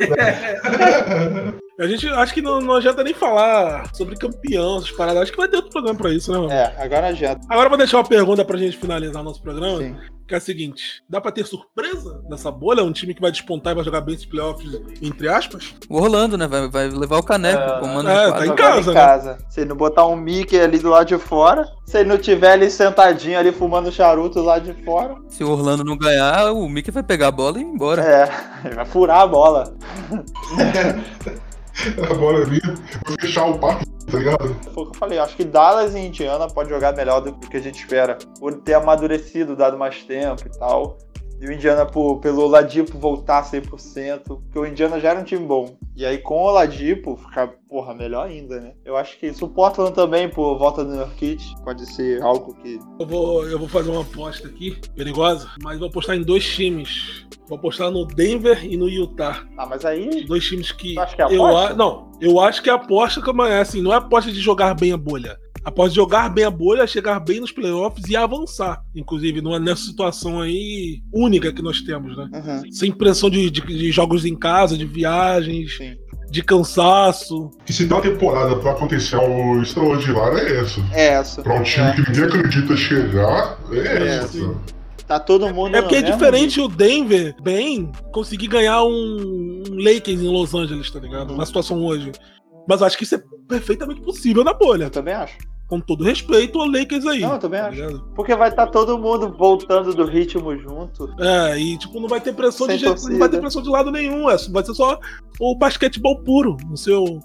A 1.82 1.88
gente 1.88 2.06
acho 2.08 2.32
que 2.34 2.40
não, 2.42 2.60
não 2.60 2.74
adianta 2.74 3.02
nem 3.02 3.12
falar 3.14 3.92
sobre 3.94 4.16
campeão, 4.16 4.76
essas 4.78 4.90
paradas. 4.92 5.22
Acho 5.22 5.32
que 5.32 5.38
vai 5.38 5.48
ter 5.48 5.56
outro 5.56 5.70
programa 5.72 5.98
pra 5.98 6.10
isso, 6.12 6.30
né, 6.32 6.38
mano? 6.38 6.52
É, 6.52 6.74
agora 6.78 7.08
adianta. 7.08 7.40
Agora 7.48 7.66
eu 7.66 7.70
vou 7.70 7.78
deixar 7.78 7.96
uma 7.98 8.04
pergunta 8.08 8.44
pra 8.44 8.56
gente 8.58 8.76
finalizar 8.76 9.22
nosso 9.22 9.42
programa. 9.42 9.78
Sim. 9.78 9.96
Que 10.28 10.34
é 10.34 10.38
a 10.38 10.40
seguinte: 10.40 11.02
dá 11.10 11.20
pra 11.20 11.32
ter 11.32 11.44
surpresa 11.44 12.22
nessa 12.30 12.50
bolha? 12.50 12.84
Um 12.84 12.92
time 12.92 13.12
que 13.12 13.20
vai 13.20 13.32
despontar 13.32 13.72
e 13.72 13.74
vai 13.74 13.84
jogar 13.84 14.00
bem 14.00 14.14
esses 14.14 14.24
playoffs, 14.24 14.70
entre 15.02 15.28
aspas? 15.28 15.74
O 15.90 15.96
Orlando, 16.00 16.38
né? 16.38 16.46
Vai, 16.46 16.70
vai 16.70 16.88
levar 16.88 17.18
o 17.18 17.22
caneco, 17.24 17.60
É, 17.60 17.80
comando 17.80 18.08
é, 18.08 18.30
tá 18.30 18.46
em 18.46 18.54
casa, 18.54 18.90
em 18.90 18.94
né? 18.94 19.00
casa. 19.00 19.38
Se 19.50 19.60
ele 19.60 19.70
não 19.70 19.76
botar 19.76 20.06
um 20.06 20.14
Mickey 20.16 20.60
ali 20.60 20.78
do 20.78 20.88
lado 20.88 21.08
de 21.08 21.18
fora, 21.18 21.66
se 21.84 21.98
ele 21.98 22.08
não 22.08 22.16
tiver 22.18 22.52
ali 22.52 22.70
sentadinho 22.70 23.36
ali 23.38 23.50
fumando 23.50 23.90
charuto 23.90 24.40
lado 24.40 24.72
de 24.72 24.84
fora, 24.84 25.16
Se 25.28 25.42
o 25.42 25.50
Orlando 25.50 25.82
não 25.82 25.96
ganhar, 25.98 26.52
o 26.52 26.68
Mickey 26.68 26.92
vai 26.92 27.02
pegar 27.02 27.26
a 27.26 27.32
bola 27.32 27.58
e 27.58 27.62
ir 27.62 27.64
embora. 27.64 28.00
é, 28.02 28.30
ele 28.64 28.76
vai 28.76 28.86
furar 28.86 29.22
a 29.22 29.26
bola. 29.26 29.74
Agora 32.10 32.42
ali, 32.42 32.60
vou 33.06 33.16
fechar 33.20 33.46
o 33.46 33.58
parque, 33.58 33.86
tá 34.10 34.18
ligado? 34.18 34.56
Foi 34.72 34.84
o 34.84 34.90
que 34.90 34.96
eu 34.96 34.98
falei, 34.98 35.18
acho 35.18 35.36
que 35.36 35.44
Dallas 35.44 35.94
e 35.94 35.98
Indiana 35.98 36.48
pode 36.48 36.68
jogar 36.68 36.94
melhor 36.94 37.20
do 37.20 37.32
que 37.34 37.56
a 37.56 37.60
gente 37.60 37.80
espera. 37.80 38.18
Por 38.38 38.54
ter 38.54 38.74
amadurecido, 38.74 39.56
dado 39.56 39.78
mais 39.78 40.02
tempo 40.04 40.42
e 40.46 40.58
tal. 40.58 40.98
E 41.42 41.46
o 41.48 41.52
Indiana, 41.52 41.84
por, 41.84 42.20
pelo 42.20 42.42
Oladipo 42.44 42.96
voltar 42.96 43.42
100%, 43.42 44.20
porque 44.26 44.56
o 44.56 44.64
Indiana 44.64 45.00
já 45.00 45.08
era 45.10 45.18
um 45.18 45.24
time 45.24 45.44
bom. 45.44 45.76
E 45.96 46.06
aí 46.06 46.18
com 46.18 46.36
o 46.36 46.46
Oladipo, 46.46 47.16
ficar, 47.16 47.48
porra, 47.68 47.92
melhor 47.92 48.28
ainda, 48.28 48.60
né? 48.60 48.74
Eu 48.84 48.96
acho 48.96 49.18
que 49.18 49.26
isso 49.26 49.44
o 49.46 49.48
Portland 49.48 49.92
também, 49.92 50.28
por 50.28 50.56
volta 50.56 50.84
do 50.84 50.94
Nurkic, 50.94 51.42
pode 51.64 51.84
ser 51.84 52.22
algo 52.22 52.54
que... 52.62 52.78
Eu 53.00 53.04
vou, 53.04 53.44
eu 53.48 53.58
vou 53.58 53.66
fazer 53.68 53.90
uma 53.90 54.02
aposta 54.02 54.46
aqui, 54.46 54.78
perigosa, 54.94 55.48
mas 55.64 55.80
vou 55.80 55.88
apostar 55.88 56.14
em 56.14 56.22
dois 56.22 56.46
times. 56.48 57.26
Vou 57.48 57.58
apostar 57.58 57.90
no 57.90 58.06
Denver 58.06 58.64
e 58.64 58.76
no 58.76 58.88
Utah. 58.88 59.44
Ah, 59.58 59.66
mas 59.66 59.84
aí... 59.84 60.24
Dois 60.24 60.44
times 60.46 60.70
que. 60.70 60.94
Tu 60.94 61.00
acha 61.00 61.16
que 61.16 61.22
é 61.22 61.24
eu 61.24 61.44
aposta? 61.44 61.72
a- 61.72 61.76
Não, 61.76 62.12
eu 62.20 62.38
acho 62.38 62.62
que 62.62 62.70
é 62.70 62.72
aposta 62.72 63.20
que 63.20 63.30
é 63.42 63.58
assim, 63.58 63.82
não 63.82 63.92
é 63.92 63.96
aposta 63.96 64.30
de 64.30 64.38
jogar 64.40 64.74
bem 64.74 64.92
a 64.92 64.96
bolha. 64.96 65.36
Após 65.64 65.92
jogar 65.92 66.28
bem 66.28 66.44
a 66.44 66.50
bolha, 66.50 66.86
chegar 66.86 67.20
bem 67.20 67.38
nos 67.40 67.52
playoffs 67.52 68.08
e 68.08 68.16
avançar. 68.16 68.82
Inclusive, 68.96 69.40
numa, 69.40 69.58
nessa 69.60 69.82
situação 69.84 70.40
aí 70.40 71.00
única 71.14 71.52
que 71.52 71.62
nós 71.62 71.80
temos, 71.82 72.16
né? 72.16 72.28
Uhum, 72.32 72.72
Sem 72.72 72.90
pressão 72.90 73.30
de, 73.30 73.48
de- 73.50 73.60
de 73.60 73.92
jogos 73.92 74.24
em 74.24 74.34
casa, 74.36 74.76
de 74.76 74.84
viagens, 74.84 75.76
sim. 75.76 75.94
de 76.30 76.42
cansaço. 76.42 77.50
Que 77.64 77.72
se 77.72 77.84
uma 77.84 78.00
temporada 78.00 78.56
pra 78.56 78.72
acontecer 78.72 79.14
algo 79.16 79.62
extraordinário 79.62 80.38
é 80.38 80.60
essa. 80.60 80.80
É 80.92 81.06
essa. 81.08 81.42
Pra 81.42 81.54
um 81.54 81.62
time 81.62 81.86
É. 81.86 81.92
que 81.92 82.00
ninguém 82.10 82.24
acredita 82.24 82.76
chegar, 82.76 83.58
é, 83.70 83.78
É, 83.78 84.06
essa. 84.16 84.28
sim. 84.28 84.56
Tá 85.06 85.20
todo 85.20 85.52
mundo 85.52 85.76
É 85.76 85.82
porque 85.82 85.96
é 85.96 86.00
no 86.00 86.04
mesmo 86.06 86.18
diferente 86.18 86.60
o 86.60 86.68
Denver, 86.68 87.34
bem, 87.42 87.90
conseguir 88.12 88.46
ganhar 88.46 88.82
um, 88.84 89.62
um 89.70 89.76
Lakers 89.78 90.20
em 90.22 90.28
Los 90.28 90.54
Angeles, 90.54 90.90
tá 90.90 90.98
ligado? 91.00 91.36
Na 91.36 91.44
situação 91.44 91.84
hoje. 91.84 92.12
Mas 92.68 92.80
acho 92.82 92.96
que 92.96 93.04
isso 93.04 93.16
é 93.16 93.22
perfeitamente 93.48 94.00
possível 94.00 94.42
na 94.44 94.54
bolha. 94.54 94.84
Eu 94.84 94.90
também 94.90 95.12
acho. 95.14 95.36
Com 95.72 95.80
todo 95.80 96.04
respeito 96.04 96.60
ao 96.60 96.66
Lakers 96.66 97.06
aí. 97.06 97.20
Não, 97.20 97.32
eu 97.32 97.38
também 97.38 97.58
tá 97.58 97.68
acho. 97.68 97.76
ligado? 97.80 98.04
Porque 98.14 98.36
vai 98.36 98.50
estar 98.50 98.66
todo 98.66 98.98
mundo 98.98 99.34
voltando 99.38 99.94
do 99.94 100.04
ritmo 100.04 100.54
junto. 100.58 101.08
É, 101.18 101.58
e 101.58 101.78
tipo, 101.78 101.98
não 101.98 102.08
vai 102.08 102.20
ter 102.20 102.34
pressão 102.34 102.66
Sem 102.66 102.76
de 102.76 102.84
jeito, 102.84 103.08
não 103.08 103.18
vai 103.18 103.26
ter 103.30 103.40
pressão 103.40 103.62
de 103.62 103.70
lado 103.70 103.90
nenhum. 103.90 104.28
É, 104.28 104.36
vai 104.50 104.62
ser 104.62 104.74
só 104.74 105.00
o 105.40 105.56
basquetebol 105.56 106.18
puro, 106.18 106.58
o 106.70 106.76
seu 106.76 107.20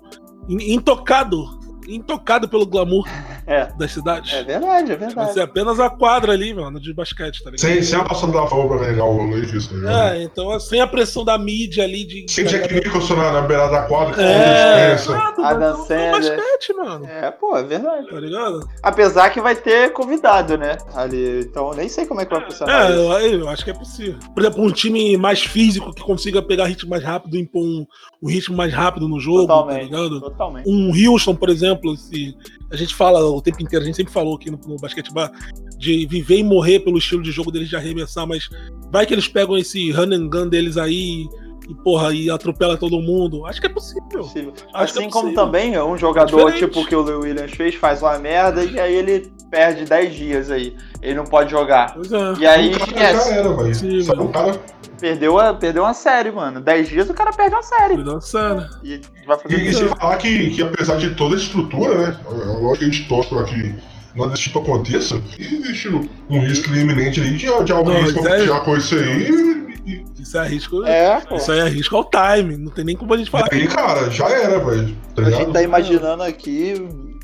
in- 0.47 0.75
intocado, 0.75 1.43
intocado 1.88 2.47
pelo 2.49 2.65
glamour 2.65 3.07
É. 3.45 3.67
das 3.77 3.91
cidades. 3.91 4.33
É 4.33 4.43
verdade, 4.43 4.91
é 4.91 4.95
Vai 4.95 5.07
verdade. 5.07 5.33
ser 5.33 5.41
apenas 5.41 5.79
a 5.79 5.89
quadra 5.89 6.33
ali, 6.33 6.53
mano, 6.53 6.79
de 6.79 6.93
basquete, 6.93 7.43
tá 7.43 7.49
ligado? 7.49 7.59
Sem, 7.61 7.81
sem 7.81 7.99
a 7.99 8.03
passada 8.03 8.33
da 8.33 8.47
favor 8.47 8.77
pra 8.77 8.88
ganhar 8.88 9.03
o 9.05 9.25
Lakers, 9.29 9.67
tá 9.67 9.75
ligado? 9.75 10.13
É, 10.13 10.23
então 10.23 10.53
é 10.53 10.59
sem 10.59 10.81
a 10.81 10.88
pressão 10.88 11.23
da 11.23 11.38
mídia 11.38 11.83
ali 11.83 12.05
de. 12.05 12.25
Sem 12.31 12.45
Jack 12.45 12.73
Nicholson 12.73 13.15
na, 13.15 13.31
na 13.31 13.41
beirada 13.41 13.71
da 13.71 13.81
quadra, 13.83 14.13
que 14.15 14.21
É, 14.21 14.25
é, 14.91 14.95
dispensa. 14.95 15.11
exato, 15.19 15.41
Adam 15.43 15.75
Sandler. 15.85 16.11
basquete, 16.11 16.73
mano. 16.75 17.05
É, 17.05 17.31
pô, 17.31 17.57
é 17.57 17.63
verdade. 17.63 18.07
Tá 18.09 18.19
ligado? 18.19 18.59
Apesar 18.83 19.29
que 19.29 19.41
vai 19.41 19.55
ter 19.55 19.91
convidado, 19.93 20.57
né? 20.57 20.77
Ali. 20.95 21.41
Então 21.41 21.69
eu 21.69 21.75
nem 21.75 21.88
sei 21.89 22.05
como 22.05 22.21
é 22.21 22.25
que 22.25 22.33
vai 22.33 22.43
funcionar 22.43 22.89
É, 22.89 22.93
isso. 22.93 22.99
eu, 23.01 23.39
eu 23.41 23.49
acho 23.49 23.63
que 23.63 23.71
é 23.71 23.73
possível. 23.73 24.17
Por 24.33 24.41
exemplo, 24.43 24.63
um 24.63 24.71
time 24.71 25.15
mais 25.17 25.41
físico 25.43 25.93
que 25.93 26.01
consiga 26.01 26.41
pegar 26.41 26.65
ritmo 26.65 26.89
mais 26.89 27.03
rápido, 27.03 27.38
impor 27.38 27.61
um, 27.63 27.85
um 28.21 28.27
ritmo 28.29 28.55
mais 28.55 28.73
rápido 28.73 29.07
no 29.07 29.19
jogo, 29.19 29.47
tá 29.47 29.53
Totalmente. 29.53 29.83
ligado? 29.85 30.19
Totalmente. 30.21 30.69
Um 30.69 30.91
Houston, 31.11 31.35
por 31.35 31.49
exemplo, 31.49 31.76
se 31.95 32.36
a 32.71 32.75
gente 32.75 32.95
fala 32.95 33.19
o 33.19 33.41
tempo 33.41 33.61
inteiro, 33.61 33.84
a 33.84 33.86
gente 33.86 33.95
sempre 33.95 34.13
falou 34.13 34.36
aqui 34.36 34.49
no, 34.49 34.59
no 34.67 34.78
basquetebol 34.78 35.30
de 35.78 36.05
viver 36.07 36.38
e 36.38 36.43
morrer 36.43 36.80
pelo 36.80 36.97
estilo 36.97 37.21
de 37.21 37.32
jogo 37.32 37.51
deles 37.51 37.69
de 37.69 37.75
arremessar, 37.75 38.28
mas 38.28 38.49
vai 38.91 39.05
que 39.05 39.13
eles 39.13 39.28
pegam 39.28 39.57
esse 39.57 39.91
run 39.91 40.13
and 40.13 40.28
gun 40.30 40.47
deles 40.49 40.78
aí 40.78 41.28
e, 41.68 41.76
porra, 41.76 42.13
e 42.13 42.30
atropela 42.30 42.78
todo 42.78 42.99
mundo. 43.01 43.45
Acho 43.45 43.59
que 43.59 43.68
é 43.68 43.70
possível. 43.70 44.07
Possível. 44.09 44.53
Acho 44.74 44.93
que 44.93 44.99
Assim 44.99 45.07
é 45.07 45.11
como 45.11 45.26
possível. 45.26 45.45
também 45.45 45.80
um 45.82 45.97
jogador 45.97 46.51
Diferente. 46.51 46.72
tipo 46.74 46.88
que 46.88 46.95
o 46.95 47.20
Williams 47.20 47.51
fez, 47.51 47.76
faz 47.76 48.01
uma 48.01 48.18
merda 48.20 48.63
e 48.63 48.80
aí 48.80 48.95
ele 48.95 49.32
perde 49.51 49.86
10 49.86 50.15
dias 50.15 50.51
aí. 50.51 50.76
Ele 51.01 51.15
não 51.15 51.26
pode 51.26 51.51
jogar. 51.51 51.93
Pois 51.93 52.11
é. 52.11 52.34
E 52.39 52.45
aí 52.47 52.70
o 52.74 52.80
cara 52.80 52.91
já 52.91 53.11
esquece. 53.11 53.34
era, 53.34 53.53
velho. 53.53 53.76
Sim, 53.76 54.01
Sabe, 54.01 54.18
mano. 54.18 54.30
o 54.30 54.34
cara. 54.34 54.59
Perdeu, 54.99 55.38
a, 55.39 55.53
perdeu 55.53 55.84
uma 55.84 55.93
série, 55.93 56.32
mano. 56.32 56.59
10 56.59 56.89
dias 56.89 57.09
o 57.09 57.13
cara 57.13 57.32
perde 57.32 57.53
uma 57.55 57.61
série. 57.61 58.03
Dançando. 58.03 58.65
E 58.84 58.99
vai 59.28 59.38
E, 59.38 59.41
fazer 59.43 59.61
e 59.61 59.74
sem 59.74 59.88
falar 59.89 60.18
que, 60.18 60.49
que 60.49 60.63
apesar 60.63 60.95
de 60.97 61.11
toda 61.15 61.36
a 61.36 61.38
estrutura, 61.38 61.95
né? 61.97 62.18
é 62.26 62.34
Lógico 62.34 62.78
que 62.80 62.84
a 62.86 62.88
gente 62.89 63.07
torce 63.07 63.30
pra 63.30 63.43
que 63.43 63.76
nada 64.15 64.32
desse 64.32 64.43
tipo 64.43 64.57
aconteça, 64.59 65.22
existe 65.38 65.89
um 65.89 66.39
risco 66.39 66.74
iminente 66.74 67.22
aí 67.22 67.32
de, 67.38 67.63
de 67.63 67.72
alguém 67.72 68.01
Não, 68.11 68.28
é- 68.28 68.59
com 68.61 68.76
isso 68.76 68.95
aí. 68.95 69.66
Isso 70.19 70.38
é 70.38 70.47
risco. 70.47 70.83
É, 70.83 71.21
pô. 71.21 71.35
Isso 71.35 71.51
aí 71.51 71.59
é 71.59 71.69
risco 71.69 71.95
ao 71.95 72.09
time. 72.09 72.57
Não 72.57 72.71
tem 72.71 72.83
nem 72.83 72.95
como 72.95 73.13
a 73.13 73.17
gente 73.17 73.27
e 73.27 73.31
falar. 73.31 73.47
aí, 73.51 73.67
cara, 73.67 74.09
já 74.09 74.29
era, 74.29 74.59
velho. 74.59 74.95
Tá 75.15 75.21
A 75.21 75.31
gente 75.31 75.53
tá 75.53 75.61
imaginando 75.61 76.23
aqui 76.23 76.75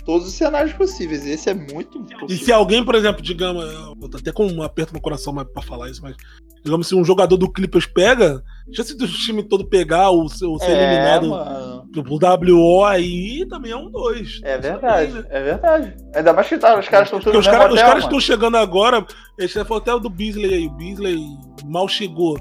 todos 0.06 0.28
os 0.28 0.34
cenários 0.34 0.74
possíveis. 0.74 1.26
Esse 1.26 1.50
é 1.50 1.54
muito 1.54 1.98
E 2.10 2.16
possível. 2.20 2.46
se 2.46 2.52
alguém, 2.52 2.84
por 2.84 2.96
exemplo, 2.96 3.22
digamos, 3.22 3.64
eu 4.02 4.10
tô 4.10 4.18
até 4.18 4.32
com 4.32 4.46
um 4.48 4.62
aperto 4.62 4.94
no 4.94 5.02
coração 5.02 5.34
pra 5.34 5.62
falar 5.64 5.90
isso, 5.90 6.02
mas 6.02 6.16
digamos 6.64 6.88
se 6.88 6.96
um 6.96 7.04
jogador 7.04 7.38
do 7.38 7.52
Clippers 7.52 7.86
pega, 7.86 8.42
já 8.72 8.84
se 8.84 8.94
o 8.94 9.08
time 9.08 9.44
todo 9.44 9.66
pegar 9.68 10.12
o 10.12 10.28
seu 10.30 10.58
ser 10.60 10.72
É, 10.72 10.84
eliminado 10.84 11.30
mano. 11.30 11.84
WO 11.96 12.86
aí, 12.86 13.46
também 13.48 13.72
é 13.72 13.78
um 13.78 13.90
dois. 13.92 14.40
É 14.44 14.58
verdade, 14.58 15.08
também, 15.14 15.24
né? 15.24 15.28
é 15.32 15.44
verdade. 15.44 15.96
Ainda 16.16 16.34
mais 16.34 16.48
que 16.48 16.58
tá, 16.58 16.80
os 16.80 16.88
caras 16.88 17.08
estão 17.08 17.20
tudo 17.20 17.38
os 17.38 17.46
mesmo 17.46 17.52
caras 17.52 17.68
os 17.68 17.74
hotel, 17.80 17.88
caras 17.88 18.04
estão 18.04 18.20
chegando 18.20 18.58
agora, 18.58 19.06
esse 19.38 19.64
foi 19.66 19.78
até 19.78 19.94
o 19.94 20.00
do 20.00 20.10
Beasley 20.10 20.54
aí, 20.54 20.68
o 20.68 20.72
Beasley 20.72 21.18
mal 21.66 21.88
chegou. 21.88 22.38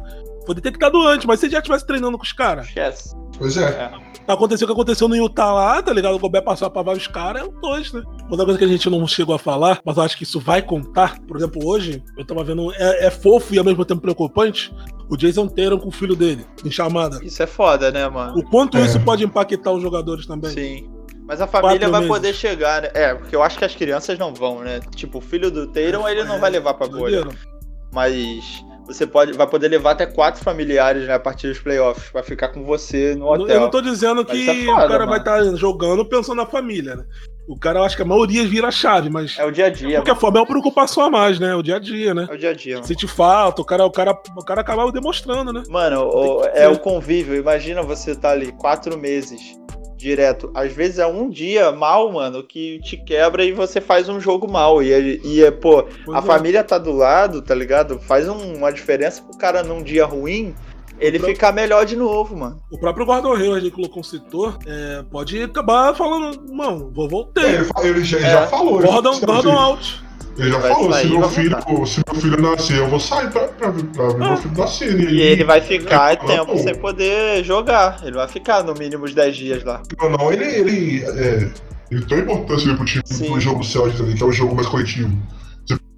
Foi 0.47 0.55
detectado 0.55 1.01
antes, 1.07 1.25
mas 1.27 1.39
se 1.39 1.47
ele 1.47 1.53
já 1.53 1.59
estivesse 1.59 1.87
treinando 1.87 2.19
com 2.19 2.25
os 2.25 2.33
caras. 2.33 2.67
Esquece. 2.67 3.15
Pois 3.43 3.57
é. 3.57 3.91
Aconteceu 4.29 4.67
o 4.67 4.69
que 4.69 4.73
aconteceu 4.73 5.09
no 5.09 5.17
Utah 5.17 5.53
lá, 5.53 5.83
tá 5.83 5.93
ligado? 5.93 6.15
O 6.15 6.19
Gobert 6.19 6.45
passou 6.45 6.71
pra 6.71 6.81
vários 6.81 7.09
caras, 7.09 7.43
é 7.43 7.45
um 7.45 7.61
dois, 7.61 7.93
né? 7.93 8.01
Outra 8.31 8.45
coisa 8.45 8.57
que 8.57 8.65
a 8.65 8.69
gente 8.69 8.89
não 8.89 9.05
chegou 9.07 9.35
a 9.35 9.39
falar, 9.39 9.81
mas 9.85 9.97
eu 9.97 10.03
acho 10.05 10.17
que 10.17 10.23
isso 10.23 10.39
vai 10.39 10.63
contar. 10.63 11.19
Por 11.27 11.37
exemplo, 11.37 11.67
hoje, 11.67 12.01
eu 12.17 12.25
tava 12.25 12.45
vendo, 12.45 12.73
é, 12.75 13.07
é 13.07 13.11
fofo 13.11 13.53
e 13.53 13.59
ao 13.59 13.65
mesmo 13.65 13.85
tempo 13.85 14.01
preocupante, 14.01 14.73
o 15.11 15.17
Jason 15.17 15.49
Tatum 15.49 15.77
com 15.79 15.89
o 15.89 15.93
filho 15.93 16.15
dele, 16.15 16.47
em 16.65 16.71
chamada. 16.71 17.19
Isso 17.25 17.43
é 17.43 17.47
foda, 17.49 17.91
né, 17.91 18.09
mano? 18.09 18.39
O 18.39 18.45
quanto 18.49 18.79
É. 18.79 18.83
isso 18.83 19.01
pode 19.01 19.25
impactar 19.25 19.73
os 19.73 19.83
jogadores 19.83 20.25
também. 20.25 20.51
Sim. 20.53 20.89
Mas 21.27 21.41
a 21.41 21.47
família 21.49 21.89
vai 21.89 22.01
meses. 22.03 22.15
poder 22.15 22.33
chegar, 22.33 22.83
né? 22.83 22.91
É, 22.95 23.15
porque 23.15 23.35
eu 23.35 23.43
acho 23.43 23.59
que 23.59 23.65
as 23.65 23.75
crianças 23.75 24.17
não 24.19 24.33
vão, 24.33 24.61
né? 24.61 24.79
Tipo, 24.95 25.19
o 25.19 25.21
filho 25.21 25.51
do 25.51 25.67
Tatum, 25.67 26.07
ele 26.09 26.23
não 26.25 26.39
vai 26.39 26.51
levar 26.51 26.75
pra 26.75 26.87
bolha. 26.87 27.27
Mas 27.93 28.65
você 28.87 29.07
pode, 29.07 29.33
vai 29.33 29.47
poder 29.47 29.69
levar 29.69 29.93
até 29.93 30.07
quatro 30.07 30.43
familiares 30.43 31.07
né, 31.07 31.15
a 31.15 31.19
partir 31.21 31.49
dos 31.49 31.59
playoffs 31.59 32.11
pra 32.11 32.23
ficar 32.23 32.49
com 32.49 32.65
você 32.65 33.15
no 33.15 33.27
hotel. 33.27 33.49
Eu 33.49 33.61
não 33.61 33.71
tô 33.71 33.81
dizendo 33.81 34.25
Mas 34.29 34.37
que 34.37 34.49
é 34.51 34.65
foda, 34.67 34.85
o 34.85 34.89
cara 34.89 35.07
mano. 35.07 35.11
vai 35.11 35.19
estar 35.19 35.45
jogando 35.57 36.05
pensando 36.05 36.37
na 36.39 36.47
família, 36.47 36.97
né? 36.97 37.05
O 37.49 37.59
cara, 37.59 37.81
eu 37.81 37.85
acho 37.85 37.97
que 37.97 38.03
a 38.03 38.05
maioria 38.05 38.47
vira 38.47 38.69
a 38.69 38.71
chave, 38.71 39.11
mas. 39.11 39.37
É 39.37 39.45
o 39.45 39.51
dia 39.51 39.67
a 39.67 39.69
de 39.69 39.81
dia. 39.87 39.97
qualquer 39.97 40.15
forma, 40.17 40.39
é 40.39 40.41
uma 40.43 40.47
preocupação 40.47 41.03
a 41.05 41.11
mais, 41.11 41.41
né? 41.41 41.55
O 41.57 41.63
dia 41.63 41.75
a 41.77 41.79
dia, 41.81 42.15
né? 42.15 42.29
É 42.31 42.35
o 42.35 42.39
dia 42.39 42.51
a 42.51 42.55
dia. 42.55 42.75
mano. 42.77 42.87
Sente 42.87 43.09
falta, 43.09 43.61
o 43.61 43.65
cara, 43.65 43.85
o 43.85 43.91
cara, 43.91 44.13
o 44.37 44.45
cara 44.45 44.61
acaba 44.61 44.91
demonstrando, 44.93 45.53
né? 45.53 45.63
Mano, 45.69 46.09
o- 46.09 46.45
é 46.45 46.69
o 46.69 46.79
convívio. 46.79 47.35
Imagina 47.35 47.83
você 47.83 48.15
tá 48.15 48.31
ali 48.31 48.53
quatro 48.53 48.97
meses 48.97 49.59
direto. 50.03 50.51
Às 50.55 50.73
vezes 50.73 50.99
é 50.99 51.07
um 51.07 51.31
dia 51.31 51.73
mal, 51.73 52.11
mano, 52.13 52.43
que 52.43 52.79
te 52.81 52.97
quebra 52.97 53.45
e 53.45 53.53
você 53.53 53.81
faz 53.81 54.09
um 54.09 54.21
jogo 54.21 54.51
mal. 54.51 54.83
E, 54.83 54.93
é- 54.93 55.01
e 55.25 55.43
é, 55.45 55.51
pô, 55.51 55.85
Pois 56.05 56.17
a 56.17 56.21
é. 56.21 56.23
família 56.23 56.63
tá 56.65 56.77
do 56.79 56.93
lado, 56.93 57.41
tá 57.41 57.55
ligado? 57.55 57.99
Faz 58.01 58.29
um- 58.29 58.57
uma 58.57 58.73
diferença 58.73 59.23
pro 59.23 59.39
cara 59.39 59.63
num 59.63 59.83
dia 59.83 60.05
ruim, 60.05 60.55
ele 61.01 61.19
Pro- 61.19 61.29
ficar 61.29 61.53
melhor 61.53 61.85
de 61.87 61.97
novo, 61.97 62.37
mano. 62.37 62.61
O 62.71 62.79
próprio 62.79 63.07
Gordon 63.07 63.35
Hayward 63.35 63.63
que 63.71 63.75
colocou 63.75 64.01
um 64.01 64.05
setor, 64.05 64.59
é, 64.67 65.03
pode 65.11 65.43
acabar 65.43 65.95
falando, 65.95 66.41
mano, 66.53 66.91
vou 66.95 67.09
voltei. 67.09 67.43
É, 67.45 67.61
ele, 67.61 67.89
ele 67.89 68.05
já, 68.05 68.19
É. 68.19 68.31
já 68.31 68.47
falou. 68.47 68.79
ele 68.81 68.89
Gordon, 68.89 69.19
Gordon 69.21 69.53
out. 69.59 70.02
Ele 70.39 70.51
já 70.51 70.59
Vai 70.59 70.71
falou, 70.73 70.93
se 70.95 71.07
meu, 71.09 71.29
filho, 71.29 71.87
se 71.87 72.03
meu 72.11 72.21
filho 72.21 72.41
nascer, 72.43 72.79
eu 72.79 72.89
vou 72.89 72.99
sair 72.99 73.31
pra, 73.31 73.49
pra, 73.49 73.71
ver- 73.71 73.85
pra 73.85 74.09
ver 74.09 74.19
meu 74.19 74.37
filho 74.39 74.57
nascer. 74.59 75.01
E 75.13 75.21
ele 75.21 75.45
vai 75.45 75.61
ficar 75.61 76.17
Não, 76.19 76.27
tempo 76.27 76.47
pô. 76.53 76.59
sem 76.59 76.75
poder 76.75 77.45
jogar. 77.45 78.01
Ele 78.03 78.17
vai 78.17 78.27
ficar 78.29 78.65
no 78.65 78.73
mínimo 78.75 79.05
uns 79.05 79.13
10 79.15 79.37
dias 79.37 79.63
lá. 79.65 79.83
Não, 80.01 80.11
não, 80.11 80.33
ele, 80.33 80.45
ele, 80.45 81.05
é, 81.05 81.51
ele 81.91 82.05
tem 82.07 82.21
importância 82.21 82.75
pro 82.75 82.85
time 82.85 83.03
Sim. 83.05 83.31
do 83.31 83.41
jogo 83.41 83.63
Celtics 83.63 84.01
ali, 84.01 84.15
que 84.15 84.23
é 84.23 84.27
o 84.27 84.33
jogo 84.33 84.55
mais 84.55 84.67
coletivo. 84.69 85.11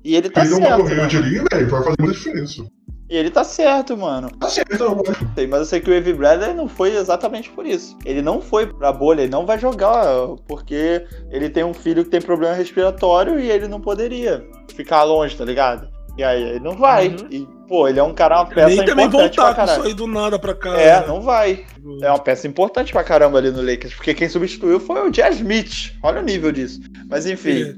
E 0.05 0.16
ele 0.16 0.28
tá 0.28 0.43
ele 0.43 0.51
não 0.51 0.59
certo. 0.59 0.70
vai 0.85 0.95
né? 0.97 1.09
correr 1.09 1.16
ali, 1.16 1.45
velho, 1.51 1.68
vai 1.70 1.82
fazer 1.82 1.97
muita 1.99 2.14
diferença. 2.14 2.64
E 3.09 3.17
ele 3.17 3.31
tá 3.31 3.45
certo, 3.45 3.97
mano. 3.97 4.31
Tá 4.31 4.49
certo. 4.49 5.03
Sei, 5.35 5.47
Mas 5.47 5.61
eu 5.61 5.67
sei 5.67 5.81
que 5.81 5.91
o 5.91 5.97
Avery 5.97 6.17
Bradley 6.17 6.55
não 6.55 6.67
foi 6.67 6.97
exatamente 6.97 7.51
por 7.51 7.67
isso. 7.67 7.97
Ele 8.05 8.23
não 8.23 8.41
foi 8.41 8.67
pra 8.67 8.93
bolha, 8.93 9.23
ele 9.23 9.31
não 9.31 9.45
vai 9.45 9.59
jogar, 9.59 10.05
porque 10.49 11.05
ele 11.31 11.51
tem 11.51 11.65
um 11.65 11.75
filho 11.75 12.05
que 12.05 12.11
tem 12.11 12.21
problema 12.21 12.55
respiratório 12.55 13.39
e 13.39 13.51
ele 13.51 13.69
não 13.69 13.81
poderia 13.81 14.45
ficar 14.75 15.03
longe, 15.03 15.37
tá 15.37 15.45
ligado? 15.45 15.89
E 16.17 16.23
aí 16.23 16.43
ele 16.43 16.61
não 16.61 16.77
vai. 16.77 17.09
Uhum. 17.09 17.27
E, 17.31 17.49
pô, 17.67 17.89
ele 17.89 17.99
é 17.99 18.03
um 18.03 18.15
cara, 18.15 18.37
uma 18.37 18.47
peça 18.47 18.69
Nem 18.69 18.85
também 18.85 19.07
importante 19.07 19.35
pra 19.35 19.45
voltar 19.47 19.55
com 19.55 19.63
isso 19.63 19.75
caralho. 19.75 19.89
aí 19.89 19.95
do 19.95 20.07
nada 20.07 20.39
pra 20.39 20.55
cá. 20.55 20.81
É, 20.81 21.01
né? 21.01 21.07
não 21.07 21.21
vai. 21.21 21.65
É 22.01 22.09
uma 22.09 22.19
peça 22.19 22.47
importante 22.47 22.93
pra 22.93 23.03
caramba 23.03 23.39
ali 23.39 23.51
no 23.51 23.61
Lakers, 23.61 23.95
porque 23.95 24.15
quem 24.15 24.29
substituiu 24.29 24.79
foi 24.79 25.07
o 25.07 25.11
Jazz 25.11 25.37
Smith. 25.37 25.93
Olha 26.03 26.21
o 26.21 26.25
nível 26.25 26.53
disso. 26.53 26.81
Mas 27.11 27.27
enfim, 27.27 27.75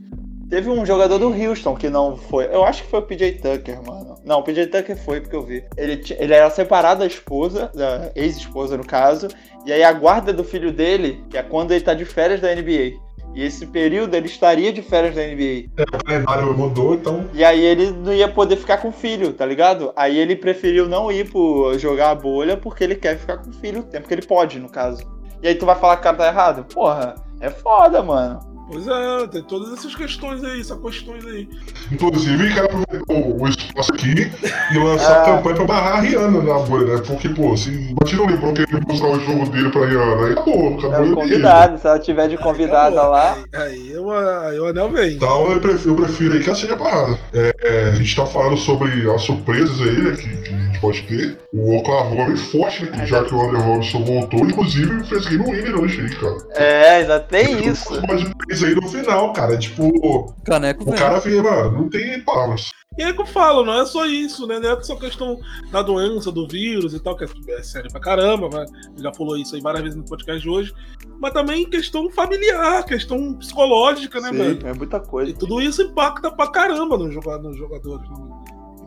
teve 0.49 0.71
um 0.71 0.85
jogador 0.85 1.19
do 1.19 1.29
Houston 1.29 1.75
que 1.75 1.89
não 1.89 2.17
foi. 2.17 2.47
Eu 2.47 2.65
acho 2.65 2.85
que 2.85 2.91
foi 2.91 3.01
o 3.01 3.03
PJ 3.03 3.33
Tucker, 3.33 3.83
mano. 3.85 4.17
Não, 4.25 4.41
o 4.41 4.43
PJ 4.43 4.67
Tucker 4.67 4.97
foi 4.97 5.21
porque 5.21 5.37
eu 5.37 5.43
vi. 5.43 5.65
Ele, 5.77 6.03
ele 6.19 6.35
era 6.35 6.51
separado 6.51 7.01
da 7.01 7.07
esposa, 7.07 7.71
da 7.75 8.11
ex-esposa 8.15 8.77
no 8.77 8.85
caso, 8.85 9.29
e 9.65 9.73
aí 9.73 9.83
a 9.83 9.93
guarda 9.93 10.33
do 10.33 10.45
filho 10.45 10.73
dele, 10.73 11.25
que 11.31 11.37
é 11.37 11.43
quando 11.43 11.73
ele 11.73 11.85
tá 11.85 11.95
de 11.95 12.05
férias 12.05 12.41
da 12.41 12.55
NBA. 12.55 13.05
E 13.35 13.43
esse 13.43 13.67
período 13.67 14.15
ele 14.15 14.27
estaria 14.27 14.73
de 14.73 14.81
férias 14.81 15.15
da 15.15 15.23
NBA. 15.23 15.69
O 15.79 16.05
calendário 16.05 16.57
mudou, 16.57 16.95
então. 16.95 17.29
E 17.35 17.45
aí 17.45 17.63
ele 17.63 17.91
não 17.91 18.15
ia 18.15 18.29
poder 18.29 18.57
ficar 18.57 18.79
com 18.79 18.89
o 18.89 18.93
filho, 18.93 19.33
tá 19.35 19.45
ligado? 19.45 19.93
Aí 19.95 20.17
ele 20.17 20.35
preferiu 20.35 20.89
não 20.89 21.13
ir 21.13 21.31
pro 21.31 21.79
jogar 21.79 22.11
a 22.11 22.15
bolha 22.15 22.57
porque 22.57 22.83
ele 22.83 22.95
quer 22.95 23.19
ficar 23.19 23.37
com 23.37 23.51
o 23.51 23.53
filho 23.53 23.81
o 23.81 23.85
tempo 23.85 24.09
que 24.09 24.15
ele 24.15 24.27
pode, 24.27 24.59
no 24.59 24.71
caso. 24.71 25.05
E 25.43 25.49
aí 25.49 25.55
tu 25.55 25.67
vai 25.67 25.77
falar 25.77 25.97
que 25.97 26.01
o 26.01 26.05
cara 26.05 26.17
tá 26.17 26.27
errado? 26.29 26.65
Porra, 26.73 27.15
é 27.39 27.51
foda, 27.51 28.03
mano. 28.03 28.56
Pois 28.69 28.87
é, 28.89 29.27
tem 29.29 29.43
todas 29.43 29.73
essas 29.79 29.95
questões 29.95 30.43
aí, 30.43 30.61
essas 30.61 30.81
questões 30.81 31.25
aí. 31.25 31.49
Inclusive, 31.93 32.53
quero 32.53 32.67
aproveitar 32.67 33.15
o, 33.43 33.49
espaço 33.49 33.93
aqui 33.95 34.31
e 34.73 34.79
lançar 34.79 35.19
Ah. 35.19 35.23
a 35.23 35.25
campanha 35.37 35.55
pra 35.57 35.65
barrar 35.67 35.99
a 35.99 36.01
Rihanna 36.01 36.43
na 36.43 36.59
bolha, 36.59 36.97
né? 36.97 37.03
Porque, 37.07 37.29
pô, 37.29 37.57
se 37.57 37.71
o 37.71 37.95
Batista 37.95 38.17
não 38.17 38.27
lembrou 38.27 38.53
que 38.53 38.63
ele 38.63 38.81
mostrar 38.87 39.09
o 39.11 39.21
jogo 39.21 39.49
dele 39.51 39.71
pra 39.71 39.87
Rihanna, 39.87 40.27
aí 40.27 40.33
acabou, 40.33 40.79
acabou. 40.79 41.13
É 41.13 41.15
convidado, 41.15 41.79
se 41.79 41.87
ela 41.87 41.99
tiver 42.01 42.29
de 42.29 42.37
convidada 42.39 42.97
Acabou. 43.01 43.11
lá. 43.13 43.39
Aí, 43.55 43.63
aí, 43.63 43.93
eu, 43.93 44.11
aí 44.11 44.59
o 44.59 44.67
anel 44.67 44.91
vem. 44.91 45.15
Então 45.15 45.53
eu 45.53 45.61
prefiro, 45.61 45.91
eu 45.93 45.97
prefiro 45.97 46.35
aí 46.35 46.41
que 46.43 46.49
ela 46.49 46.59
seja 46.59 46.75
barrada. 46.77 47.19
É, 47.33 47.55
é, 47.63 47.83
a 47.91 47.95
gente 47.95 48.17
tá 48.17 48.27
falando 48.27 48.57
sobre 48.57 49.09
as 49.11 49.23
surpresas 49.23 49.81
aí, 49.81 49.97
né? 50.03 50.17
Que, 50.17 50.29
que 50.29 50.66
gente 50.77 50.81
pode 50.81 51.03
ter. 51.03 51.39
O 51.53 51.77
Oklahoma 51.77 52.33
é 52.33 52.37
forte, 52.37 52.85
né? 52.91 53.07
Já 53.07 53.25
que 53.25 53.35
o 53.35 53.41
André 53.41 53.59
Robinson 53.61 54.05
voltou, 54.05 54.41
inclusive 54.41 55.05
fez 55.05 55.27
game 55.27 55.45
winner 55.45 55.81
hoje 55.81 56.01
aí, 56.01 56.11
cara. 56.17 56.37
É, 56.55 56.89
ainda 56.97 57.21
tem 57.21 57.67
isso. 57.67 57.91
Mas 58.07 58.23
fez 58.47 58.63
aí 58.63 58.75
no 58.75 58.89
final, 58.89 59.33
cara. 59.33 59.57
Tipo, 59.59 60.33
Caneco 60.45 60.89
o 60.89 60.95
cara 60.95 61.19
vê, 61.21 61.41
mano, 61.41 61.73
não 61.83 61.89
tem 61.89 62.21
palavras. 62.23 62.71
E 62.99 63.03
é 63.03 63.13
que 63.13 63.21
eu 63.21 63.27
falo, 63.27 63.63
não 63.65 63.79
é 63.83 63.85
só 63.85 64.07
isso, 64.07 64.47
né? 64.47 64.59
Não 64.59 64.71
é 64.71 64.83
só 64.83 64.97
questão 64.97 65.39
da 65.71 65.83
doença, 65.83 66.33
do 66.33 66.49
vírus 66.49 66.95
e 66.95 67.01
tal, 67.01 67.15
que 67.15 67.25
é 67.25 67.63
sério 67.63 67.91
pra 67.93 68.01
caramba, 68.01 68.49
vai- 68.49 68.65
já 68.97 69.13
falou 69.13 69.37
isso 69.37 69.55
aí 69.55 69.61
várias 69.61 69.83
vezes 69.83 69.99
no 69.99 70.05
podcast 70.07 70.41
de 70.41 70.49
hoje. 70.49 70.73
Mas 71.21 71.33
também 71.35 71.69
questão 71.69 72.11
familiar, 72.11 72.83
questão 72.85 73.35
psicológica, 73.35 74.19
né, 74.21 74.31
Sim, 74.31 74.37
velho? 74.39 74.67
é 74.69 74.73
muita 74.73 74.99
coisa. 74.99 75.31
E 75.31 75.35
tudo 75.35 75.61
isso 75.61 75.83
impacta 75.83 76.31
pra 76.31 76.51
caramba 76.51 76.97
nos 76.97 77.13
joga- 77.13 77.39
nos 77.39 77.57
jogadores. 77.59 78.09
né? 78.09 78.17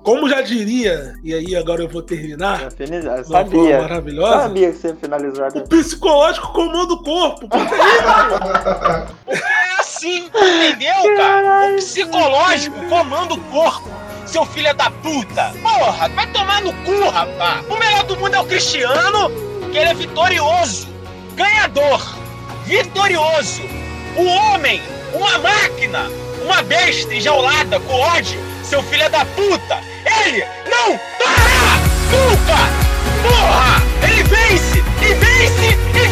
Como 0.03 0.29
já 0.29 0.41
diria, 0.41 1.13
e 1.23 1.33
aí 1.33 1.55
agora 1.55 1.81
eu 1.83 1.89
vou 1.89 2.01
terminar, 2.01 2.63
Eu 2.63 2.71
finalizar. 2.71 3.23
Sabia. 3.25 3.81
maravilhosa. 3.81 4.41
Sabia 4.43 4.71
que 4.71 4.77
você 4.77 4.87
ia 4.87 4.95
finalizar. 4.95 5.51
O 5.55 5.61
psicológico 5.67 6.53
comanda 6.53 6.93
o 6.93 7.03
corpo. 7.03 7.47
É 9.29 9.81
assim, 9.81 10.25
entendeu, 10.25 11.15
cara? 11.17 11.71
O 11.71 11.75
psicológico 11.75 12.85
comanda 12.87 13.33
o 13.33 13.39
corpo. 13.45 13.89
Seu 14.25 14.45
filho 14.45 14.67
é 14.67 14.73
da 14.73 14.89
puta. 14.91 15.51
Porra, 15.61 16.07
vai 16.09 16.27
tomar 16.31 16.61
no 16.61 16.71
cu, 16.83 17.09
rapá. 17.09 17.61
O 17.69 17.77
melhor 17.77 18.03
do 18.05 18.15
mundo 18.17 18.35
é 18.35 18.39
o 18.39 18.45
Cristiano, 18.45 19.29
que 19.71 19.77
ele 19.77 19.89
é 19.89 19.93
vitorioso, 19.93 20.87
ganhador, 21.35 21.99
vitorioso. 22.65 23.61
O 24.17 24.25
homem, 24.25 24.81
uma 25.13 25.37
máquina, 25.39 26.07
uma 26.43 26.61
besta 26.63 27.13
enjaulada 27.13 27.79
com 27.79 27.93
ódio. 27.93 28.39
Seu 28.69 28.83
filho 28.83 29.01
é 29.01 29.09
da 29.09 29.25
puta. 29.25 29.81
Ele 30.05 30.45
não 30.69 30.95
para! 31.17 31.79
Nunca. 32.11 32.69
Porra, 33.23 33.81
ele 34.03 34.21
vence, 34.21 34.83
e 35.01 35.13
vence, 35.15 35.75
e 35.95 36.07